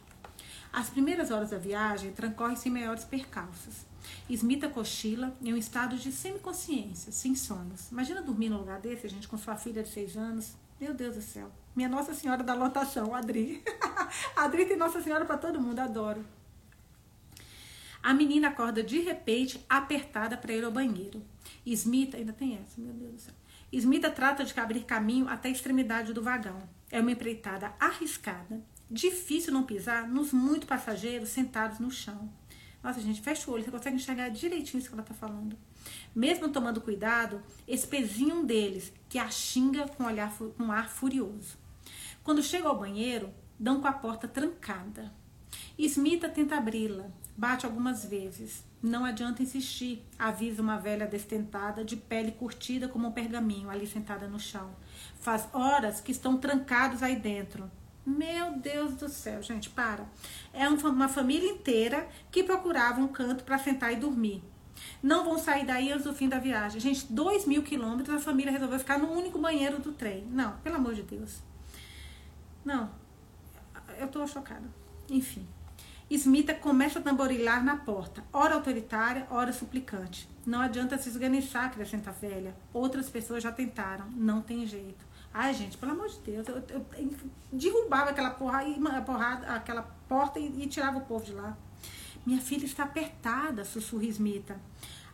As 0.72 0.88
primeiras 0.88 1.30
horas 1.30 1.50
da 1.50 1.58
viagem 1.58 2.12
transcorrem 2.12 2.56
sem 2.56 2.72
maiores 2.72 3.04
percalços. 3.04 3.84
Smita 4.28 4.68
cochila 4.68 5.36
em 5.42 5.52
um 5.52 5.56
estado 5.56 5.96
de 5.96 6.10
semiconsciência, 6.10 7.12
sem 7.12 7.34
sonhos. 7.34 7.90
Imagina 7.90 8.22
dormir 8.22 8.48
num 8.48 8.58
lugar 8.58 8.80
desse, 8.80 9.08
gente, 9.08 9.28
com 9.28 9.36
sua 9.36 9.56
filha 9.56 9.82
de 9.82 9.90
seis 9.90 10.16
anos. 10.16 10.54
Meu 10.80 10.94
Deus 10.94 11.14
do 11.14 11.22
céu. 11.22 11.50
Minha 11.76 11.88
Nossa 11.88 12.14
Senhora 12.14 12.42
da 12.42 12.54
Lotação, 12.54 13.14
Adri. 13.14 13.62
Adri 14.34 14.64
tem 14.64 14.76
Nossa 14.76 15.02
Senhora 15.02 15.24
para 15.24 15.38
todo 15.38 15.60
mundo, 15.60 15.78
adoro. 15.78 16.24
A 18.02 18.12
menina 18.12 18.48
acorda 18.48 18.82
de 18.82 19.00
repente, 19.00 19.64
apertada 19.68 20.36
para 20.36 20.52
ir 20.52 20.64
ao 20.64 20.72
banheiro. 20.72 21.22
Smita, 21.64 22.16
ainda 22.16 22.32
tem 22.32 22.54
essa, 22.56 22.80
meu 22.80 22.92
Deus 22.92 23.12
do 23.12 23.20
céu. 23.20 23.34
Smita 23.72 24.10
trata 24.10 24.44
de 24.44 24.58
abrir 24.58 24.84
caminho 24.84 25.28
até 25.28 25.48
a 25.48 25.52
extremidade 25.52 26.12
do 26.12 26.22
vagão. 26.22 26.58
É 26.90 27.00
uma 27.00 27.12
empreitada 27.12 27.72
arriscada. 27.80 28.62
Difícil 28.90 29.52
não 29.52 29.62
pisar 29.62 30.06
nos 30.06 30.32
muitos 30.32 30.68
passageiros 30.68 31.30
sentados 31.30 31.78
no 31.78 31.90
chão. 31.90 32.30
Nossa, 32.82 33.00
gente, 33.00 33.22
fecha 33.22 33.48
o 33.50 33.54
olho, 33.54 33.64
você 33.64 33.70
consegue 33.70 33.96
enxergar 33.96 34.28
direitinho 34.28 34.80
isso 34.80 34.88
que 34.88 34.94
ela 34.94 35.04
tá 35.04 35.14
falando. 35.14 35.56
Mesmo 36.14 36.48
tomando 36.48 36.80
cuidado, 36.80 37.42
espezinha 37.66 38.34
um 38.34 38.44
deles, 38.44 38.92
que 39.08 39.18
a 39.18 39.30
xinga 39.30 39.86
com, 39.88 40.04
olhar, 40.04 40.36
com 40.36 40.64
um 40.64 40.72
ar 40.72 40.90
furioso. 40.90 41.56
Quando 42.22 42.42
chega 42.42 42.68
ao 42.68 42.78
banheiro, 42.78 43.32
dão 43.58 43.80
com 43.80 43.86
a 43.86 43.92
porta 43.92 44.26
trancada. 44.26 45.12
Smita 45.78 46.28
tenta 46.28 46.56
abri-la, 46.56 47.10
bate 47.36 47.66
algumas 47.66 48.04
vezes. 48.04 48.64
Não 48.82 49.04
adianta 49.04 49.42
insistir, 49.42 50.04
avisa 50.18 50.60
uma 50.60 50.76
velha 50.76 51.06
destentada, 51.06 51.84
de 51.84 51.96
pele 51.96 52.32
curtida 52.32 52.88
como 52.88 53.08
um 53.08 53.12
pergaminho, 53.12 53.70
ali 53.70 53.86
sentada 53.86 54.26
no 54.26 54.40
chão. 54.40 54.70
Faz 55.20 55.48
horas 55.52 56.00
que 56.00 56.10
estão 56.10 56.36
trancados 56.36 57.02
aí 57.02 57.16
dentro. 57.16 57.70
Meu 58.04 58.58
Deus 58.58 58.94
do 58.94 59.08
céu, 59.08 59.40
gente, 59.40 59.70
para. 59.70 60.04
É 60.52 60.68
uma 60.68 61.08
família 61.08 61.48
inteira 61.48 62.08
que 62.32 62.42
procurava 62.42 63.00
um 63.00 63.06
canto 63.06 63.44
para 63.44 63.58
sentar 63.58 63.92
e 63.92 63.96
dormir. 63.96 64.42
Não 65.00 65.24
vão 65.24 65.38
sair 65.38 65.64
daí 65.64 65.92
antes 65.92 66.04
do 66.04 66.12
fim 66.12 66.28
da 66.28 66.40
viagem. 66.40 66.80
Gente, 66.80 67.12
dois 67.12 67.46
mil 67.46 67.62
quilômetros, 67.62 68.16
a 68.16 68.18
família 68.18 68.50
resolveu 68.50 68.80
ficar 68.80 68.98
no 68.98 69.12
único 69.12 69.38
banheiro 69.38 69.80
do 69.80 69.92
trem. 69.92 70.26
Não, 70.30 70.56
pelo 70.58 70.76
amor 70.76 70.94
de 70.94 71.02
Deus. 71.02 71.40
Não, 72.64 72.90
eu 73.98 74.08
tô 74.08 74.26
chocada. 74.26 74.68
Enfim. 75.08 75.46
Smita 76.14 76.52
começa 76.52 76.98
a 76.98 77.02
tamborilar 77.02 77.64
na 77.64 77.76
porta, 77.76 78.22
ora 78.32 78.54
autoritária, 78.54 79.26
ora 79.30 79.52
suplicante. 79.52 80.28
Não 80.44 80.60
adianta 80.60 80.98
se 80.98 81.08
esganiçar, 81.08 81.64
acrescenta 81.64 82.10
a 82.10 82.12
velha. 82.12 82.54
Outras 82.72 83.08
pessoas 83.08 83.42
já 83.42 83.50
tentaram, 83.50 84.06
não 84.10 84.42
tem 84.42 84.66
jeito. 84.66 85.04
Ai, 85.32 85.54
gente, 85.54 85.78
pelo 85.78 85.92
amor 85.92 86.10
de 86.10 86.18
Deus, 86.18 86.46
eu, 86.46 86.56
eu, 86.68 86.86
eu 86.98 87.10
derrubava 87.50 88.10
aquela, 88.10 88.30
porra, 88.30 88.62
porrada, 89.06 89.46
aquela 89.54 89.82
porta 90.06 90.38
e, 90.38 90.62
e, 90.62 90.66
tirava 90.66 90.98
o 90.98 91.06
povo 91.06 91.24
de 91.24 91.32
lá. 91.32 91.56
Minha 92.26 92.42
filha 92.42 92.66
está 92.66 92.82
apertada, 92.82 93.64
sussurra 93.64 94.04
Smita. 94.04 94.60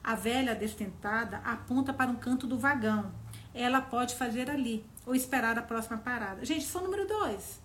A 0.03 0.17
velha 0.17 0.55
destentada 0.55 1.39
aponta 1.45 1.93
para 1.93 2.11
um 2.11 2.17
canto 2.17 2.47
do 2.47 2.59
vagão. 2.59 3.13
Ela 3.55 3.81
pode 3.81 4.17
fazer 4.17 4.51
ali, 4.51 4.85
ou 5.07 5.15
esperar 5.15 5.57
a 5.59 5.63
próxima 5.63 5.99
parada. 5.99 6.45
Gente, 6.45 6.67
sou 6.67 6.83
número 6.83 7.07
dois. 7.07 7.61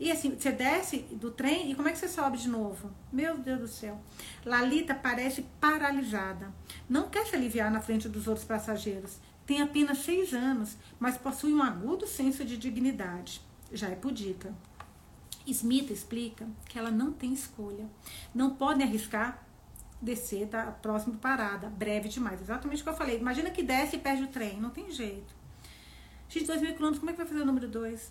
E 0.00 0.10
assim, 0.10 0.34
você 0.34 0.50
desce 0.50 1.00
do 1.12 1.30
trem 1.30 1.70
e 1.70 1.74
como 1.74 1.86
é 1.86 1.92
que 1.92 1.98
você 1.98 2.08
sobe 2.08 2.38
de 2.38 2.48
novo? 2.48 2.90
Meu 3.12 3.36
Deus 3.36 3.60
do 3.60 3.68
céu. 3.68 4.00
Lalita 4.46 4.94
parece 4.94 5.42
paralisada. 5.60 6.50
Não 6.88 7.10
quer 7.10 7.26
se 7.26 7.36
aliviar 7.36 7.70
na 7.70 7.82
frente 7.82 8.08
dos 8.08 8.26
outros 8.26 8.46
passageiros. 8.46 9.18
Tem 9.44 9.60
apenas 9.60 9.98
seis 9.98 10.32
anos, 10.32 10.78
mas 10.98 11.18
possui 11.18 11.52
um 11.52 11.62
agudo 11.62 12.06
senso 12.06 12.46
de 12.46 12.56
dignidade. 12.56 13.42
Já 13.70 13.88
é 13.88 13.94
pudica. 13.94 14.54
Smith 15.46 15.90
explica 15.90 16.48
que 16.66 16.78
ela 16.78 16.90
não 16.90 17.12
tem 17.12 17.34
escolha. 17.34 17.86
Não 18.34 18.54
podem 18.54 18.86
arriscar 18.86 19.46
descer 20.00 20.46
da 20.46 20.70
próxima 20.70 21.18
parada, 21.18 21.68
breve 21.68 22.08
demais. 22.08 22.40
Exatamente 22.40 22.80
o 22.80 22.84
que 22.84 22.88
eu 22.88 22.96
falei. 22.96 23.18
Imagina 23.18 23.50
que 23.50 23.62
desce 23.62 23.96
e 23.96 23.98
perde 23.98 24.22
o 24.22 24.28
trem. 24.28 24.58
Não 24.58 24.70
tem 24.70 24.90
jeito. 24.90 25.34
Gente, 26.26 26.46
dois 26.46 26.62
mil 26.62 26.72
quilômetros, 26.72 27.00
como 27.00 27.10
é 27.10 27.12
que 27.12 27.18
vai 27.18 27.26
fazer 27.26 27.42
o 27.42 27.44
número 27.44 27.68
dois? 27.68 28.10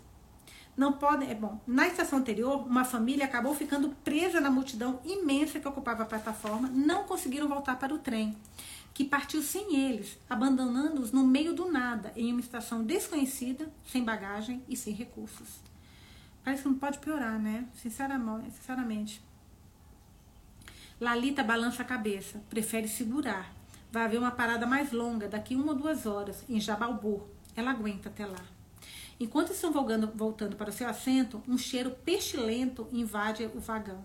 Não 0.79 0.93
podem. 0.93 1.29
É 1.29 1.35
bom. 1.35 1.59
Na 1.67 1.85
estação 1.87 2.19
anterior, 2.19 2.65
uma 2.65 2.85
família 2.85 3.25
acabou 3.25 3.53
ficando 3.53 3.89
presa 4.01 4.39
na 4.39 4.49
multidão 4.49 5.01
imensa 5.03 5.59
que 5.59 5.67
ocupava 5.67 6.03
a 6.03 6.05
plataforma, 6.05 6.69
não 6.69 7.03
conseguiram 7.03 7.49
voltar 7.49 7.77
para 7.77 7.93
o 7.93 7.99
trem, 7.99 8.35
que 8.93 9.03
partiu 9.03 9.43
sem 9.43 9.75
eles, 9.75 10.17
abandonando-os 10.29 11.11
no 11.11 11.27
meio 11.27 11.53
do 11.53 11.69
nada, 11.69 12.13
em 12.15 12.31
uma 12.31 12.39
estação 12.39 12.81
desconhecida, 12.81 13.69
sem 13.85 14.05
bagagem 14.05 14.63
e 14.69 14.77
sem 14.77 14.93
recursos. 14.93 15.59
Parece 16.45 16.63
que 16.63 16.69
não 16.69 16.75
pode 16.79 16.99
piorar, 16.99 17.37
né? 17.37 17.67
Sinceramente. 17.75 19.21
Lalita 20.99 21.43
balança 21.43 21.81
a 21.81 21.85
cabeça, 21.85 22.41
prefere 22.49 22.87
segurar. 22.87 23.53
Vai 23.91 24.05
haver 24.05 24.19
uma 24.19 24.31
parada 24.31 24.65
mais 24.65 24.93
longa, 24.93 25.27
daqui 25.27 25.55
uma 25.55 25.73
ou 25.73 25.77
duas 25.77 26.05
horas, 26.05 26.45
em 26.47 26.59
Jabalbur. 26.59 27.21
Ela 27.53 27.71
aguenta 27.71 28.07
até 28.07 28.25
lá. 28.25 28.58
Enquanto 29.19 29.51
estão 29.51 29.71
voltando, 29.71 30.11
voltando 30.15 30.55
para 30.55 30.69
o 30.69 30.73
seu 30.73 30.87
assento, 30.87 31.43
um 31.47 31.57
cheiro 31.57 31.91
pestilento 31.91 32.87
invade 32.91 33.49
o 33.53 33.59
vagão. 33.59 34.03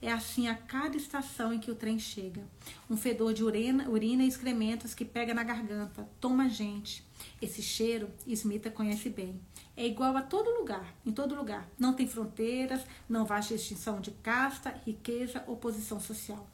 É 0.00 0.12
assim 0.12 0.48
a 0.48 0.54
cada 0.54 0.96
estação 0.96 1.52
em 1.52 1.58
que 1.58 1.70
o 1.70 1.74
trem 1.74 1.98
chega. 1.98 2.46
Um 2.88 2.96
fedor 2.96 3.32
de 3.32 3.42
urina, 3.42 3.88
urina 3.88 4.22
e 4.22 4.28
excrementos 4.28 4.94
que 4.94 5.04
pega 5.04 5.34
na 5.34 5.42
garganta, 5.42 6.08
toma 6.20 6.48
gente. 6.48 7.04
Esse 7.44 7.60
cheiro, 7.60 8.08
Smita 8.26 8.70
conhece 8.70 9.10
bem. 9.10 9.38
É 9.76 9.86
igual 9.86 10.16
a 10.16 10.22
todo 10.22 10.58
lugar, 10.58 10.96
em 11.04 11.12
todo 11.12 11.34
lugar. 11.34 11.68
Não 11.78 11.92
tem 11.92 12.08
fronteiras, 12.08 12.80
não 13.06 13.26
vasta 13.26 13.54
distinção 13.54 14.00
de 14.00 14.12
casta, 14.12 14.70
riqueza 14.86 15.44
ou 15.46 15.54
posição 15.54 16.00
social. 16.00 16.48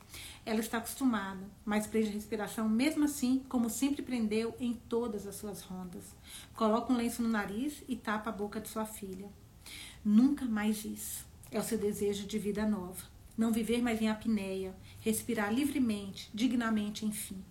Ela 0.45 0.59
está 0.59 0.79
acostumada, 0.79 1.47
mas 1.65 1.87
prende 1.87 2.09
a 2.09 2.13
respiração 2.13 2.69
mesmo 2.69 3.05
assim, 3.05 3.41
como 3.49 3.71
sempre 3.71 4.03
prendeu 4.03 4.53
em 4.59 4.75
todas 4.89 5.29
as 5.29 5.37
suas 5.37 5.63
rondas. 5.63 6.03
Coloca 6.57 6.93
um 6.93 6.97
lenço 6.97 7.23
no 7.23 7.29
nariz 7.29 7.85
e 7.87 7.95
tapa 7.95 8.31
a 8.31 8.33
boca 8.33 8.61
de 8.61 8.69
sua 8.69 8.85
filha. 8.85 9.29
Nunca 10.05 10.45
mais 10.45 10.85
isso. 10.85 11.25
É 11.53 11.61
o 11.61 11.63
seu 11.63 11.79
desejo 11.79 12.27
de 12.27 12.37
vida 12.37 12.67
nova. 12.67 13.05
Não 13.39 13.53
viver 13.53 13.81
mais 13.81 14.03
em 14.03 14.09
apneia, 14.09 14.75
respirar 14.99 15.55
livremente, 15.55 16.29
dignamente, 16.35 17.07
enfim. 17.07 17.45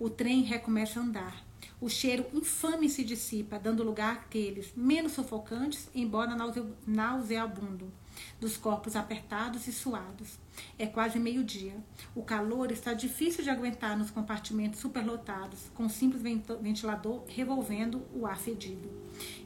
O 0.00 0.10
trem 0.10 0.42
recomeça 0.42 0.98
a 0.98 1.02
andar. 1.04 1.51
O 1.82 1.88
cheiro 1.88 2.24
infame 2.32 2.88
se 2.88 3.02
dissipa, 3.02 3.58
dando 3.58 3.82
lugar 3.82 4.12
àqueles 4.12 4.72
menos 4.76 5.14
sufocantes, 5.14 5.88
embora 5.92 6.36
nauseabundo 6.86 7.92
dos 8.40 8.56
corpos 8.56 8.94
apertados 8.94 9.66
e 9.66 9.72
suados. 9.72 10.38
É 10.78 10.86
quase 10.86 11.18
meio-dia. 11.18 11.74
O 12.14 12.22
calor 12.22 12.70
está 12.70 12.94
difícil 12.94 13.42
de 13.42 13.50
aguentar 13.50 13.98
nos 13.98 14.12
compartimentos 14.12 14.78
superlotados, 14.78 15.72
com 15.74 15.82
um 15.82 15.88
simples 15.88 16.22
ventilador 16.22 17.24
revolvendo 17.26 18.06
o 18.14 18.26
ar 18.26 18.38
fedido. 18.38 18.88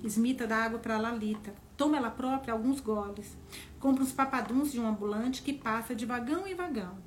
Smita 0.05 0.47
dá 0.47 0.59
água 0.59 0.79
para 0.79 0.99
Lalita. 0.99 1.55
Toma 1.75 1.97
ela 1.97 2.11
própria 2.11 2.53
alguns 2.53 2.81
goles. 2.81 3.35
Compra 3.81 4.05
os 4.05 4.13
papaduns 4.13 4.73
de 4.73 4.79
um 4.79 4.87
ambulante 4.87 5.41
que 5.41 5.55
passa 5.55 5.95
de 5.95 6.05
vagão 6.05 6.47
em 6.47 6.55
vagão. 6.55 6.99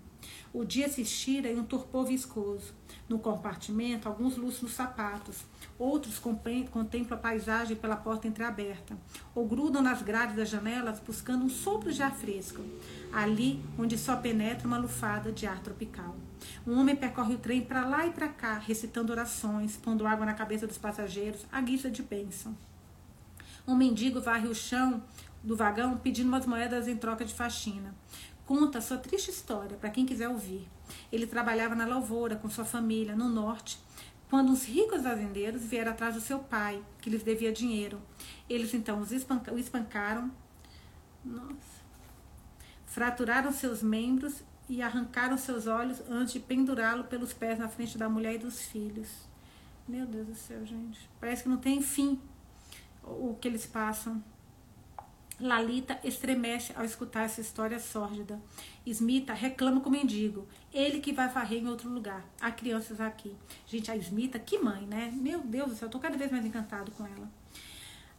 O 0.52 0.66
dia 0.66 0.90
se 0.90 1.04
estira 1.04 1.52
em 1.52 1.60
um 1.60 1.64
torpor 1.64 2.08
viscoso. 2.08 2.79
No 3.10 3.18
compartimento, 3.18 4.08
alguns 4.08 4.38
lustram 4.38 4.70
sapatos, 4.70 5.38
outros 5.80 6.20
contemplam 6.20 6.86
a 7.10 7.18
paisagem 7.18 7.76
pela 7.76 7.98
porta 7.98 8.28
entreaberta, 8.28 8.96
ou 9.34 9.48
grudam 9.48 9.82
nas 9.82 10.04
grades 10.04 10.36
das 10.36 10.48
janelas 10.48 11.00
buscando 11.00 11.44
um 11.44 11.50
sopro 11.50 11.92
de 11.92 12.04
ar 12.04 12.14
fresco, 12.14 12.64
ali 13.12 13.66
onde 13.80 13.98
só 13.98 14.16
penetra 14.16 14.68
uma 14.68 14.78
lufada 14.78 15.32
de 15.32 15.48
ar 15.48 15.60
tropical. 15.60 16.16
Um 16.68 16.80
homem 16.80 16.96
percorre 16.96 17.34
o 17.34 17.40
trem 17.40 17.62
para 17.62 17.84
lá 17.84 18.06
e 18.06 18.12
para 18.12 18.28
cá, 18.28 18.60
recitando 18.60 19.12
orações, 19.12 19.76
pondo 19.76 20.06
água 20.06 20.24
na 20.24 20.36
cabeça 20.36 20.68
dos 20.68 20.78
passageiros, 20.78 21.48
à 21.52 21.60
guisa 21.62 21.90
de 21.90 22.04
bênção. 22.04 22.56
Um 23.68 23.76
mendigo 23.76 24.22
varre 24.22 24.48
o 24.48 24.54
chão 24.54 25.04
do 25.44 25.56
vagão 25.56 25.98
pedindo 25.98 26.28
umas 26.28 26.46
moedas 26.46 26.88
em 26.88 26.96
troca 26.96 27.26
de 27.26 27.34
faxina. 27.34 27.96
Conta 28.50 28.82
sua 28.82 28.98
triste 28.98 29.30
história 29.30 29.78
para 29.78 29.92
quem 29.92 30.08
quiser 30.08 30.28
ouvir. 30.28 30.68
Ele 31.12 31.28
trabalhava 31.28 31.76
na 31.76 31.86
lavoura 31.86 32.36
com 32.36 32.50
sua 32.50 32.66
família 32.66 33.16
no 33.16 33.30
norte, 33.30 33.80
quando 34.28 34.52
uns 34.52 34.66
ricos 34.66 35.04
fazendeiros 35.04 35.62
vieram 35.62 35.92
atrás 35.92 36.16
do 36.16 36.20
seu 36.20 36.40
pai, 36.40 36.84
que 37.00 37.12
lhes 37.12 37.22
devia 37.22 37.54
dinheiro. 37.54 38.02
Eles 38.50 38.74
então 38.74 39.04
o 39.04 39.60
espancaram, 39.60 40.32
nossa, 41.24 41.84
fraturaram 42.88 43.52
seus 43.52 43.84
membros 43.84 44.42
e 44.68 44.82
arrancaram 44.82 45.38
seus 45.38 45.68
olhos 45.68 46.02
antes 46.10 46.34
de 46.34 46.40
pendurá-lo 46.40 47.04
pelos 47.04 47.32
pés 47.32 47.60
na 47.60 47.70
frente 47.70 48.00
da 48.00 48.10
mulher 48.10 48.34
e 48.34 48.40
dos 48.40 48.64
filhos. 48.64 49.10
Meu 49.88 50.08
Deus 50.08 50.26
do 50.26 50.34
céu, 50.34 50.66
gente. 50.66 51.08
Parece 51.20 51.44
que 51.44 51.50
não 51.50 51.58
tem 51.58 51.84
fim 51.84 52.20
o 53.04 53.36
que 53.40 53.48
eles 53.48 53.68
passam. 53.68 54.24
Lalita 55.40 55.98
estremece 56.04 56.74
ao 56.76 56.84
escutar 56.84 57.24
essa 57.24 57.40
história 57.40 57.80
sórdida. 57.80 58.40
Smita 58.86 59.34
reclama 59.34 59.80
com 59.80 59.88
o 59.88 59.92
mendigo. 59.92 60.46
Ele 60.74 61.00
que 61.00 61.14
vai 61.14 61.30
varrer 61.30 61.64
em 61.64 61.68
outro 61.68 61.90
lugar. 61.90 62.26
Há 62.42 62.52
crianças 62.52 63.00
aqui. 63.00 63.36
Gente, 63.66 63.90
a 63.90 63.96
Smita, 63.96 64.38
que 64.38 64.58
mãe, 64.58 64.86
né? 64.86 65.12
Meu 65.14 65.40
Deus 65.40 65.70
do 65.70 65.76
céu, 65.76 65.88
eu 65.88 65.92
tô 65.92 66.00
cada 66.00 66.18
vez 66.18 66.30
mais 66.30 66.46
encantado 66.46 66.92
com 66.92 67.06
ela. 67.06 67.30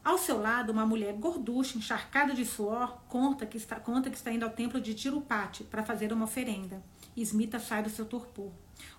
Ao 0.02 0.16
seu 0.16 0.40
lado, 0.40 0.72
uma 0.72 0.86
mulher 0.86 1.12
gorducha, 1.12 1.76
encharcada 1.76 2.32
de 2.32 2.46
suor, 2.46 3.02
conta 3.06 3.44
que 3.44 3.58
está, 3.58 3.76
conta 3.78 4.08
que 4.08 4.16
está 4.16 4.32
indo 4.32 4.44
ao 4.44 4.50
templo 4.50 4.80
de 4.80 4.94
Tirupati 4.94 5.64
para 5.64 5.84
fazer 5.84 6.10
uma 6.10 6.24
oferenda. 6.24 6.82
Smita 7.16 7.58
sai 7.58 7.82
do 7.82 7.90
seu 7.90 8.04
torpor. 8.04 8.50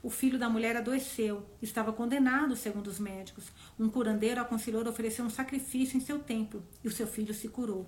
O 0.04 0.10
filho 0.10 0.38
da 0.38 0.50
mulher 0.50 0.76
adoeceu, 0.76 1.46
estava 1.62 1.94
condenado, 1.94 2.56
segundo 2.56 2.88
os 2.88 3.00
médicos. 3.00 3.52
Um 3.80 3.90
curandeiro 3.90 4.42
aconselhou 4.42 4.86
a 4.86 4.90
oferecer 4.90 5.22
um 5.22 5.30
sacrifício 5.30 5.98
em 5.98 6.02
seu 6.02 6.20
templo 6.20 6.64
e 6.84 6.88
o 6.88 6.92
seu 6.92 7.08
filho 7.08 7.34
se 7.34 7.48
curou. 7.48 7.88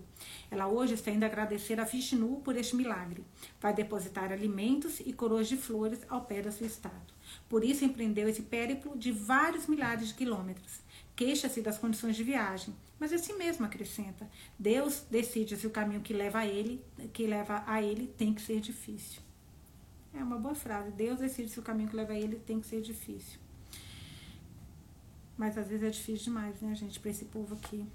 Ela 0.49 0.67
hoje 0.67 0.93
está 0.95 1.11
indo 1.11 1.23
agradecer 1.23 1.79
a 1.79 1.83
Vishnu 1.83 2.41
por 2.43 2.55
este 2.55 2.75
milagre. 2.75 3.23
Vai 3.59 3.73
depositar 3.73 4.31
alimentos 4.31 4.99
e 4.99 5.13
coroas 5.13 5.47
de 5.47 5.57
flores 5.57 5.99
ao 6.09 6.21
pé 6.21 6.41
da 6.41 6.51
sua 6.51 6.67
estátua. 6.67 7.15
Por 7.47 7.63
isso 7.63 7.85
empreendeu 7.85 8.27
esse 8.27 8.41
périplo 8.41 8.97
de 8.97 9.11
vários 9.11 9.67
milhares 9.67 10.09
de 10.09 10.13
quilômetros. 10.13 10.81
Queixa-se 11.15 11.61
das 11.61 11.77
condições 11.77 12.15
de 12.15 12.23
viagem, 12.23 12.75
mas 12.99 13.13
assim 13.13 13.37
mesmo 13.37 13.65
acrescenta. 13.65 14.29
Deus 14.57 15.03
decide 15.09 15.55
se 15.57 15.67
o 15.67 15.71
caminho 15.71 16.01
que 16.01 16.13
leva 16.13 16.39
a 16.39 16.47
ele, 16.47 16.83
que 17.11 17.27
leva 17.27 17.63
a 17.67 17.81
ele 17.81 18.07
tem 18.17 18.33
que 18.33 18.41
ser 18.41 18.59
difícil. 18.59 19.22
É 20.13 20.23
uma 20.23 20.37
boa 20.37 20.55
frase. 20.55 20.91
Deus 20.91 21.19
decide 21.19 21.49
se 21.49 21.59
o 21.59 21.63
caminho 21.63 21.89
que 21.89 21.95
leva 21.95 22.13
a 22.13 22.19
ele 22.19 22.35
tem 22.35 22.59
que 22.59 22.67
ser 22.67 22.81
difícil. 22.81 23.39
Mas 25.37 25.57
às 25.57 25.67
vezes 25.67 25.83
é 25.83 25.89
difícil 25.89 26.25
demais, 26.25 26.61
né, 26.61 26.75
gente, 26.75 26.99
para 26.99 27.09
esse 27.09 27.25
povo 27.25 27.55
aqui. 27.55 27.85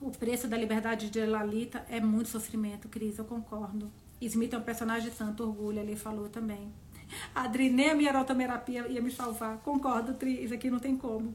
O 0.00 0.10
preço 0.10 0.48
da 0.48 0.56
liberdade 0.56 1.10
de 1.10 1.24
Lalita 1.24 1.84
é 1.88 2.00
muito 2.00 2.28
sofrimento, 2.28 2.88
Cris, 2.88 3.18
eu 3.18 3.24
concordo. 3.24 3.90
Smith 4.20 4.52
é 4.52 4.58
um 4.58 4.62
personagem 4.62 5.10
santo, 5.12 5.42
orgulho, 5.42 5.78
ele 5.78 5.96
falou 5.96 6.28
também. 6.28 6.72
Adri, 7.34 7.70
nem 7.70 7.90
a 7.90 7.94
minha 7.94 8.10
arotomerapia 8.10 8.88
ia 8.88 9.02
me 9.02 9.10
salvar. 9.10 9.58
Concordo, 9.58 10.14
Tri, 10.14 10.52
aqui 10.52 10.70
não 10.70 10.78
tem 10.78 10.96
como. 10.96 11.34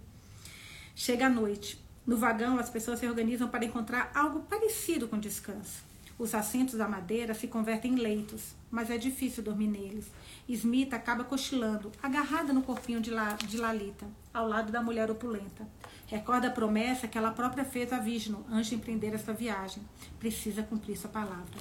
Chega 0.95 1.27
a 1.27 1.29
noite. 1.29 1.79
No 2.07 2.17
vagão, 2.17 2.57
as 2.57 2.69
pessoas 2.69 2.99
se 2.99 3.07
organizam 3.07 3.47
para 3.47 3.65
encontrar 3.65 4.11
algo 4.15 4.41
parecido 4.41 5.07
com 5.07 5.19
descanso. 5.19 5.83
Os 6.17 6.33
assentos 6.33 6.75
da 6.75 6.87
madeira 6.87 7.33
se 7.33 7.47
convertem 7.47 7.93
em 7.93 7.97
leitos, 7.97 8.55
mas 8.71 8.89
é 8.89 8.97
difícil 8.97 9.43
dormir 9.43 9.67
neles. 9.67 10.05
Smith 10.47 10.93
acaba 10.93 11.25
cochilando, 11.25 11.91
agarrada 12.01 12.53
no 12.53 12.61
corpinho 12.61 13.01
de, 13.01 13.11
La, 13.11 13.33
de 13.33 13.57
Lalita, 13.57 14.07
ao 14.33 14.47
lado 14.47 14.71
da 14.71 14.81
mulher 14.81 15.11
opulenta. 15.11 15.67
Recorda 16.07 16.47
a 16.47 16.51
promessa 16.51 17.07
que 17.07 17.17
ela 17.17 17.31
própria 17.31 17.65
fez 17.65 17.91
a 17.91 17.99
Vishnu 17.99 18.45
antes 18.49 18.69
de 18.69 18.75
empreender 18.75 19.13
essa 19.13 19.33
viagem. 19.33 19.83
Precisa 20.17 20.63
cumprir 20.63 20.95
sua 20.95 21.09
palavra. 21.09 21.59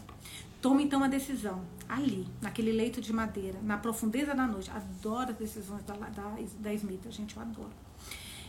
Toma 0.62 0.80
então 0.80 1.02
a 1.02 1.08
decisão, 1.08 1.64
ali, 1.88 2.26
naquele 2.40 2.72
leito 2.72 3.00
de 3.00 3.12
madeira, 3.12 3.58
na 3.60 3.76
profundeza 3.76 4.34
da 4.34 4.46
noite. 4.46 4.70
Adoro 4.70 5.30
as 5.30 5.36
decisões 5.36 5.82
da, 5.82 5.94
da, 5.94 6.36
da 6.60 7.10
gente, 7.10 7.36
eu 7.36 7.42
adoro. 7.42 7.72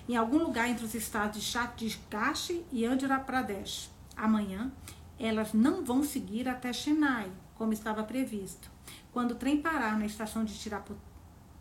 Em 0.07 0.15
algum 0.15 0.37
lugar 0.37 0.69
entre 0.69 0.85
os 0.85 0.93
estados 0.93 1.41
de 1.41 1.45
Chhattisgarh 1.45 2.63
e 2.71 2.85
Andhra 2.85 3.19
Pradesh. 3.19 3.89
Amanhã, 4.15 4.71
elas 5.19 5.53
não 5.53 5.83
vão 5.83 6.03
seguir 6.03 6.47
até 6.47 6.71
Chennai, 6.73 7.31
como 7.55 7.73
estava 7.73 8.03
previsto. 8.03 8.69
Quando 9.11 9.31
o 9.31 9.35
trem 9.35 9.61
parar 9.61 9.97
na 9.97 10.05
estação 10.05 10.43
de 10.43 10.53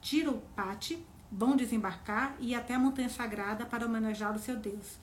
Tirupati, 0.00 1.05
vão 1.30 1.57
desembarcar 1.57 2.36
e 2.40 2.50
ir 2.50 2.55
até 2.55 2.74
a 2.74 2.78
Montanha 2.78 3.09
Sagrada 3.09 3.64
para 3.64 3.86
homenagear 3.86 4.34
o 4.34 4.38
seu 4.38 4.57
Deus. 4.57 4.98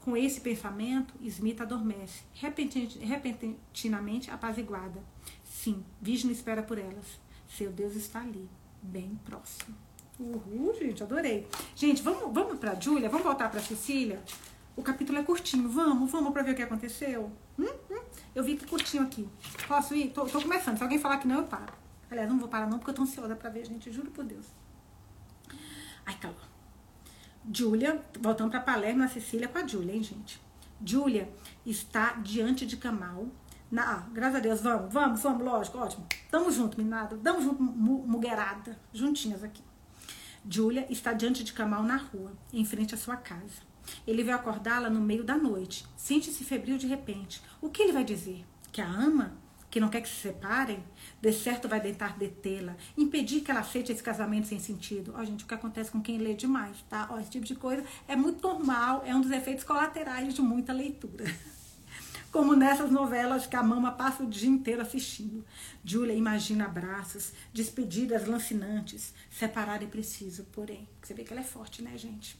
Com 0.00 0.16
esse 0.16 0.40
pensamento, 0.40 1.14
Smith 1.20 1.60
adormece, 1.60 2.22
repentinamente 2.32 4.30
apaziguada. 4.30 5.02
Sim, 5.42 5.84
Vishnu 6.00 6.30
espera 6.30 6.62
por 6.62 6.78
elas. 6.78 7.20
Seu 7.48 7.72
Deus 7.72 7.96
está 7.96 8.20
ali, 8.20 8.48
bem 8.80 9.18
próximo. 9.24 9.76
Uhul, 10.18 10.74
gente, 10.78 11.02
adorei. 11.02 11.46
Gente, 11.74 12.02
vamos, 12.02 12.32
vamos 12.32 12.58
para 12.58 12.80
Júlia, 12.80 13.08
vamos 13.08 13.26
voltar 13.26 13.50
para 13.50 13.60
Cecília. 13.60 14.22
O 14.76 14.82
capítulo 14.82 15.18
é 15.18 15.22
curtinho, 15.22 15.68
vamos, 15.70 16.10
vamos 16.10 16.32
para 16.34 16.42
ver 16.42 16.52
o 16.52 16.54
que 16.54 16.62
aconteceu. 16.62 17.32
Hum, 17.58 17.66
hum. 17.90 18.00
Eu 18.34 18.44
vi 18.44 18.56
que 18.56 18.66
curtinho 18.66 19.02
aqui. 19.02 19.26
Posso 19.66 19.94
ir? 19.94 20.10
Tô, 20.10 20.26
tô, 20.26 20.40
começando. 20.42 20.76
Se 20.76 20.82
alguém 20.82 20.98
falar 20.98 21.16
que 21.16 21.26
não, 21.26 21.38
eu 21.38 21.44
paro. 21.44 21.72
Aliás, 22.10 22.28
não 22.28 22.38
vou 22.38 22.46
parar 22.46 22.66
não, 22.66 22.78
porque 22.78 22.90
eu 22.90 22.94
tô 22.94 23.02
ansiosa 23.02 23.34
pra 23.34 23.48
ver, 23.48 23.64
gente. 23.64 23.90
Juro 23.90 24.10
por 24.10 24.24
Deus. 24.24 24.46
Ai, 26.04 26.14
calma. 26.20 26.36
Júlia, 27.50 28.02
voltando 28.20 28.50
pra 28.50 28.60
Palermo, 28.60 29.02
a 29.02 29.08
Cecília 29.08 29.48
com 29.48 29.58
a 29.58 29.66
Júlia, 29.66 29.94
hein, 29.94 30.02
gente? 30.02 30.40
Júlia 30.84 31.32
está 31.64 32.12
diante 32.12 32.66
de 32.66 32.76
Camal. 32.76 33.28
Na, 33.70 33.94
ah, 33.94 34.06
graças 34.12 34.36
a 34.36 34.40
Deus, 34.40 34.60
vamos, 34.60 34.92
vamos, 34.92 35.22
vamos, 35.22 35.42
lógico, 35.42 35.78
ótimo. 35.78 36.06
Tamo 36.30 36.50
junto, 36.50 36.76
minada. 36.76 37.16
Tamo 37.16 37.40
junto, 37.40 37.62
muguerada. 37.62 38.78
Juntinhas 38.92 39.42
aqui. 39.42 39.62
Júlia 40.48 40.86
está 40.90 41.12
diante 41.12 41.42
de 41.42 41.52
Camal 41.52 41.82
na 41.82 41.96
rua, 41.96 42.32
em 42.52 42.64
frente 42.64 42.94
à 42.94 42.98
sua 42.98 43.16
casa. 43.16 43.64
Ele 44.06 44.22
veio 44.22 44.36
acordá-la 44.36 44.88
no 44.90 45.00
meio 45.00 45.24
da 45.24 45.36
noite. 45.36 45.86
Sente-se 45.96 46.44
febril 46.44 46.78
de 46.78 46.86
repente. 46.86 47.42
O 47.60 47.68
que 47.68 47.82
ele 47.82 47.92
vai 47.92 48.04
dizer? 48.04 48.44
Que 48.72 48.80
a 48.80 48.88
ama? 48.88 49.36
Que 49.70 49.80
não 49.80 49.88
quer 49.88 50.00
que 50.00 50.08
se 50.08 50.14
separem? 50.14 50.82
De 51.20 51.32
certo 51.32 51.68
vai 51.68 51.80
tentar 51.80 52.16
detê-la, 52.16 52.76
impedir 52.96 53.40
que 53.40 53.50
ela 53.50 53.60
aceite 53.60 53.92
esse 53.92 54.02
casamento 54.02 54.46
sem 54.46 54.58
sentido. 54.58 55.12
Ó, 55.16 55.24
gente, 55.24 55.44
o 55.44 55.46
que 55.46 55.54
acontece 55.54 55.90
com 55.90 56.00
quem 56.00 56.18
lê 56.18 56.34
demais, 56.34 56.76
tá? 56.88 57.08
Ó, 57.10 57.18
esse 57.18 57.30
tipo 57.30 57.44
de 57.44 57.54
coisa 57.54 57.84
é 58.06 58.16
muito 58.16 58.46
normal, 58.46 59.02
é 59.04 59.14
um 59.14 59.20
dos 59.20 59.30
efeitos 59.30 59.64
colaterais 59.64 60.32
de 60.32 60.40
muita 60.40 60.72
leitura. 60.72 61.24
Como 62.32 62.54
nessas 62.54 62.90
novelas 62.90 63.46
que 63.46 63.56
a 63.56 63.62
mama 63.62 63.92
passa 63.92 64.22
o 64.22 64.26
dia 64.26 64.48
inteiro 64.48 64.82
assistindo. 64.82 65.44
Julia 65.84 66.14
imagina 66.14 66.66
abraços, 66.66 67.32
despedidas 67.52 68.26
lancinantes. 68.26 69.14
Separar 69.30 69.82
é 69.82 69.86
preciso, 69.86 70.44
porém. 70.52 70.88
Você 71.02 71.14
vê 71.14 71.24
que 71.24 71.32
ela 71.32 71.40
é 71.40 71.44
forte, 71.44 71.82
né, 71.82 71.96
gente? 71.96 72.38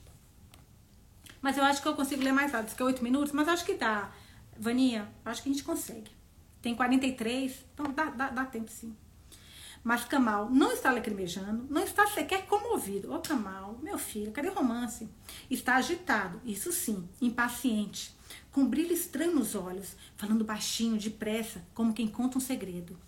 Mas 1.47 1.57
eu 1.57 1.63
acho 1.63 1.81
que 1.81 1.87
eu 1.87 1.95
consigo 1.95 2.25
ler 2.25 2.33
mais 2.33 2.51
rápido, 2.51 2.75
que 2.75 2.83
é 2.83 2.87
8 2.87 3.05
minutos, 3.05 3.31
mas 3.31 3.47
acho 3.47 3.65
que 3.65 3.75
dá. 3.75 4.11
Vaninha, 4.59 5.09
acho 5.25 5.45
que 5.45 5.49
a 5.49 5.53
gente 5.53 5.63
consegue. 5.63 6.11
Tem 6.61 6.75
43, 6.75 7.65
então 7.73 7.93
dá, 7.93 8.07
dá, 8.07 8.31
dá 8.31 8.45
tempo 8.45 8.69
sim. 8.69 8.97
Mas 9.85 10.05
Kamal 10.05 10.51
não 10.51 10.73
está 10.73 10.91
lacrimejando, 10.91 11.65
não 11.71 11.85
está 11.85 12.05
sequer 12.09 12.47
comovido. 12.47 13.15
Ô 13.15 13.21
Kamal, 13.21 13.79
meu 13.81 13.97
filho, 13.97 14.33
cadê 14.33 14.49
o 14.49 14.55
romance? 14.55 15.09
Está 15.49 15.77
agitado, 15.77 16.41
isso 16.45 16.73
sim, 16.73 17.09
impaciente, 17.23 18.13
com 18.51 18.63
um 18.63 18.69
brilho 18.69 18.93
estranho 18.93 19.37
nos 19.37 19.55
olhos, 19.55 19.95
falando 20.17 20.45
baixinho, 20.45 20.99
depressa, 20.99 21.65
como 21.73 21.95
quem 21.95 22.09
conta 22.09 22.39
um 22.39 22.41
segredo. 22.41 22.99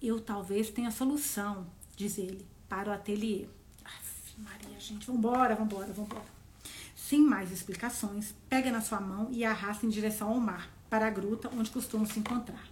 Eu 0.00 0.22
talvez 0.22 0.70
tenha 0.70 0.88
a 0.88 0.90
solução, 0.90 1.66
diz 1.94 2.16
ele, 2.16 2.46
para 2.66 2.88
o 2.88 2.94
ateliê. 2.94 3.46
Aff, 3.84 4.34
Maria, 4.38 4.80
gente, 4.80 5.06
vambora, 5.06 5.54
vambora, 5.54 5.92
vambora. 5.92 6.31
Sem 7.12 7.20
mais 7.20 7.52
explicações, 7.52 8.34
pega 8.48 8.72
na 8.72 8.80
sua 8.80 8.98
mão 8.98 9.28
e 9.30 9.44
arrasta 9.44 9.84
em 9.84 9.90
direção 9.90 10.30
ao 10.30 10.40
mar, 10.40 10.70
para 10.88 11.06
a 11.06 11.10
gruta 11.10 11.50
onde 11.54 11.70
costumam 11.70 12.06
se 12.06 12.18
encontrar. 12.18 12.66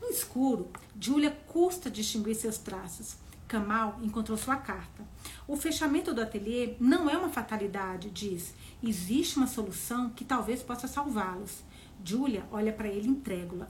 No 0.00 0.06
escuro, 0.06 0.70
Julia 1.00 1.32
custa 1.48 1.90
distinguir 1.90 2.36
seus 2.36 2.58
traços. 2.58 3.16
Kamal 3.48 3.98
encontrou 4.04 4.38
sua 4.38 4.54
carta. 4.54 5.02
O 5.48 5.56
fechamento 5.56 6.14
do 6.14 6.22
ateliê 6.22 6.76
não 6.78 7.10
é 7.10 7.18
uma 7.18 7.28
fatalidade, 7.28 8.08
diz. 8.08 8.54
Existe 8.80 9.36
uma 9.36 9.48
solução 9.48 10.10
que 10.10 10.24
talvez 10.24 10.62
possa 10.62 10.86
salvá-los. 10.86 11.64
Julia 12.04 12.46
olha 12.52 12.72
para 12.72 12.86
ele 12.86 13.08
incrédula. 13.08 13.68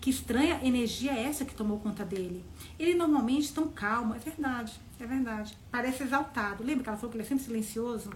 Que 0.00 0.10
estranha 0.10 0.58
energia 0.64 1.12
é 1.12 1.28
essa 1.28 1.44
que 1.44 1.54
tomou 1.54 1.78
conta 1.78 2.04
dele? 2.04 2.44
Ele 2.76 2.94
normalmente 2.94 3.54
tão 3.54 3.68
calmo, 3.68 4.16
é 4.16 4.18
verdade, 4.18 4.80
é 4.98 5.06
verdade. 5.06 5.56
Parece 5.70 6.02
exaltado. 6.02 6.64
Lembra 6.64 6.82
que 6.82 6.88
ela 6.88 6.98
falou 6.98 7.12
que 7.12 7.16
ele 7.16 7.24
é 7.24 7.28
sempre 7.28 7.44
silencioso? 7.44 8.10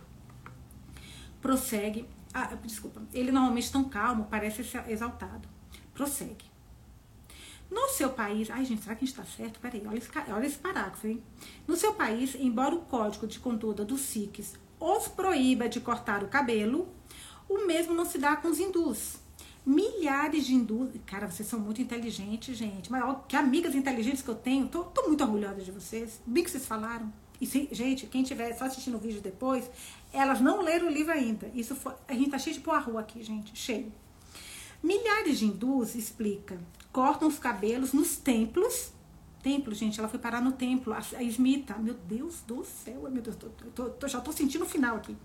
Prossegue. 1.47 2.09
Ah, 2.34 2.57
desculpa. 2.57 3.01
Ele 3.14 3.30
normalmente 3.30 3.70
tão 3.70 3.84
calmo, 3.84 4.26
parece 4.28 4.62
exaltado. 4.88 5.49
Prossegue. 5.94 6.44
No 7.70 7.88
seu 7.90 8.11
país, 8.11 8.51
ai 8.51 8.64
gente, 8.64 8.82
será 8.82 8.97
que 8.97 9.05
a 9.05 9.07
gente 9.07 9.16
está 9.16 9.36
certo? 9.36 9.61
Peraí, 9.61 9.80
olha 9.86 9.97
esse, 9.97 10.11
olha 10.32 10.44
esse 10.44 10.59
parágrafo, 10.59 11.07
hein? 11.07 11.22
No 11.64 11.76
seu 11.76 11.94
país, 11.94 12.34
embora 12.34 12.74
o 12.74 12.80
código 12.80 13.28
de 13.28 13.38
conduta 13.38 13.84
dos 13.84 14.01
Sikhs 14.01 14.55
os 14.80 15.07
proíba 15.07 15.68
de 15.68 15.80
cortar 15.80 16.24
o 16.24 16.28
cabelo, 16.28 16.88
o 17.49 17.64
mesmo 17.64 17.94
não 17.94 18.05
se 18.05 18.18
dá 18.18 18.34
com 18.34 18.49
os 18.49 18.59
hindus. 18.59 19.20
Milhares 19.64 20.47
de 20.47 20.55
hindus. 20.55 20.90
Cara, 21.07 21.30
vocês 21.30 21.49
são 21.49 21.61
muito 21.61 21.80
inteligentes, 21.80 22.57
gente. 22.57 22.90
Mas 22.90 23.05
ó, 23.05 23.14
que 23.14 23.36
amigas 23.36 23.76
inteligentes 23.76 24.20
que 24.20 24.28
eu 24.28 24.34
tenho. 24.34 24.66
Tô, 24.66 24.82
tô 24.82 25.07
muito 25.07 25.22
orgulhosa 25.22 25.61
de 25.61 25.70
vocês. 25.70 26.20
Bem 26.26 26.42
que 26.42 26.51
vocês 26.51 26.66
falaram. 26.66 27.12
E 27.40 27.47
se, 27.47 27.68
gente, 27.72 28.07
quem 28.07 28.22
estiver 28.22 28.57
só 28.57 28.64
assistindo 28.64 28.97
o 28.97 29.01
vídeo 29.01 29.20
depois, 29.20 29.70
elas 30.17 30.41
não 30.41 30.62
leram 30.62 30.87
o 30.87 30.91
livro 30.91 31.12
ainda. 31.12 31.51
Isso 31.55 31.75
foi, 31.75 31.95
a 32.09 32.12
gente 32.12 32.31
tá 32.31 32.39
cheio 32.39 32.59
de 32.59 32.62
rua 32.62 33.01
aqui, 33.01 33.23
gente. 33.23 33.57
Cheio. 33.57 33.93
Milhares 34.83 35.39
de 35.39 35.47
hindus, 35.47 35.95
explica, 35.95 36.59
cortam 36.93 37.29
os 37.29 37.39
cabelos 37.39 37.93
nos 37.93 38.17
templos. 38.17 38.93
Templo, 39.43 39.75
gente, 39.75 39.99
ela 39.99 40.09
foi 40.09 40.19
parar 40.19 40.41
no 40.41 40.53
templo, 40.53 40.93
a, 40.93 40.99
a. 40.99 41.79
Meu 41.79 41.95
Deus 41.95 42.41
do 42.47 42.64
céu, 42.64 43.09
meu 43.11 43.23
Deus, 43.23 43.37
tô, 43.37 43.49
tô, 43.49 43.91
tô, 43.91 44.09
já 44.09 44.21
tô 44.21 44.33
sentindo 44.33 44.64
o 44.64 44.69
final 44.69 44.97
aqui. 44.97 45.17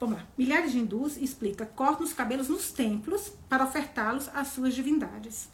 Vamos 0.00 0.16
lá. 0.16 0.26
Milhares 0.36 0.72
de 0.72 0.78
hindus, 0.78 1.16
explica, 1.16 1.66
cortam 1.66 2.04
os 2.04 2.12
cabelos 2.12 2.48
nos 2.48 2.70
templos 2.70 3.32
para 3.48 3.64
ofertá-los 3.64 4.28
às 4.34 4.48
suas 4.48 4.74
divindades. 4.74 5.48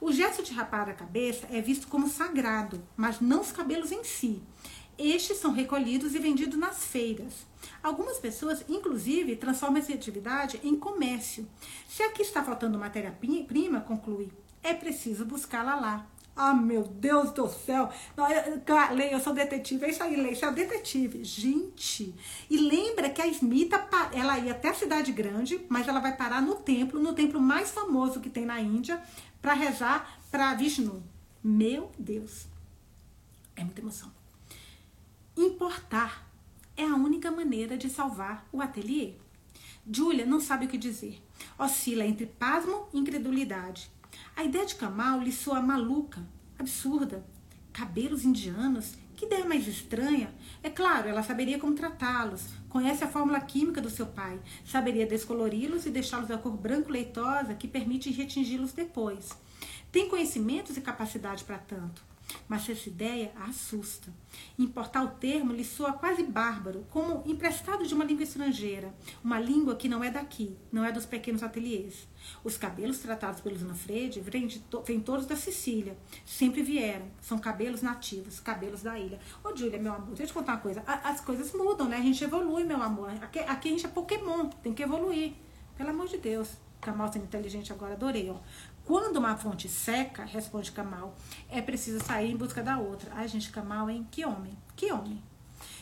O 0.00 0.12
gesto 0.12 0.42
de 0.42 0.52
rapar 0.52 0.88
a 0.88 0.94
cabeça 0.94 1.48
é 1.50 1.60
visto 1.60 1.88
como 1.88 2.08
sagrado, 2.08 2.80
mas 2.96 3.20
não 3.20 3.40
os 3.40 3.50
cabelos 3.50 3.90
em 3.90 4.04
si. 4.04 4.40
Estes 4.98 5.38
são 5.38 5.52
recolhidos 5.52 6.14
e 6.14 6.18
vendidos 6.18 6.58
nas 6.58 6.84
feiras. 6.84 7.46
Algumas 7.82 8.18
pessoas, 8.18 8.64
inclusive, 8.68 9.36
transformam 9.36 9.78
essa 9.78 9.92
atividade 9.92 10.60
em 10.64 10.74
comércio. 10.76 11.48
Se 11.88 12.02
aqui 12.02 12.22
está 12.22 12.42
faltando 12.42 12.78
matéria-prima, 12.78 13.80
conclui, 13.80 14.32
é 14.62 14.74
preciso 14.74 15.24
buscá-la 15.24 15.76
lá. 15.76 16.06
Ah, 16.34 16.54
meu 16.54 16.84
Deus 16.84 17.32
do 17.32 17.48
céu. 17.48 17.90
Lei, 18.94 19.12
eu 19.12 19.18
sou 19.18 19.34
detetive. 19.34 19.86
É 19.86 19.90
isso 19.90 20.02
aí, 20.02 20.14
Lei, 20.14 20.36
você 20.36 20.46
é 20.46 20.52
detetive. 20.52 21.24
Gente, 21.24 22.14
e 22.48 22.56
lembra 22.56 23.10
que 23.10 23.20
a 23.20 23.26
Smita, 23.26 23.88
ela 24.12 24.38
ia 24.38 24.52
até 24.52 24.68
a 24.68 24.74
cidade 24.74 25.10
grande, 25.10 25.60
mas 25.68 25.88
ela 25.88 25.98
vai 25.98 26.16
parar 26.16 26.40
no 26.40 26.54
templo, 26.54 27.00
no 27.00 27.12
templo 27.12 27.40
mais 27.40 27.70
famoso 27.72 28.20
que 28.20 28.30
tem 28.30 28.46
na 28.46 28.60
Índia, 28.60 29.02
para 29.42 29.54
rezar 29.54 30.20
para 30.30 30.54
Vishnu. 30.54 31.02
Meu 31.42 31.90
Deus. 31.98 32.46
É 33.56 33.64
muita 33.64 33.80
emoção. 33.80 34.17
Importar 35.40 36.28
é 36.76 36.82
a 36.82 36.96
única 36.96 37.30
maneira 37.30 37.78
de 37.78 37.88
salvar 37.88 38.44
o 38.50 38.60
ateliê. 38.60 39.12
Julia 39.88 40.26
não 40.26 40.40
sabe 40.40 40.66
o 40.66 40.68
que 40.68 40.76
dizer. 40.76 41.22
Oscila 41.56 42.04
entre 42.04 42.26
pasmo 42.26 42.88
e 42.92 42.98
incredulidade. 42.98 43.88
A 44.34 44.42
ideia 44.42 44.66
de 44.66 44.74
Kamal 44.74 45.20
lhe 45.20 45.30
soa 45.30 45.62
maluca, 45.62 46.26
absurda. 46.58 47.24
Cabelos 47.72 48.24
indianos? 48.24 48.94
Que 49.14 49.26
ideia 49.26 49.44
mais 49.44 49.68
estranha. 49.68 50.34
É 50.60 50.68
claro, 50.68 51.08
ela 51.08 51.22
saberia 51.22 51.60
como 51.60 51.72
tratá-los, 51.72 52.42
conhece 52.68 53.04
a 53.04 53.08
fórmula 53.08 53.40
química 53.40 53.80
do 53.80 53.88
seu 53.88 54.06
pai, 54.06 54.40
saberia 54.66 55.06
descolori-los 55.06 55.86
e 55.86 55.90
deixá-los 55.90 56.26
da 56.26 56.36
cor 56.36 56.56
branco 56.56 56.90
leitosa 56.90 57.54
que 57.54 57.68
permite 57.68 58.10
retingi-los 58.10 58.72
depois. 58.72 59.38
Tem 59.92 60.08
conhecimentos 60.08 60.76
e 60.76 60.80
capacidade 60.80 61.44
para 61.44 61.58
tanto. 61.58 62.07
Mas 62.48 62.68
essa 62.68 62.88
ideia 62.88 63.32
a 63.36 63.44
assusta. 63.44 64.12
Importar 64.58 65.04
o 65.04 65.08
termo 65.08 65.52
lhe 65.52 65.64
soa 65.64 65.92
quase 65.92 66.22
bárbaro, 66.22 66.86
como 66.90 67.22
emprestado 67.26 67.86
de 67.86 67.94
uma 67.94 68.04
língua 68.04 68.22
estrangeira, 68.22 68.94
uma 69.22 69.38
língua 69.38 69.76
que 69.76 69.88
não 69.88 70.02
é 70.02 70.10
daqui, 70.10 70.56
não 70.70 70.84
é 70.84 70.92
dos 70.92 71.06
pequenos 71.06 71.42
ateliês. 71.42 72.06
Os 72.44 72.56
cabelos 72.56 72.98
tratados 72.98 73.40
pelo 73.40 73.56
Zanfredi 73.56 74.20
vêm, 74.20 74.48
to, 74.48 74.82
vêm 74.82 75.00
todos 75.00 75.26
da 75.26 75.36
Sicília, 75.36 75.96
sempre 76.24 76.62
vieram, 76.62 77.06
são 77.20 77.38
cabelos 77.38 77.82
nativos, 77.82 78.40
cabelos 78.40 78.82
da 78.82 78.98
ilha. 78.98 79.18
Ô, 79.42 79.54
Júlia, 79.56 79.78
meu 79.78 79.92
amor, 79.92 80.08
deixa 80.08 80.24
eu 80.24 80.26
te 80.28 80.34
contar 80.34 80.52
uma 80.52 80.60
coisa. 80.60 80.82
as 80.86 81.20
coisas 81.20 81.52
mudam, 81.52 81.88
né? 81.88 81.96
A 81.96 82.02
gente 82.02 82.22
evolui, 82.22 82.64
meu 82.64 82.82
amor. 82.82 83.10
Aqui, 83.22 83.38
aqui 83.40 83.68
a 83.68 83.72
gente 83.72 83.86
é 83.86 83.88
Pokémon, 83.88 84.46
tem 84.62 84.74
que 84.74 84.82
evoluir. 84.82 85.32
Pelo 85.76 85.90
amor 85.90 86.08
de 86.08 86.18
Deus. 86.18 86.50
Kamal 86.80 87.12
sendo 87.12 87.24
inteligente 87.24 87.72
agora, 87.72 87.94
adorei, 87.94 88.30
ó. 88.30 88.36
Quando 88.88 89.18
uma 89.18 89.36
fonte 89.36 89.68
seca, 89.68 90.24
responde 90.24 90.72
Kamal, 90.72 91.14
é 91.50 91.60
preciso 91.60 92.02
sair 92.02 92.30
em 92.30 92.36
busca 92.38 92.62
da 92.62 92.78
outra. 92.78 93.10
Ai, 93.14 93.28
gente, 93.28 93.50
Kamal, 93.50 93.90
hein? 93.90 94.08
Que 94.10 94.24
homem, 94.24 94.56
que 94.74 94.90
homem. 94.90 95.22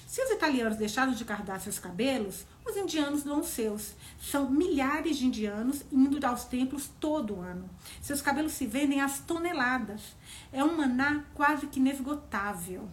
Se 0.08 0.20
os 0.20 0.30
italianos 0.32 0.76
deixaram 0.76 1.12
de 1.12 1.24
cardar 1.24 1.60
seus 1.60 1.78
cabelos, 1.78 2.44
os 2.64 2.76
indianos 2.76 3.22
dão 3.22 3.44
seus. 3.44 3.94
São 4.20 4.50
milhares 4.50 5.18
de 5.18 5.26
indianos 5.26 5.84
indo 5.92 6.26
aos 6.26 6.46
templos 6.46 6.90
todo 6.98 7.40
ano. 7.40 7.70
Seus 8.02 8.20
cabelos 8.20 8.54
se 8.54 8.66
vendem 8.66 9.00
às 9.00 9.20
toneladas. 9.20 10.16
É 10.52 10.64
um 10.64 10.76
maná 10.76 11.22
quase 11.32 11.68
que 11.68 11.78
inesgotável. 11.78 12.88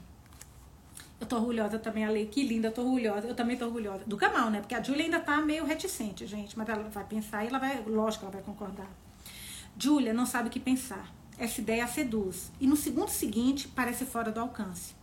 Eu 1.19 1.25
tô 1.25 1.37
orgulhosa 1.37 1.79
também, 1.79 2.05
a 2.05 2.11
Lei, 2.11 2.27
que 2.27 2.43
linda, 2.43 2.67
eu 2.67 2.71
tô 2.71 2.83
orgulhosa. 2.83 3.25
Eu 3.25 3.33
também 3.33 3.57
tô 3.57 3.65
orgulhosa. 3.65 4.03
Do 4.05 4.15
Kamal, 4.15 4.51
né? 4.51 4.59
Porque 4.59 4.75
a 4.75 4.83
Julia 4.83 5.05
ainda 5.05 5.19
tá 5.19 5.41
meio 5.41 5.65
reticente, 5.65 6.27
gente. 6.27 6.55
Mas 6.55 6.69
ela 6.69 6.83
vai 6.83 7.03
pensar 7.03 7.43
e 7.43 7.47
ela 7.47 7.57
vai, 7.57 7.83
lógico, 7.83 8.25
ela 8.25 8.33
vai 8.33 8.43
concordar. 8.43 9.02
Julia 9.77 10.13
não 10.13 10.25
sabe 10.25 10.47
o 10.47 10.51
que 10.51 10.59
pensar. 10.59 11.13
Essa 11.37 11.61
ideia 11.61 11.83
a 11.83 11.87
seduz. 11.87 12.51
E 12.59 12.67
no 12.67 12.75
segundo 12.75 13.09
seguinte, 13.09 13.67
parece 13.67 14.05
fora 14.05 14.31
do 14.31 14.39
alcance. 14.39 14.93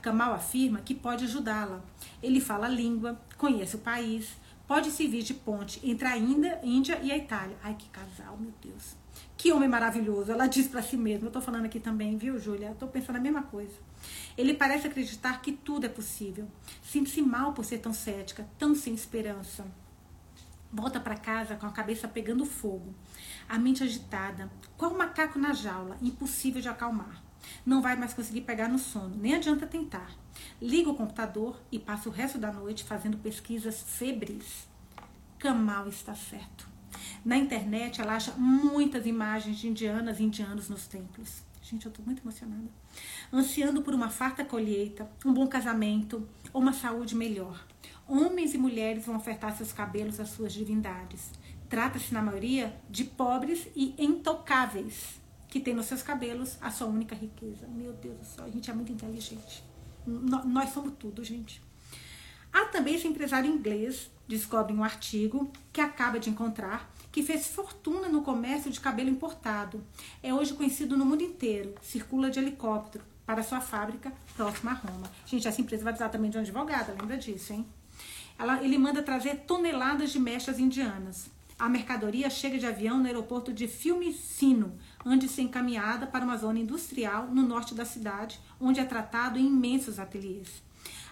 Kamal 0.00 0.32
afirma 0.32 0.80
que 0.80 0.94
pode 0.94 1.24
ajudá-la. 1.24 1.82
Ele 2.22 2.40
fala 2.40 2.66
a 2.66 2.70
língua, 2.70 3.20
conhece 3.36 3.76
o 3.76 3.80
país, 3.80 4.28
pode 4.66 4.90
servir 4.90 5.22
de 5.22 5.34
ponte 5.34 5.80
entre 5.82 6.06
a 6.06 6.16
Índia 6.16 6.60
e 7.02 7.10
a 7.10 7.16
Itália. 7.16 7.56
Ai, 7.62 7.74
que 7.74 7.88
casal, 7.88 8.36
meu 8.38 8.52
Deus. 8.62 8.96
Que 9.36 9.52
homem 9.52 9.68
maravilhoso. 9.68 10.30
Ela 10.30 10.46
diz 10.46 10.68
para 10.68 10.82
si 10.82 10.96
mesma. 10.96 11.28
Eu 11.28 11.32
tô 11.32 11.40
falando 11.40 11.64
aqui 11.64 11.80
também, 11.80 12.16
viu, 12.16 12.38
Júlia? 12.38 12.76
Tô 12.78 12.86
pensando 12.86 13.16
a 13.16 13.20
mesma 13.20 13.42
coisa. 13.42 13.74
Ele 14.36 14.54
parece 14.54 14.86
acreditar 14.86 15.42
que 15.42 15.52
tudo 15.52 15.86
é 15.86 15.88
possível. 15.88 16.46
Sente-se 16.82 17.20
mal 17.20 17.52
por 17.52 17.64
ser 17.64 17.78
tão 17.78 17.92
cética, 17.92 18.46
tão 18.58 18.74
sem 18.74 18.94
esperança. 18.94 19.66
Volta 20.72 21.00
para 21.00 21.16
casa 21.16 21.56
com 21.56 21.66
a 21.66 21.72
cabeça 21.72 22.06
pegando 22.06 22.46
fogo 22.46 22.94
a 23.50 23.58
mente 23.58 23.82
agitada, 23.82 24.48
qual 24.76 24.96
macaco 24.96 25.36
na 25.36 25.52
jaula, 25.52 25.98
impossível 26.00 26.62
de 26.62 26.68
acalmar. 26.68 27.20
Não 27.66 27.82
vai 27.82 27.96
mais 27.96 28.14
conseguir 28.14 28.42
pegar 28.42 28.68
no 28.68 28.78
sono, 28.78 29.16
nem 29.16 29.34
adianta 29.34 29.66
tentar. 29.66 30.12
Liga 30.62 30.88
o 30.88 30.94
computador 30.94 31.60
e 31.72 31.80
passa 31.80 32.08
o 32.08 32.12
resto 32.12 32.38
da 32.38 32.52
noite 32.52 32.84
fazendo 32.84 33.18
pesquisas 33.18 33.82
febris. 33.82 34.68
Kamal 35.36 35.88
está 35.88 36.14
certo. 36.14 36.68
Na 37.24 37.36
internet 37.36 38.00
ela 38.00 38.14
acha 38.14 38.32
muitas 38.36 39.04
imagens 39.04 39.58
de 39.58 39.66
indianas 39.66 40.20
e 40.20 40.22
indianos 40.22 40.68
nos 40.68 40.86
templos. 40.86 41.42
Gente, 41.60 41.86
eu 41.86 41.90
estou 41.90 42.04
muito 42.04 42.22
emocionada. 42.22 42.70
Ansiando 43.32 43.82
por 43.82 43.94
uma 43.94 44.10
farta 44.10 44.44
colheita, 44.44 45.10
um 45.24 45.32
bom 45.32 45.46
casamento 45.48 46.28
ou 46.52 46.62
uma 46.62 46.72
saúde 46.72 47.16
melhor. 47.16 47.66
Homens 48.10 48.54
e 48.54 48.58
mulheres 48.58 49.06
vão 49.06 49.14
ofertar 49.14 49.56
seus 49.56 49.72
cabelos 49.72 50.18
às 50.18 50.30
suas 50.30 50.52
divindades. 50.52 51.30
Trata-se, 51.68 52.12
na 52.12 52.20
maioria, 52.20 52.74
de 52.90 53.04
pobres 53.04 53.68
e 53.76 53.94
intocáveis, 53.96 55.20
que 55.48 55.60
têm 55.60 55.74
nos 55.74 55.86
seus 55.86 56.02
cabelos 56.02 56.58
a 56.60 56.72
sua 56.72 56.88
única 56.88 57.14
riqueza. 57.14 57.68
Meu 57.68 57.92
Deus 57.92 58.18
do 58.18 58.24
céu, 58.24 58.44
a 58.46 58.50
gente 58.50 58.68
é 58.68 58.74
muito 58.74 58.90
inteligente. 58.90 59.62
nós 60.04 60.70
somos 60.70 60.94
tudo, 60.98 61.22
gente. 61.22 61.62
Há 62.52 62.64
também 62.64 62.96
esse 62.96 63.06
empresário 63.06 63.48
inglês, 63.48 64.10
descobre 64.26 64.72
um 64.72 64.82
artigo 64.82 65.48
que 65.72 65.80
acaba 65.80 66.18
de 66.18 66.30
encontrar, 66.30 66.92
que 67.12 67.22
fez 67.22 67.46
fortuna 67.46 68.08
no 68.08 68.22
comércio 68.22 68.72
de 68.72 68.80
cabelo 68.80 69.08
importado. 69.08 69.84
É 70.20 70.34
hoje 70.34 70.54
conhecido 70.54 70.98
no 70.98 71.06
mundo 71.06 71.22
inteiro, 71.22 71.76
circula 71.80 72.28
de 72.28 72.40
helicóptero 72.40 73.04
para 73.24 73.44
sua 73.44 73.60
fábrica 73.60 74.12
próxima 74.34 74.72
a 74.72 74.74
Roma. 74.74 75.08
Gente, 75.24 75.46
essa 75.46 75.60
empresa 75.60 75.84
vai 75.84 75.92
precisar 75.92 76.10
também 76.10 76.28
de 76.28 76.38
um 76.38 76.40
advogado, 76.40 76.90
lembra 77.00 77.16
disso, 77.16 77.52
hein? 77.52 77.64
Ela, 78.40 78.64
ele 78.64 78.78
manda 78.78 79.02
trazer 79.02 79.40
toneladas 79.40 80.10
de 80.10 80.18
mechas 80.18 80.58
indianas. 80.58 81.30
A 81.58 81.68
mercadoria 81.68 82.30
chega 82.30 82.56
de 82.56 82.64
avião 82.64 82.98
no 82.98 83.04
aeroporto 83.04 83.52
de 83.52 83.68
Fiumicino, 83.68 84.78
antes 85.04 85.28
de 85.28 85.34
ser 85.34 85.42
encaminhada 85.42 86.06
para 86.06 86.24
uma 86.24 86.38
zona 86.38 86.58
industrial 86.58 87.26
no 87.26 87.42
norte 87.42 87.74
da 87.74 87.84
cidade, 87.84 88.40
onde 88.58 88.80
é 88.80 88.84
tratado 88.86 89.38
em 89.38 89.46
imensos 89.46 89.98
ateliês. 89.98 90.62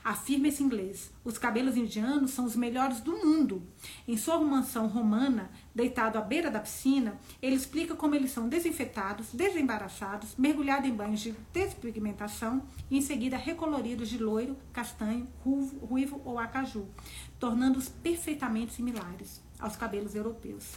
Afirma 0.05 0.49
esse 0.49 0.62
inglês: 0.62 1.11
os 1.25 1.37
cabelos 1.37 1.77
indianos 1.77 2.31
são 2.31 2.45
os 2.45 2.57
melhores 2.57 3.01
do 3.01 3.12
mundo. 3.12 3.62
Em 4.07 4.16
sua 4.16 4.39
mansão 4.39 4.87
romana, 4.87 5.51
deitado 5.75 6.16
à 6.16 6.21
beira 6.21 6.51
da 6.51 6.61
piscina, 6.61 7.19
ele 7.43 7.57
explica 7.57 7.95
como 7.95 8.14
eles 8.14 8.31
são 8.31 8.49
desinfetados, 8.49 9.33
desembaraçados, 9.33 10.35
mergulhados 10.37 10.89
em 10.89 10.95
banhos 10.95 11.21
de 11.21 11.35
despigmentação 11.53 12.62
e 12.91 12.99
em 12.99 13.03
seguida 13.03 13.37
recoloridos 13.37 14.09
de 14.09 14.19
loiro, 14.19 14.57
castanho, 14.73 15.29
ruivo, 15.45 15.79
ruivo 15.85 16.23
ou 16.25 16.39
acaju, 16.39 16.87
tornando-os 17.39 17.89
perfeitamente 17.89 18.73
similares 18.73 19.43
aos 19.59 19.77
cabelos 19.77 20.14
europeus. 20.14 20.77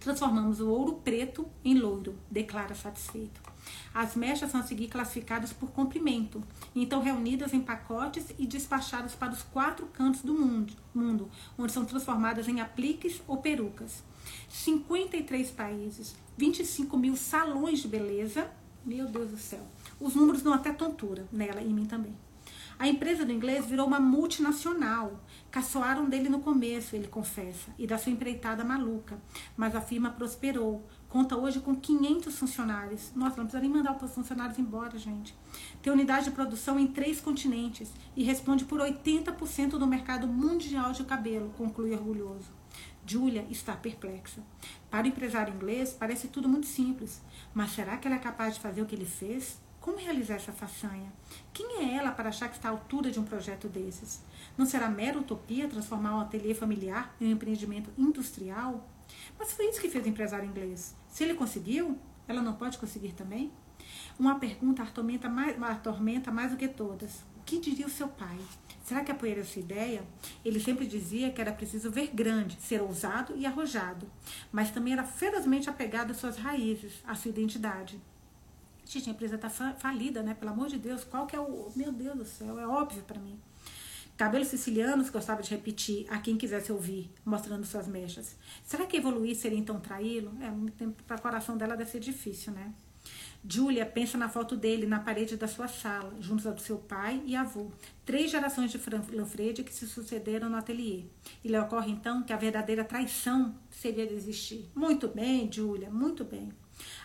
Transformamos 0.00 0.60
o 0.60 0.68
ouro 0.68 0.94
preto 1.04 1.48
em 1.64 1.78
louro, 1.78 2.18
declara 2.28 2.74
satisfeito. 2.74 3.51
As 3.94 4.14
mechas 4.14 4.50
são 4.50 4.60
a 4.60 4.64
seguir 4.64 4.88
classificadas 4.88 5.52
por 5.52 5.70
comprimento, 5.70 6.42
então 6.74 7.02
reunidas 7.02 7.52
em 7.52 7.60
pacotes 7.60 8.26
e 8.38 8.46
despachadas 8.46 9.14
para 9.14 9.32
os 9.32 9.42
quatro 9.42 9.86
cantos 9.86 10.22
do 10.22 10.34
mundo, 10.34 10.72
mundo 10.94 11.30
onde 11.58 11.72
são 11.72 11.84
transformadas 11.84 12.48
em 12.48 12.60
apliques 12.60 13.20
ou 13.26 13.38
perucas. 13.38 14.02
53 14.48 15.50
países, 15.50 16.14
25 16.36 16.96
mil 16.96 17.16
salões 17.16 17.80
de 17.80 17.88
beleza. 17.88 18.50
Meu 18.84 19.06
Deus 19.06 19.30
do 19.30 19.36
céu. 19.38 19.64
Os 20.00 20.14
números 20.14 20.42
dão 20.42 20.52
até 20.52 20.72
tontura 20.72 21.26
nela 21.30 21.60
e 21.60 21.70
em 21.70 21.72
mim 21.72 21.84
também. 21.86 22.16
A 22.78 22.88
empresa 22.88 23.24
do 23.24 23.30
inglês 23.30 23.66
virou 23.66 23.86
uma 23.86 24.00
multinacional. 24.00 25.20
Caçoaram 25.52 26.08
dele 26.08 26.28
no 26.28 26.40
começo, 26.40 26.96
ele 26.96 27.06
confessa, 27.06 27.70
e 27.78 27.86
da 27.86 27.96
sua 27.96 28.10
empreitada 28.10 28.64
maluca. 28.64 29.20
Mas 29.56 29.76
a 29.76 29.80
firma 29.80 30.10
prosperou. 30.10 30.84
Conta 31.12 31.36
hoje 31.36 31.60
com 31.60 31.76
500 31.76 32.38
funcionários. 32.38 33.12
Nossa, 33.14 33.36
não 33.36 33.44
precisa 33.44 33.60
nem 33.60 33.68
mandar 33.68 34.02
os 34.02 34.14
funcionários 34.14 34.58
embora, 34.58 34.96
gente. 34.96 35.36
Tem 35.82 35.92
unidade 35.92 36.24
de 36.24 36.30
produção 36.30 36.78
em 36.78 36.86
três 36.86 37.20
continentes 37.20 37.92
e 38.16 38.24
responde 38.24 38.64
por 38.64 38.80
80% 38.80 39.72
do 39.72 39.86
mercado 39.86 40.26
mundial 40.26 40.90
de 40.92 41.04
cabelo, 41.04 41.50
conclui 41.50 41.92
orgulhoso. 41.92 42.50
Julia 43.04 43.46
está 43.50 43.76
perplexa. 43.76 44.40
Para 44.90 45.04
o 45.04 45.08
empresário 45.08 45.52
inglês, 45.52 45.92
parece 45.92 46.28
tudo 46.28 46.48
muito 46.48 46.66
simples. 46.66 47.20
Mas 47.52 47.72
será 47.72 47.98
que 47.98 48.08
ela 48.08 48.16
é 48.16 48.18
capaz 48.18 48.54
de 48.54 48.60
fazer 48.60 48.80
o 48.80 48.86
que 48.86 48.94
ele 48.94 49.04
fez? 49.04 49.60
Como 49.82 49.98
realizar 49.98 50.36
essa 50.36 50.52
façanha? 50.52 51.12
Quem 51.52 51.76
é 51.80 51.94
ela 51.94 52.12
para 52.12 52.30
achar 52.30 52.48
que 52.48 52.56
está 52.56 52.70
à 52.70 52.72
altura 52.72 53.10
de 53.10 53.20
um 53.20 53.24
projeto 53.24 53.68
desses? 53.68 54.22
Não 54.56 54.64
será 54.64 54.88
mera 54.88 55.18
utopia 55.18 55.68
transformar 55.68 56.16
um 56.16 56.20
ateliê 56.20 56.54
familiar 56.54 57.14
em 57.20 57.26
um 57.26 57.32
empreendimento 57.32 57.90
industrial? 57.98 58.88
Mas 59.38 59.52
foi 59.52 59.68
isso 59.68 59.80
que 59.80 59.88
fez 59.88 60.04
o 60.04 60.08
empresário 60.08 60.48
inglês. 60.48 60.96
Se 61.08 61.24
ele 61.24 61.34
conseguiu, 61.34 61.98
ela 62.26 62.42
não 62.42 62.54
pode 62.54 62.78
conseguir 62.78 63.12
também? 63.12 63.52
Uma 64.18 64.38
pergunta 64.38 64.82
atormenta 64.82 65.28
mais, 65.28 65.60
atormenta 65.62 66.30
mais 66.30 66.50
do 66.50 66.56
que 66.56 66.68
todas. 66.68 67.24
O 67.36 67.44
que 67.44 67.58
diria 67.58 67.86
o 67.86 67.90
seu 67.90 68.08
pai? 68.08 68.38
Será 68.84 69.02
que 69.04 69.10
apoiaria 69.10 69.42
essa 69.42 69.58
ideia? 69.58 70.04
Ele 70.44 70.60
sempre 70.60 70.86
dizia 70.86 71.30
que 71.30 71.40
era 71.40 71.52
preciso 71.52 71.90
ver 71.90 72.10
grande, 72.14 72.60
ser 72.60 72.80
ousado 72.82 73.36
e 73.36 73.46
arrojado, 73.46 74.10
mas 74.50 74.70
também 74.70 74.92
era 74.92 75.04
ferozmente 75.04 75.68
apegado 75.68 76.10
às 76.10 76.16
suas 76.18 76.36
raízes, 76.36 77.02
à 77.06 77.14
sua 77.14 77.30
identidade. 77.30 78.00
Gente, 78.84 79.08
a 79.08 79.12
empresa 79.12 79.36
está 79.36 79.48
falida, 79.48 80.22
né? 80.22 80.34
Pelo 80.34 80.50
amor 80.50 80.68
de 80.68 80.78
Deus, 80.78 81.04
qual 81.04 81.26
que 81.26 81.34
é 81.34 81.40
o. 81.40 81.70
Meu 81.74 81.92
Deus 81.92 82.16
do 82.16 82.24
céu, 82.24 82.58
é 82.58 82.66
óbvio 82.66 83.02
para 83.02 83.20
mim. 83.20 83.40
Cabelos 84.16 84.48
sicilianos, 84.48 85.10
gostava 85.10 85.42
de 85.42 85.50
repetir 85.50 86.06
a 86.08 86.18
quem 86.18 86.36
quisesse 86.36 86.70
ouvir, 86.70 87.10
mostrando 87.24 87.64
suas 87.64 87.88
mechas. 87.88 88.36
Será 88.64 88.86
que 88.86 88.96
evoluir 88.96 89.34
seria 89.34 89.58
então 89.58 89.80
traí-lo? 89.80 90.32
É, 90.40 90.50
muito 90.50 90.76
tempo 90.76 91.02
para 91.04 91.16
o 91.16 91.20
coração 91.20 91.56
dela 91.56 91.76
deve 91.76 91.90
ser 91.90 92.00
difícil, 92.00 92.52
né? 92.52 92.72
Julia 93.44 93.84
pensa 93.84 94.16
na 94.16 94.28
foto 94.28 94.56
dele 94.56 94.86
na 94.86 95.00
parede 95.00 95.36
da 95.36 95.48
sua 95.48 95.66
sala, 95.66 96.14
junto 96.20 96.46
ao 96.46 96.54
do 96.54 96.60
seu 96.60 96.78
pai 96.78 97.20
e 97.26 97.34
avô. 97.34 97.72
Três 98.04 98.30
gerações 98.30 98.70
de 98.70 98.78
Lanfredi 99.12 99.64
que 99.64 99.74
se 99.74 99.88
sucederam 99.88 100.48
no 100.48 100.56
ateliê. 100.56 101.04
E 101.42 101.48
lhe 101.48 101.58
ocorre 101.58 101.90
então 101.90 102.22
que 102.22 102.32
a 102.32 102.36
verdadeira 102.36 102.84
traição 102.84 103.56
seria 103.68 104.06
desistir. 104.06 104.70
Muito 104.76 105.08
bem, 105.08 105.50
Julia, 105.50 105.90
muito 105.90 106.24
bem 106.24 106.52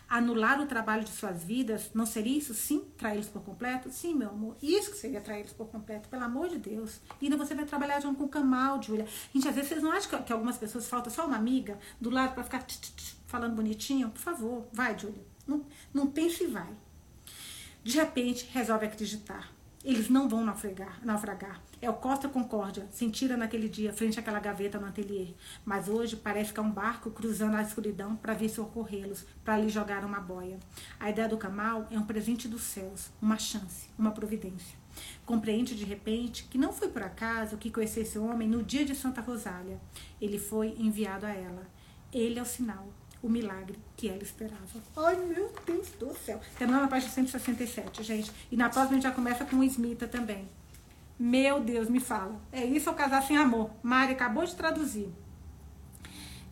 anular 0.09 0.61
o 0.61 0.65
trabalho 0.65 1.03
de 1.03 1.11
suas 1.11 1.43
vidas, 1.43 1.91
não 1.93 2.05
seria 2.05 2.37
isso 2.37 2.53
sim 2.53 2.85
traí-los 2.97 3.27
por 3.27 3.41
completo? 3.41 3.89
Sim, 3.91 4.15
meu 4.15 4.29
amor, 4.29 4.55
isso 4.61 4.91
que 4.91 4.97
seria 4.97 5.21
traí-los 5.21 5.53
por 5.53 5.67
completo, 5.67 6.07
pelo 6.09 6.23
amor 6.23 6.49
de 6.49 6.57
Deus. 6.57 6.99
E 7.21 7.25
ainda 7.25 7.37
você 7.37 7.53
vai 7.53 7.65
trabalhar 7.65 7.99
junto 7.99 8.17
com 8.17 8.25
o 8.25 8.29
Kamal, 8.29 8.81
Julia. 8.81 9.07
Gente, 9.33 9.47
às 9.47 9.55
vezes 9.55 9.69
vocês 9.69 9.83
não 9.83 9.91
acham 9.91 10.21
que, 10.23 10.33
algumas 10.33 10.57
pessoas 10.57 10.87
falta 10.87 11.09
só 11.09 11.25
uma 11.25 11.35
amiga 11.35 11.77
do 11.99 12.09
lado 12.09 12.33
para 12.33 12.43
ficar 12.43 12.63
tch, 12.63 12.79
tch, 12.79 12.95
tch, 12.95 13.15
falando 13.27 13.55
bonitinho? 13.55 14.09
Por 14.09 14.21
favor, 14.21 14.67
vai, 14.71 14.97
Julia. 14.97 15.25
Não, 15.45 15.65
não 15.93 16.07
pense 16.07 16.43
e 16.43 16.47
vai. 16.47 16.73
De 17.83 17.97
repente, 17.97 18.49
resolve 18.51 18.85
acreditar. 18.85 19.56
Eles 19.88 20.09
não 20.09 20.27
vão 20.27 20.43
naufragar. 20.43 20.99
naufragar. 21.01 21.61
É 21.81 21.89
o 21.89 21.93
Costa 21.93 22.27
Concórdia, 22.27 22.85
sentira 22.91 23.38
naquele 23.38 23.69
dia, 23.69 23.93
frente 23.93 24.19
àquela 24.19 24.38
gaveta 24.38 24.77
no 24.77 24.85
ateliê. 24.85 25.29
Mas 25.63 25.88
hoje 25.88 26.17
parece 26.17 26.51
que 26.51 26.59
é 26.59 26.61
um 26.61 26.69
barco 26.69 27.09
cruzando 27.09 27.55
a 27.55 27.61
escuridão 27.61 28.13
para 28.13 28.33
vir 28.33 28.49
socorrê-los, 28.49 29.25
para 29.45 29.57
lhe 29.57 29.69
jogar 29.69 30.03
uma 30.03 30.19
boia. 30.19 30.59
A 30.99 31.09
ideia 31.09 31.29
do 31.29 31.38
Camal 31.38 31.88
é 31.89 31.97
um 31.97 32.03
presente 32.03 32.49
dos 32.49 32.63
céus, 32.63 33.09
uma 33.21 33.38
chance, 33.38 33.88
uma 33.97 34.11
providência. 34.11 34.77
Compreende 35.25 35.73
de 35.73 35.85
repente 35.85 36.43
que 36.51 36.57
não 36.57 36.73
foi 36.73 36.89
por 36.89 37.03
acaso 37.03 37.55
que 37.55 37.71
conheceu 37.71 38.03
esse 38.03 38.19
homem 38.19 38.49
no 38.49 38.63
dia 38.63 38.83
de 38.83 38.93
Santa 38.93 39.21
Rosália. 39.21 39.79
Ele 40.19 40.38
foi 40.38 40.75
enviado 40.77 41.25
a 41.25 41.31
ela. 41.31 41.65
Ele 42.11 42.38
é 42.38 42.41
o 42.41 42.45
sinal, 42.45 42.89
o 43.22 43.30
milagre 43.30 43.78
que 43.95 44.09
ela 44.09 44.22
esperava. 44.22 44.61
Ai, 44.95 45.15
meu 45.15 45.51
Deus 45.65 45.89
do 45.99 46.13
céu. 46.18 46.39
Terminando 46.57 46.84
na 46.84 46.88
página 46.88 47.11
167, 47.11 48.03
gente. 48.03 48.32
E 48.51 48.55
na 48.57 48.70
próxima 48.70 48.91
a 48.91 48.93
gente 48.95 49.03
já 49.03 49.11
começa 49.11 49.45
com 49.45 49.57
o 49.57 49.63
Smita 49.63 50.07
também. 50.07 50.47
Meu 51.20 51.59
Deus, 51.59 51.89
me 51.89 51.99
fala. 51.99 52.39
É 52.51 52.63
isso 52.63 52.89
ou 52.89 52.95
casar 52.95 53.24
sem 53.24 53.38
amor? 53.38 53.72
Mari 53.82 54.13
acabou 54.13 54.45
de 54.45 54.55
traduzir. 54.55 55.09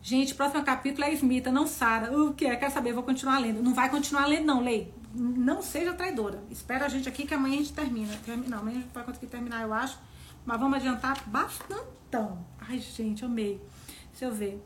Gente, 0.02 0.34
próximo 0.34 0.64
capítulo 0.64 1.04
é 1.04 1.12
Smita, 1.14 1.50
não 1.50 1.66
Sara. 1.66 2.16
O 2.16 2.34
que 2.34 2.46
é? 2.46 2.56
Quer 2.56 2.70
saber? 2.70 2.92
Vou 2.92 3.02
continuar 3.02 3.38
lendo. 3.38 3.62
Não 3.62 3.74
vai 3.74 3.88
continuar 3.88 4.26
lendo, 4.26 4.44
não, 4.44 4.62
Lei. 4.62 4.92
Não 5.14 5.62
seja 5.62 5.94
traidora. 5.94 6.42
Espera 6.50 6.86
a 6.86 6.88
gente 6.88 7.08
aqui 7.08 7.26
que 7.26 7.34
amanhã 7.34 7.54
a 7.54 7.58
gente 7.58 7.72
termina. 7.72 8.12
Não, 8.48 8.58
amanhã 8.58 8.78
a 8.78 8.80
gente 8.82 8.92
vai 8.92 9.04
conseguir 9.04 9.26
terminar, 9.26 9.62
eu 9.62 9.72
acho. 9.72 9.98
Mas 10.44 10.60
vamos 10.60 10.76
adiantar 10.76 11.28
bastantão. 11.28 12.44
Ai, 12.60 12.78
gente, 12.78 13.24
amei. 13.24 13.60
Deixa 14.10 14.26
eu 14.26 14.32
ver. 14.32 14.62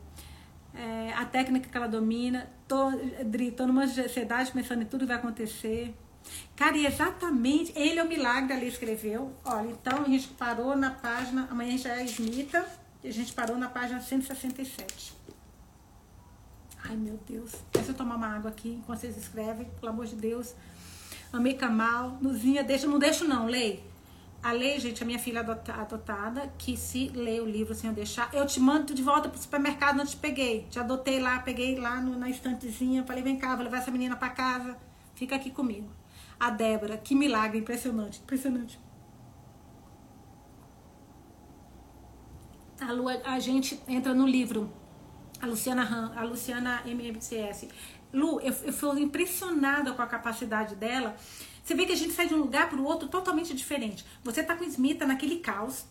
É, 0.73 1.13
a 1.13 1.25
técnica 1.25 1.69
que 1.69 1.77
ela 1.77 1.87
domina. 1.87 2.49
Tô, 2.67 2.91
Dri, 3.25 3.51
tô 3.51 3.67
numa 3.67 3.83
ansiedade 3.83 4.51
pensando 4.51 4.81
em 4.81 4.85
tudo 4.85 5.01
que 5.01 5.07
vai 5.07 5.17
acontecer. 5.17 5.93
Cara, 6.55 6.77
e 6.77 6.85
exatamente, 6.85 7.73
ele 7.75 7.99
é 7.99 8.03
o 8.03 8.07
milagre 8.07 8.53
ali 8.53 8.67
escreveu. 8.67 9.33
Olha, 9.43 9.71
então 9.71 10.03
a 10.03 10.07
gente 10.07 10.27
parou 10.29 10.75
na 10.75 10.91
página, 10.91 11.47
amanhã 11.49 11.77
já 11.77 11.99
é 11.99 12.03
Smita, 12.05 12.65
e 13.03 13.07
a 13.07 13.13
gente 13.13 13.33
parou 13.33 13.57
na 13.57 13.69
página 13.69 13.99
167. 13.99 15.13
Ai, 16.83 16.95
meu 16.95 17.19
Deus. 17.27 17.53
Deixa 17.71 17.91
eu 17.91 17.95
tomar 17.95 18.15
uma 18.15 18.27
água 18.27 18.51
aqui 18.51 18.69
enquanto 18.69 18.99
vocês 18.99 19.17
escrevem, 19.17 19.67
pelo 19.79 19.91
amor 19.91 20.05
de 20.05 20.15
Deus. 20.15 20.53
Amei 21.33 21.53
Kamal, 21.53 22.17
Nuzinha, 22.21 22.63
deixa, 22.63 22.87
não 22.87 22.99
deixo 22.99 23.25
não, 23.25 23.45
lei. 23.45 23.90
A 24.43 24.51
lei, 24.51 24.79
gente, 24.79 25.03
a 25.03 25.05
minha 25.05 25.19
filha 25.19 25.41
adotada, 25.41 26.51
que 26.57 26.75
se 26.75 27.09
lê 27.09 27.39
o 27.39 27.45
livro 27.45 27.75
sem 27.75 27.89
eu 27.89 27.95
deixar, 27.95 28.27
eu 28.33 28.45
te 28.47 28.59
mando 28.59 28.91
de 28.91 29.03
volta 29.03 29.29
pro 29.29 29.39
supermercado, 29.39 29.97
não 29.97 30.05
te 30.05 30.17
peguei. 30.17 30.65
Te 30.67 30.79
adotei 30.79 31.19
lá, 31.19 31.39
peguei 31.39 31.77
lá 31.77 32.01
no, 32.01 32.17
na 32.17 32.27
estantezinha, 32.27 33.03
falei, 33.03 33.21
vem 33.21 33.37
cá, 33.37 33.55
vou 33.55 33.63
levar 33.63 33.77
essa 33.77 33.91
menina 33.91 34.15
para 34.15 34.29
casa, 34.29 34.75
fica 35.13 35.35
aqui 35.35 35.51
comigo. 35.51 35.91
A 36.39 36.49
Débora, 36.49 36.97
que 36.97 37.13
milagre, 37.13 37.59
impressionante, 37.59 38.19
impressionante. 38.19 38.79
A, 42.79 42.91
Lu, 42.91 43.07
a 43.09 43.39
gente 43.39 43.79
entra 43.87 44.11
no 44.15 44.25
livro, 44.25 44.73
a 45.39 45.45
Luciana 45.45 45.83
Han, 45.83 46.13
a 46.15 46.23
Luciana 46.23 46.81
MMCS. 46.83 47.67
Lu, 48.11 48.41
eu, 48.41 48.51
eu 48.63 48.73
fui 48.73 49.01
impressionada 49.03 49.93
com 49.93 50.01
a 50.01 50.07
capacidade 50.07 50.75
dela. 50.75 51.15
Você 51.63 51.75
vê 51.75 51.85
que 51.85 51.93
a 51.93 51.95
gente 51.95 52.13
sai 52.13 52.27
de 52.27 52.33
um 52.33 52.39
lugar 52.39 52.69
para 52.69 52.79
o 52.79 52.83
outro 52.83 53.07
totalmente 53.07 53.53
diferente. 53.53 54.05
Você 54.23 54.43
tá 54.43 54.55
com 54.55 54.63
Smita 54.63 55.05
naquele 55.05 55.37
caos, 55.37 55.85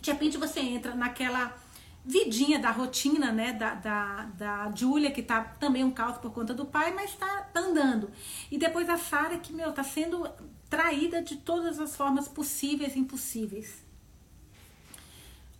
de 0.00 0.10
repente 0.10 0.36
você 0.36 0.60
entra 0.60 0.94
naquela 0.94 1.56
vidinha 2.04 2.58
da 2.58 2.70
rotina, 2.70 3.30
né, 3.30 3.52
da, 3.52 3.74
da, 3.74 4.24
da 4.36 4.72
Julia, 4.74 5.10
que 5.10 5.22
tá 5.22 5.40
também 5.60 5.84
um 5.84 5.90
caos 5.90 6.18
por 6.18 6.32
conta 6.32 6.52
do 6.52 6.66
pai, 6.66 6.92
mas 6.92 7.14
tá, 7.14 7.42
tá 7.42 7.60
andando. 7.60 8.10
E 8.50 8.58
depois 8.58 8.88
a 8.88 8.98
Sara, 8.98 9.38
que, 9.38 9.52
meu, 9.52 9.72
tá 9.72 9.84
sendo 9.84 10.28
traída 10.68 11.22
de 11.22 11.36
todas 11.36 11.78
as 11.78 11.94
formas 11.94 12.26
possíveis 12.26 12.96
e 12.96 12.98
impossíveis. 12.98 13.84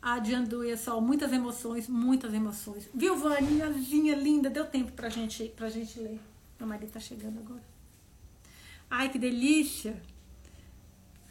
A 0.01 0.19
Dianduia 0.19 0.77
Sol, 0.77 1.01
muitas 1.01 1.33
emoções, 1.33 1.87
muitas 1.87 2.35
emoções. 2.35 2.89
Viu, 2.93 3.17
Vaninhazinha 3.17 4.17
linda, 4.17 4.51
deu 4.51 4.67
tempo 4.67 4.91
pra 4.93 5.09
gente, 5.09 5.45
pra 5.51 5.69
gente 5.69 6.01
ler. 6.01 6.21
Meu 6.59 6.69
marido 6.69 6.91
tá 6.91 6.99
chegando 6.99 7.39
agora. 7.39 7.72
Ai, 8.95 9.09
que 9.09 9.19
delícia! 9.19 10.03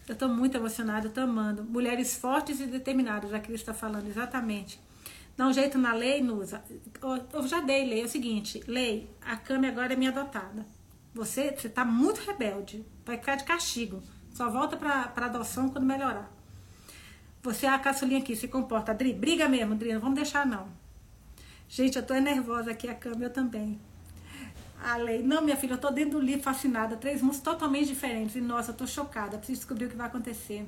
Eu 0.07 0.15
tô 0.15 0.27
muito 0.27 0.57
emocionada, 0.57 1.11
tô 1.11 1.21
amando. 1.21 1.63
Mulheres 1.63 2.15
fortes 2.15 2.59
e 2.59 2.65
determinadas, 2.65 3.31
a 3.35 3.39
Cris 3.39 3.61
está 3.61 3.71
falando, 3.71 4.07
exatamente. 4.07 4.79
Dá 5.37 5.45
um 5.45 5.53
jeito 5.53 5.77
na 5.77 5.93
lei, 5.93 6.23
Nusa. 6.23 6.63
Eu 7.31 7.47
já 7.47 7.61
dei 7.61 7.85
lei. 7.85 8.01
É 8.01 8.05
o 8.05 8.09
seguinte, 8.09 8.63
lei, 8.65 9.07
a 9.21 9.37
Cami 9.37 9.67
agora 9.67 9.93
é 9.93 9.95
minha 9.95 10.09
adotada. 10.09 10.65
Você, 11.13 11.51
você 11.51 11.69
tá 11.69 11.85
muito 11.85 12.21
rebelde. 12.21 12.83
Vai 13.05 13.17
ficar 13.17 13.35
de 13.35 13.43
castigo. 13.43 14.01
Só 14.33 14.49
volta 14.49 14.75
pra 14.75 15.13
adoção 15.15 15.69
quando 15.69 15.85
melhorar. 15.85 16.31
Você 17.43 17.67
é 17.67 17.69
a 17.69 17.77
caçulinha 17.77 18.21
aqui, 18.21 18.35
se 18.35 18.47
comporta. 18.47 18.91
Adri, 18.91 19.13
briga 19.13 19.47
mesmo, 19.47 19.73
Adri, 19.75 19.93
não 19.93 20.01
vamos 20.01 20.15
deixar 20.15 20.47
não. 20.47 20.67
Gente, 21.69 21.95
eu 21.95 22.03
tô 22.03 22.15
nervosa 22.15 22.71
aqui, 22.71 22.87
a 22.87 22.95
Cami, 22.95 23.25
eu 23.25 23.31
também. 23.31 23.79
A 24.83 24.97
lei, 24.97 25.21
não, 25.21 25.43
minha 25.43 25.55
filha, 25.55 25.73
eu 25.73 25.77
tô 25.77 25.91
dentro 25.91 26.19
do 26.19 26.19
livro 26.19 26.41
fascinada. 26.41 26.97
Três 26.97 27.21
mundos 27.21 27.39
totalmente 27.39 27.87
diferentes. 27.87 28.35
E 28.35 28.41
nossa, 28.41 28.71
eu 28.71 28.75
tô 28.75 28.87
chocada. 28.87 29.37
Preciso 29.37 29.59
descobrir 29.59 29.85
o 29.85 29.89
que 29.89 29.95
vai 29.95 30.07
acontecer. 30.07 30.67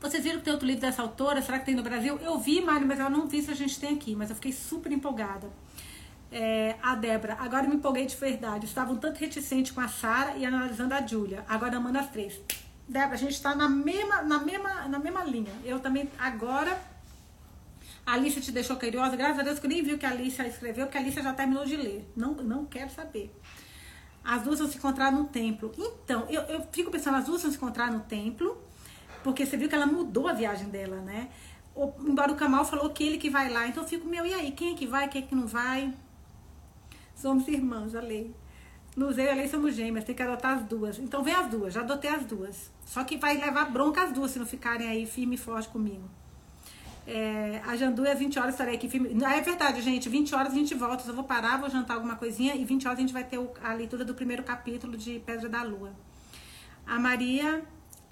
Vocês 0.00 0.22
viram 0.22 0.38
que 0.38 0.44
tem 0.44 0.52
outro 0.52 0.66
livro 0.66 0.80
dessa 0.80 1.02
autora? 1.02 1.42
Será 1.42 1.58
que 1.58 1.66
tem 1.66 1.74
no 1.74 1.82
Brasil? 1.82 2.18
Eu 2.22 2.38
vi, 2.38 2.62
Mário, 2.62 2.86
mas 2.86 2.98
eu 2.98 3.10
não 3.10 3.26
vi 3.26 3.42
se 3.42 3.50
a 3.50 3.54
gente 3.54 3.78
tem 3.78 3.94
aqui. 3.94 4.16
Mas 4.16 4.30
eu 4.30 4.36
fiquei 4.36 4.52
super 4.52 4.90
empolgada. 4.90 5.50
É, 6.30 6.76
a 6.82 6.94
Débora, 6.94 7.36
agora 7.40 7.66
me 7.66 7.76
empolguei 7.76 8.06
de 8.06 8.16
verdade. 8.16 8.64
Estavam 8.64 8.96
tanto 8.96 9.18
reticentes 9.18 9.72
com 9.72 9.80
a 9.80 9.88
Sara 9.88 10.36
e 10.36 10.46
analisando 10.46 10.94
a 10.94 11.06
Júlia. 11.06 11.44
Agora 11.46 11.78
manda 11.78 12.00
as 12.00 12.10
três. 12.10 12.40
Débora, 12.88 13.14
a 13.14 13.18
gente 13.18 13.32
está 13.32 13.54
na 13.54 13.68
mesma, 13.68 14.22
na, 14.22 14.38
mesma, 14.38 14.88
na 14.88 14.98
mesma 14.98 15.24
linha. 15.24 15.52
Eu 15.62 15.78
também, 15.78 16.08
agora. 16.18 16.78
A 18.08 18.14
Alicia 18.14 18.40
te 18.40 18.50
deixou 18.50 18.74
curiosa? 18.76 19.14
Graças 19.16 19.38
a 19.38 19.42
Deus 19.42 19.58
que 19.58 19.66
eu 19.66 19.68
nem 19.68 19.82
vi 19.82 19.92
o 19.92 19.98
que 19.98 20.06
a 20.06 20.08
Alicia 20.08 20.48
escreveu, 20.48 20.86
porque 20.86 20.96
a 20.96 21.00
Alicia 21.02 21.22
já 21.22 21.34
terminou 21.34 21.66
de 21.66 21.76
ler. 21.76 22.10
Não, 22.16 22.32
não 22.36 22.64
quero 22.64 22.88
saber. 22.90 23.30
As 24.24 24.40
duas 24.40 24.58
vão 24.58 24.66
se 24.66 24.78
encontrar 24.78 25.12
no 25.12 25.24
templo. 25.24 25.70
Então, 25.76 26.24
eu, 26.30 26.40
eu 26.44 26.66
fico 26.72 26.90
pensando, 26.90 27.18
as 27.18 27.26
duas 27.26 27.42
vão 27.42 27.50
se 27.50 27.58
encontrar 27.58 27.92
no 27.92 28.00
templo, 28.00 28.56
porque 29.22 29.44
você 29.44 29.58
viu 29.58 29.68
que 29.68 29.74
ela 29.74 29.84
mudou 29.84 30.26
a 30.26 30.32
viagem 30.32 30.70
dela, 30.70 30.96
né? 31.02 31.28
O, 31.74 31.92
embora 32.00 32.32
o 32.32 32.34
Kamal 32.34 32.64
falou 32.64 32.88
que 32.88 33.04
ele 33.04 33.18
que 33.18 33.28
vai 33.28 33.50
lá. 33.50 33.68
Então 33.68 33.82
eu 33.82 33.88
fico, 33.90 34.08
meu, 34.08 34.24
e 34.24 34.32
aí? 34.32 34.52
Quem 34.52 34.72
é 34.72 34.74
que 34.74 34.86
vai? 34.86 35.06
Quem 35.08 35.24
é 35.24 35.26
que 35.26 35.34
não 35.34 35.46
vai? 35.46 35.92
Somos 37.14 37.46
irmãs, 37.46 37.94
a 37.94 38.00
lei. 38.00 38.34
Luz 38.96 39.18
e 39.18 39.28
a 39.28 39.34
lei 39.34 39.48
somos 39.48 39.74
gêmeas, 39.74 40.06
tem 40.06 40.14
que 40.14 40.22
adotar 40.22 40.56
as 40.56 40.64
duas. 40.64 40.98
Então 40.98 41.22
vem 41.22 41.34
as 41.34 41.50
duas, 41.50 41.74
já 41.74 41.82
adotei 41.82 42.08
as 42.08 42.24
duas. 42.24 42.72
Só 42.86 43.04
que 43.04 43.18
vai 43.18 43.36
levar 43.36 43.66
bronca 43.66 44.02
as 44.02 44.12
duas 44.12 44.30
se 44.30 44.38
não 44.38 44.46
ficarem 44.46 44.88
aí 44.88 45.04
firme 45.04 45.34
e 45.34 45.38
forte 45.38 45.68
comigo. 45.68 46.08
É, 47.10 47.62
a 47.66 47.74
Jandu 47.74 48.04
é 48.04 48.14
20 48.14 48.38
horas 48.38 48.52
estarei 48.52 48.74
aqui 48.74 48.86
firme. 48.86 49.08
É 49.24 49.40
verdade, 49.40 49.80
gente. 49.80 50.10
20 50.10 50.34
horas 50.34 50.52
a 50.52 50.54
gente 50.54 50.74
volta. 50.74 51.08
Eu 51.08 51.14
vou 51.14 51.24
parar, 51.24 51.58
vou 51.58 51.70
jantar 51.70 51.94
alguma 51.94 52.16
coisinha 52.16 52.54
e 52.54 52.66
20 52.66 52.86
horas 52.86 52.98
a 52.98 53.00
gente 53.00 53.14
vai 53.14 53.24
ter 53.24 53.40
a 53.62 53.72
leitura 53.72 54.04
do 54.04 54.14
primeiro 54.14 54.42
capítulo 54.42 54.94
de 54.94 55.18
Pedra 55.20 55.48
da 55.48 55.62
Lua. 55.62 55.94
A 56.86 56.98
Maria 56.98 57.64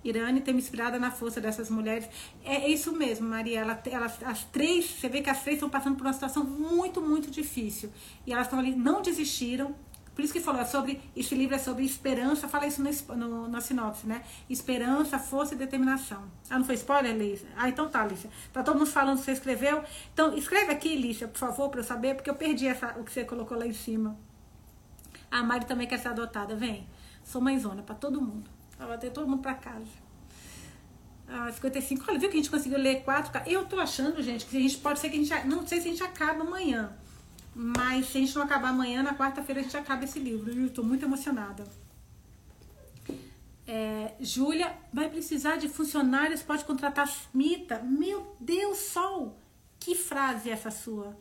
Irane 0.02 0.40
tem 0.40 0.54
me 0.54 0.60
inspirado 0.60 0.98
na 0.98 1.10
força 1.10 1.42
dessas 1.42 1.68
mulheres. 1.68 2.08
É, 2.42 2.54
é 2.54 2.68
isso 2.70 2.90
mesmo, 2.90 3.28
Maria. 3.28 3.60
Ela, 3.60 3.82
ela, 3.84 4.06
as 4.24 4.44
três, 4.44 4.86
você 4.86 5.10
vê 5.10 5.20
que 5.20 5.28
as 5.28 5.42
três 5.42 5.56
estão 5.56 5.68
passando 5.68 5.96
por 5.96 6.06
uma 6.06 6.12
situação 6.14 6.42
muito, 6.42 7.02
muito 7.02 7.30
difícil. 7.30 7.90
E 8.26 8.32
elas 8.32 8.46
estão 8.46 8.58
ali, 8.58 8.74
não 8.74 9.02
desistiram, 9.02 9.74
por 10.16 10.24
isso 10.24 10.32
que 10.32 10.40
falou 10.40 10.62
é 10.62 10.64
sobre 10.64 10.98
esse 11.14 11.34
livro 11.34 11.54
é 11.54 11.58
sobre 11.58 11.84
esperança, 11.84 12.48
fala 12.48 12.66
isso 12.66 12.82
no, 12.82 13.16
no, 13.16 13.48
na 13.48 13.60
sinopse, 13.60 14.06
né? 14.06 14.24
Esperança, 14.48 15.18
força 15.18 15.54
e 15.54 15.58
determinação. 15.58 16.24
Ah, 16.48 16.58
não 16.58 16.64
foi 16.64 16.74
spoiler, 16.76 17.14
Lícia? 17.14 17.46
Ah, 17.54 17.68
então 17.68 17.86
tá, 17.90 18.02
Lícia. 18.06 18.30
Tá 18.50 18.62
todo 18.62 18.78
mundo 18.78 18.88
falando 18.88 19.18
que 19.18 19.26
você 19.26 19.32
escreveu. 19.32 19.84
Então, 20.14 20.34
escreve 20.34 20.72
aqui, 20.72 20.96
Lícia, 20.96 21.28
por 21.28 21.36
favor, 21.38 21.68
para 21.68 21.80
eu 21.80 21.84
saber, 21.84 22.14
porque 22.14 22.30
eu 22.30 22.34
perdi 22.34 22.66
essa, 22.66 22.98
o 22.98 23.04
que 23.04 23.12
você 23.12 23.26
colocou 23.26 23.58
lá 23.58 23.66
em 23.66 23.74
cima. 23.74 24.18
A 25.30 25.42
Mari 25.42 25.66
também 25.66 25.86
quer 25.86 25.98
ser 25.98 26.08
adotada, 26.08 26.56
vem. 26.56 26.88
Sou 27.22 27.42
mãezona 27.42 27.82
para 27.82 27.94
todo 27.94 28.18
mundo. 28.18 28.48
Ela 28.80 28.96
ter 28.96 29.10
todo 29.10 29.28
mundo 29.28 29.42
para 29.42 29.52
casa. 29.52 29.84
Ah, 31.28 31.52
55. 31.52 32.06
Olha, 32.08 32.18
viu 32.18 32.30
que 32.30 32.36
a 32.36 32.40
gente 32.40 32.50
conseguiu 32.50 32.78
ler 32.78 33.02
quatro. 33.02 33.38
Eu 33.46 33.66
tô 33.66 33.78
achando, 33.78 34.22
gente, 34.22 34.46
que 34.46 34.56
a 34.56 34.60
gente 34.60 34.78
pode 34.78 34.98
ser 34.98 35.10
que 35.10 35.18
a 35.18 35.22
gente. 35.22 35.46
Não 35.46 35.66
sei 35.66 35.78
se 35.78 35.88
a 35.88 35.90
gente 35.90 36.02
acaba 36.02 36.42
amanhã. 36.42 36.96
Mas 37.58 38.08
se 38.08 38.18
a 38.18 38.20
gente 38.20 38.34
não 38.34 38.42
acabar 38.42 38.68
amanhã, 38.68 39.02
na 39.02 39.16
quarta-feira 39.16 39.62
a 39.62 39.64
gente 39.64 39.74
acaba 39.78 40.04
esse 40.04 40.18
livro. 40.18 40.52
Eu 40.52 40.66
estou 40.66 40.84
muito 40.84 41.06
emocionada. 41.06 41.64
É, 43.66 44.12
Júlia, 44.20 44.76
vai 44.92 45.08
precisar 45.08 45.56
de 45.56 45.66
funcionários, 45.66 46.42
pode 46.42 46.66
contratar 46.66 47.08
Smita. 47.08 47.78
Meu 47.78 48.36
Deus, 48.38 48.76
Sol! 48.76 49.40
Que 49.80 49.94
frase 49.94 50.50
é 50.50 50.52
essa 50.52 50.70
sua? 50.70 51.16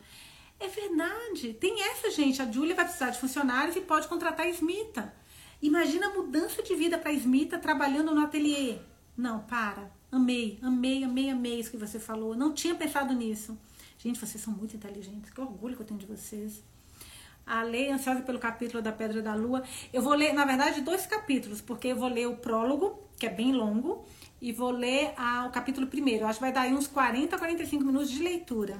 É 0.59 0.67
verdade. 0.67 1.53
Tem 1.53 1.81
essa, 1.89 2.11
gente. 2.11 2.41
A 2.41 2.51
Júlia 2.51 2.75
vai 2.75 2.83
precisar 2.83 3.11
de 3.11 3.19
funcionários 3.19 3.77
e 3.77 3.81
pode 3.81 4.09
contratar 4.09 4.49
Smita. 4.49 5.13
Imagina 5.61 6.07
a 6.07 6.13
mudança 6.13 6.61
de 6.61 6.75
vida 6.75 6.97
para 6.97 7.13
Smita 7.13 7.57
trabalhando 7.57 8.13
no 8.13 8.21
ateliê. 8.21 8.79
Não, 9.15 9.39
para. 9.39 9.89
Amei, 10.11 10.59
amei, 10.61 11.05
amei, 11.05 11.29
amei 11.29 11.61
isso 11.61 11.71
que 11.71 11.77
você 11.77 11.97
falou. 11.97 12.35
Não 12.35 12.53
tinha 12.53 12.75
pensado 12.75 13.13
nisso. 13.13 13.57
Gente, 13.97 14.19
vocês 14.19 14.41
são 14.41 14.53
muito 14.53 14.75
inteligentes. 14.75 15.29
Que 15.29 15.41
orgulho 15.41 15.75
que 15.75 15.81
eu 15.81 15.85
tenho 15.85 15.99
de 15.99 16.05
vocês. 16.05 16.63
A 17.45 17.63
lei 17.63 17.91
ansiosa 17.91 18.21
pelo 18.21 18.39
capítulo 18.39 18.81
da 18.81 18.91
Pedra 18.91 19.21
da 19.21 19.35
Lua. 19.35 19.63
Eu 19.93 20.01
vou 20.01 20.13
ler, 20.13 20.33
na 20.33 20.45
verdade, 20.45 20.81
dois 20.81 21.05
capítulos, 21.05 21.61
porque 21.61 21.89
eu 21.89 21.95
vou 21.95 22.09
ler 22.09 22.27
o 22.27 22.37
prólogo, 22.37 22.99
que 23.17 23.25
é 23.25 23.29
bem 23.29 23.53
longo, 23.53 24.03
e 24.41 24.51
vou 24.51 24.71
ler 24.71 25.13
a, 25.15 25.45
o 25.45 25.51
capítulo 25.51 25.87
primeiro. 25.87 26.23
Eu 26.23 26.27
acho 26.27 26.39
que 26.39 26.45
vai 26.45 26.53
dar 26.53 26.61
aí 26.61 26.73
uns 26.73 26.87
40, 26.87 27.37
45 27.37 27.83
minutos 27.83 28.09
de 28.09 28.21
leitura. 28.21 28.77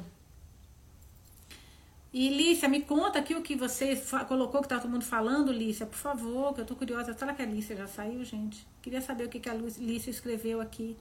E 2.18 2.30
Lícia, 2.30 2.70
me 2.70 2.82
conta 2.82 3.20
aqui 3.20 3.36
o 3.36 3.42
que 3.42 3.56
você 3.56 4.02
colocou 4.26 4.62
que 4.62 4.70
tá 4.70 4.80
todo 4.80 4.90
mundo 4.90 5.04
falando, 5.04 5.52
Lícia, 5.52 5.86
por 5.86 5.98
favor, 5.98 6.54
que 6.54 6.62
eu 6.62 6.66
tô 6.66 6.74
curiosa. 6.74 7.14
Será 7.14 7.34
que 7.34 7.42
a 7.42 7.46
Lícia 7.46 7.76
já 7.76 7.88
saiu, 7.88 8.24
gente? 8.24 8.66
Queria 8.82 9.02
saber 9.02 9.26
o 9.26 9.30
que, 9.30 9.38
que 9.38 9.50
a 9.50 9.54
Lícia 9.54 10.12
escreveu 10.12 10.62
aqui. 10.62 10.96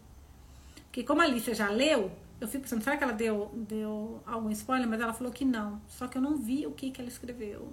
Porque 0.86 1.04
como 1.04 1.20
a 1.20 1.26
Lícia 1.26 1.54
já 1.54 1.68
leu, 1.70 2.10
eu 2.41 2.49
fico 2.49 2.62
pensando, 2.62 2.82
será 2.82 2.97
que 2.97 3.05
ela 3.05 3.12
deu, 3.12 3.51
deu 3.55 4.22
algum 4.26 4.51
spoiler? 4.51 4.89
Mas 4.89 5.01
ela 5.01 5.12
falou 5.12 5.32
que 5.32 5.45
não. 5.45 5.80
Só 5.89 6.07
que 6.09 6.18
eu 6.18 6.22
não 6.22 6.37
vi 6.37 6.66
o 6.66 6.72
que, 6.72 6.91
que 6.91 7.01
ela 7.01 7.09
escreveu. 7.09 7.72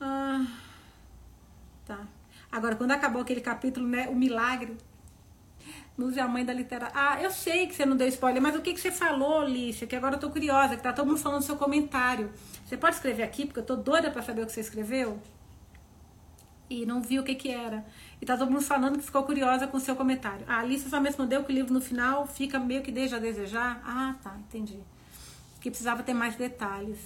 Ah, 0.00 0.46
tá. 1.86 2.06
Agora, 2.50 2.76
quando 2.76 2.92
acabou 2.92 3.22
aquele 3.22 3.40
capítulo, 3.40 3.86
né? 3.86 4.08
O 4.08 4.14
milagre. 4.14 4.76
Luz 5.96 6.16
a 6.16 6.28
mãe 6.28 6.44
da 6.44 6.52
literatura. 6.52 6.92
Ah, 6.94 7.20
eu 7.20 7.30
sei 7.30 7.66
que 7.66 7.74
você 7.74 7.84
não 7.84 7.96
deu 7.96 8.06
spoiler, 8.06 8.40
mas 8.40 8.54
o 8.54 8.60
que, 8.60 8.72
que 8.72 8.80
você 8.80 8.90
falou, 8.90 9.44
Lícia? 9.44 9.86
Que 9.86 9.96
agora 9.96 10.14
eu 10.14 10.20
tô 10.20 10.30
curiosa, 10.30 10.76
que 10.76 10.82
tá 10.82 10.92
todo 10.92 11.06
mundo 11.06 11.18
falando 11.18 11.40
do 11.40 11.44
seu 11.44 11.56
comentário. 11.56 12.32
Você 12.64 12.76
pode 12.76 12.94
escrever 12.94 13.24
aqui, 13.24 13.46
porque 13.46 13.58
eu 13.58 13.64
tô 13.64 13.74
doida 13.74 14.10
pra 14.10 14.22
saber 14.22 14.42
o 14.42 14.46
que 14.46 14.52
você 14.52 14.60
escreveu? 14.60 15.20
E 16.70 16.86
não 16.86 17.02
vi 17.02 17.18
o 17.18 17.24
que 17.24 17.34
que 17.34 17.50
era. 17.50 17.84
E 18.20 18.26
tá 18.26 18.36
todo 18.36 18.50
mundo 18.50 18.62
falando 18.62 18.98
que 18.98 19.04
ficou 19.04 19.22
curiosa 19.22 19.66
com 19.66 19.76
o 19.76 19.80
seu 19.80 19.94
comentário. 19.94 20.44
A 20.48 20.58
Alice 20.58 20.88
só 20.90 20.98
me 21.00 21.06
respondeu 21.06 21.44
que 21.44 21.52
o 21.52 21.54
livro 21.54 21.72
no 21.72 21.80
final 21.80 22.26
fica 22.26 22.58
meio 22.58 22.82
que 22.82 22.90
desde 22.90 23.14
a 23.14 23.18
desejar. 23.18 23.80
Ah, 23.84 24.16
tá, 24.22 24.36
entendi. 24.38 24.78
Que 25.60 25.70
precisava 25.70 26.02
ter 26.02 26.14
mais 26.14 26.34
detalhes. 26.34 26.98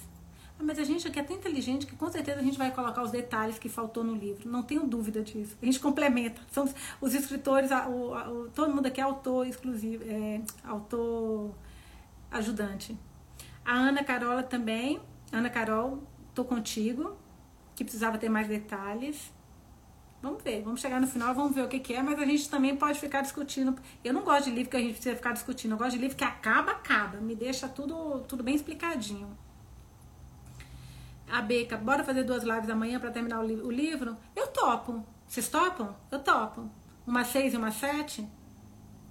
Ah, 0.59 0.63
mas 0.63 0.79
a 0.79 0.83
gente 0.83 1.07
aqui 1.07 1.19
é 1.19 1.23
tão 1.23 1.35
inteligente 1.35 1.85
que 1.85 1.95
com 1.95 2.11
certeza 2.11 2.39
a 2.39 2.43
gente 2.43 2.57
vai 2.57 2.71
colocar 2.71 3.03
os 3.03 3.11
detalhes 3.11 3.59
que 3.59 3.69
faltou 3.69 4.03
no 4.03 4.15
livro. 4.15 4.49
Não 4.49 4.63
tenho 4.63 4.85
dúvida 4.87 5.21
disso. 5.21 5.55
A 5.61 5.65
gente 5.65 5.79
complementa. 5.79 6.41
São 6.51 6.67
os 6.99 7.13
escritores, 7.13 7.71
a, 7.71 7.87
o, 7.87 8.13
a, 8.15 8.29
o, 8.29 8.49
todo 8.49 8.73
mundo 8.73 8.87
aqui 8.87 8.99
é 8.99 9.03
autor 9.03 9.45
exclusivo, 9.45 10.03
é, 10.07 10.41
autor 10.63 11.53
ajudante. 12.31 12.97
A 13.63 13.73
Ana 13.73 14.03
Carola 14.03 14.41
também. 14.41 14.99
Ana 15.31 15.49
Carol, 15.49 16.03
tô 16.33 16.43
contigo. 16.43 17.15
Que 17.75 17.83
precisava 17.83 18.17
ter 18.17 18.29
mais 18.29 18.47
detalhes. 18.47 19.31
Vamos 20.23 20.41
ver, 20.41 20.61
vamos 20.61 20.79
chegar 20.79 21.01
no 21.01 21.05
final, 21.05 21.35
vamos 21.35 21.53
ver 21.53 21.65
o 21.65 21.67
que, 21.67 21.81
que, 21.81 21.93
é, 21.93 22.01
mas 22.01 22.17
a 22.17 22.23
gente 22.23 22.49
também 22.49 22.77
pode 22.77 22.97
ficar 22.97 23.19
discutindo. 23.19 23.75
Eu 24.01 24.13
não 24.13 24.21
gosto 24.21 24.45
de 24.45 24.51
livro 24.51 24.71
que 24.71 24.77
a 24.77 24.79
gente 24.79 24.93
precisa 24.93 25.17
ficar 25.17 25.33
discutindo, 25.33 25.73
eu 25.73 25.77
gosto 25.77 25.91
de 25.91 25.97
livro 25.97 26.15
que 26.15 26.23
acaba, 26.23 26.71
acaba, 26.71 27.17
me 27.17 27.35
deixa 27.35 27.67
tudo, 27.67 28.21
tudo 28.21 28.41
bem 28.41 28.55
explicadinho. 28.55 29.37
A 31.29 31.41
Beca, 31.41 31.75
bora 31.75 32.05
fazer 32.05 32.23
duas 32.23 32.43
lives 32.43 32.69
amanhã 32.69 33.01
para 33.01 33.11
terminar 33.11 33.41
o, 33.41 33.45
li 33.45 33.55
o, 33.55 33.69
livro? 33.69 34.15
Eu 34.33 34.47
topo. 34.47 35.05
Vocês 35.27 35.49
topam? 35.49 35.93
Eu 36.09 36.19
topo. 36.19 36.69
Uma 37.05 37.25
seis 37.25 37.53
e 37.53 37.57
uma 37.57 37.71
sete? 37.71 38.25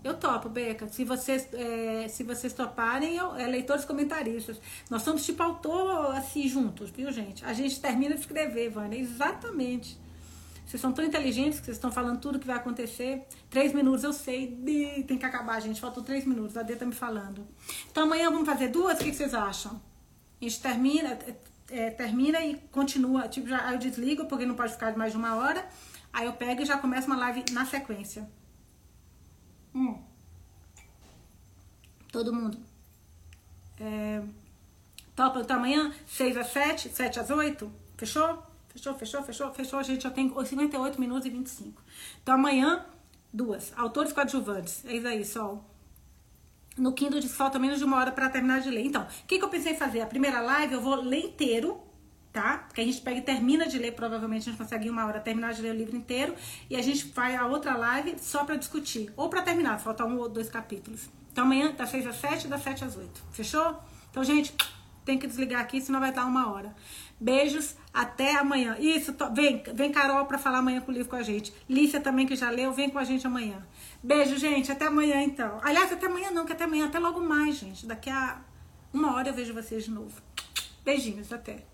Eu 0.03 0.15
topo, 0.15 0.49
Beca. 0.49 0.89
Se 0.89 1.05
vocês, 1.05 1.47
é, 1.53 2.09
se 2.09 2.25
vocês 2.25 2.55
toparem, 2.55 3.17
eu, 3.17 3.37
é, 3.37 3.47
leitores 3.47 3.85
comentaristas. 3.85 4.59
Nós 4.89 5.03
somos 5.03 5.27
tipo 5.27 5.43
autor 5.43 6.17
assim 6.17 6.49
juntos, 6.49 6.89
viu, 6.89 7.13
gente? 7.13 7.45
A 7.45 7.53
gente 7.53 7.79
termina 7.83 8.15
de 8.15 8.21
escrever, 8.23 8.71
Vânia. 8.71 8.99
Exatamente. 8.99 10.01
Vocês 10.73 10.81
são 10.81 10.91
tão 10.91 11.05
inteligentes 11.05 11.61
que 11.61 11.67
vocês 11.67 11.77
estão 11.77 11.93
falando 11.93 12.19
tudo 12.19 12.39
que 12.39 12.47
vai 12.47 12.57
acontecer. 12.57 13.27
Três 13.51 13.75
minutos, 13.75 14.05
eu 14.05 14.13
sei. 14.15 14.47
De... 14.47 15.03
Tem 15.03 15.19
que 15.19 15.27
acabar, 15.27 15.61
gente. 15.61 15.79
Faltam 15.79 16.03
três 16.03 16.25
minutos. 16.25 16.57
A 16.57 16.63
D 16.63 16.75
tá 16.77 16.87
me 16.87 16.95
falando. 16.95 17.47
Então 17.91 18.05
amanhã 18.05 18.31
vamos 18.31 18.47
fazer 18.47 18.69
duas? 18.69 18.99
O 18.99 19.05
que 19.05 19.13
vocês 19.13 19.35
acham? 19.35 19.73
A 20.41 20.45
gente 20.45 20.63
termina, 20.63 21.11
é, 21.11 21.37
é, 21.69 21.91
termina 21.91 22.41
e 22.41 22.57
continua. 22.71 23.29
Tipo, 23.29 23.49
já, 23.49 23.67
aí 23.67 23.75
eu 23.75 23.79
desligo, 23.79 24.25
porque 24.25 24.47
não 24.47 24.55
pode 24.55 24.73
ficar 24.73 24.97
mais 24.97 25.13
de 25.13 25.19
uma 25.19 25.35
hora. 25.37 25.63
Aí 26.11 26.25
eu 26.25 26.33
pego 26.33 26.63
e 26.63 26.65
já 26.65 26.79
começo 26.79 27.07
uma 27.07 27.19
live 27.19 27.45
na 27.53 27.67
sequência. 27.67 28.27
Hum. 29.75 30.03
Todo 32.11 32.33
mundo. 32.33 32.59
É, 33.79 34.23
topa 35.15 35.41
então 35.41 35.59
amanhã? 35.59 35.93
6 36.07 36.35
às 36.39 36.47
7, 36.47 36.89
7 36.89 37.21
às 37.21 37.29
8? 37.29 37.71
Fechou? 37.99 38.52
Fechou, 38.73 38.95
fechou, 38.95 39.23
fechou, 39.23 39.53
fechou. 39.53 39.79
A 39.79 39.83
gente 39.83 40.03
já 40.03 40.11
tem 40.11 40.33
58 40.33 41.01
minutos 41.01 41.27
e 41.27 41.31
25. 41.31 41.83
Então 42.23 42.35
amanhã, 42.35 42.85
duas. 43.33 43.73
Autores 43.77 44.13
coadjuvantes. 44.13 44.85
Eis 44.85 45.05
aí, 45.05 45.25
Sol. 45.25 45.65
No 46.77 46.93
Kindle 46.95 47.21
de 47.21 47.29
falta 47.29 47.59
menos 47.59 47.79
de 47.79 47.85
uma 47.85 47.99
hora 47.99 48.11
para 48.11 48.31
terminar 48.31 48.61
de 48.61 48.71
ler. 48.71 48.87
Então, 48.87 49.03
o 49.03 49.27
que, 49.27 49.39
que 49.39 49.45
eu 49.45 49.49
pensei 49.49 49.73
em 49.73 49.77
fazer? 49.77 50.01
A 50.01 50.07
primeira 50.07 50.41
live 50.41 50.73
eu 50.73 50.81
vou 50.81 50.95
ler 50.95 51.27
inteiro, 51.27 51.79
tá? 52.33 52.65
Porque 52.67 52.81
a 52.81 52.85
gente 52.85 53.03
pega 53.03 53.19
e 53.19 53.23
termina 53.23 53.67
de 53.67 53.79
ler, 53.79 53.93
provavelmente 53.93 54.49
a 54.49 54.53
gente 54.53 54.57
consegue 54.59 54.87
em 54.87 54.91
uma 54.91 55.05
hora 55.05 55.21
terminar 55.21 55.53
de 55.53 55.61
ler 55.61 55.75
o 55.75 55.77
livro 55.77 55.95
inteiro. 55.95 56.35
E 56.71 56.77
a 56.77 56.81
gente 56.81 57.09
vai 57.09 57.37
a 57.37 57.47
outra 57.47 57.77
live 57.77 58.17
só 58.19 58.45
para 58.45 58.57
discutir. 58.57 59.13
Ou 59.19 59.29
para 59.29 59.43
terminar, 59.43 59.79
falta 59.81 60.03
um 60.07 60.19
ou 60.19 60.31
dois 60.31 60.49
capítulos. 60.49 61.11
Então 61.31 61.45
amanhã, 61.45 61.73
das 61.73 61.91
6 61.91 62.07
às 62.07 62.17
7, 62.17 62.49
das 62.49 62.63
7 62.63 62.85
às 62.85 62.97
8. 62.97 63.23
Fechou? 63.33 63.79
Então, 64.11 64.25
gente, 64.25 64.55
tem 65.05 65.19
que 65.19 65.27
desligar 65.27 65.61
aqui, 65.61 65.81
senão 65.81 66.01
vai 66.01 66.13
dar 66.13 66.27
uma 66.27 66.53
hora. 66.53 66.75
Beijos, 67.23 67.77
até 67.95 68.37
amanhã. 68.37 68.77
Isso, 68.81 69.15
vem, 69.33 69.63
vem 69.75 69.93
Carol 69.93 70.27
para 70.27 70.39
falar 70.39 70.59
amanhã 70.59 70.81
com 70.81 70.91
o 70.91 70.95
livro 70.95 71.09
com 71.09 71.15
a 71.15 71.23
gente. 71.23 71.55
Lícia 71.69 72.01
também, 72.01 72.27
que 72.27 72.35
já 72.35 72.51
leu, 72.51 72.73
vem 72.73 72.91
com 72.91 72.99
a 72.99 73.05
gente 73.05 73.25
amanhã. 73.25 73.65
Beijo, 74.03 74.37
gente, 74.37 74.73
até 74.73 74.87
amanhã 74.87 75.23
então. 75.23 75.61
Aliás, 75.63 75.93
até 75.93 76.07
amanhã 76.07 76.33
não, 76.33 76.45
que 76.45 76.53
até 76.53 76.65
amanhã, 76.65 76.87
até 76.87 76.99
logo 76.99 77.21
mais, 77.21 77.55
gente. 77.55 77.87
Daqui 77.87 78.11
a 78.11 78.41
uma 78.93 79.15
hora 79.15 79.29
eu 79.29 79.35
vejo 79.35 79.55
vocês 79.55 79.85
de 79.85 79.93
novo. 79.93 80.21
Beijinhos, 80.85 81.33
até. 81.33 81.65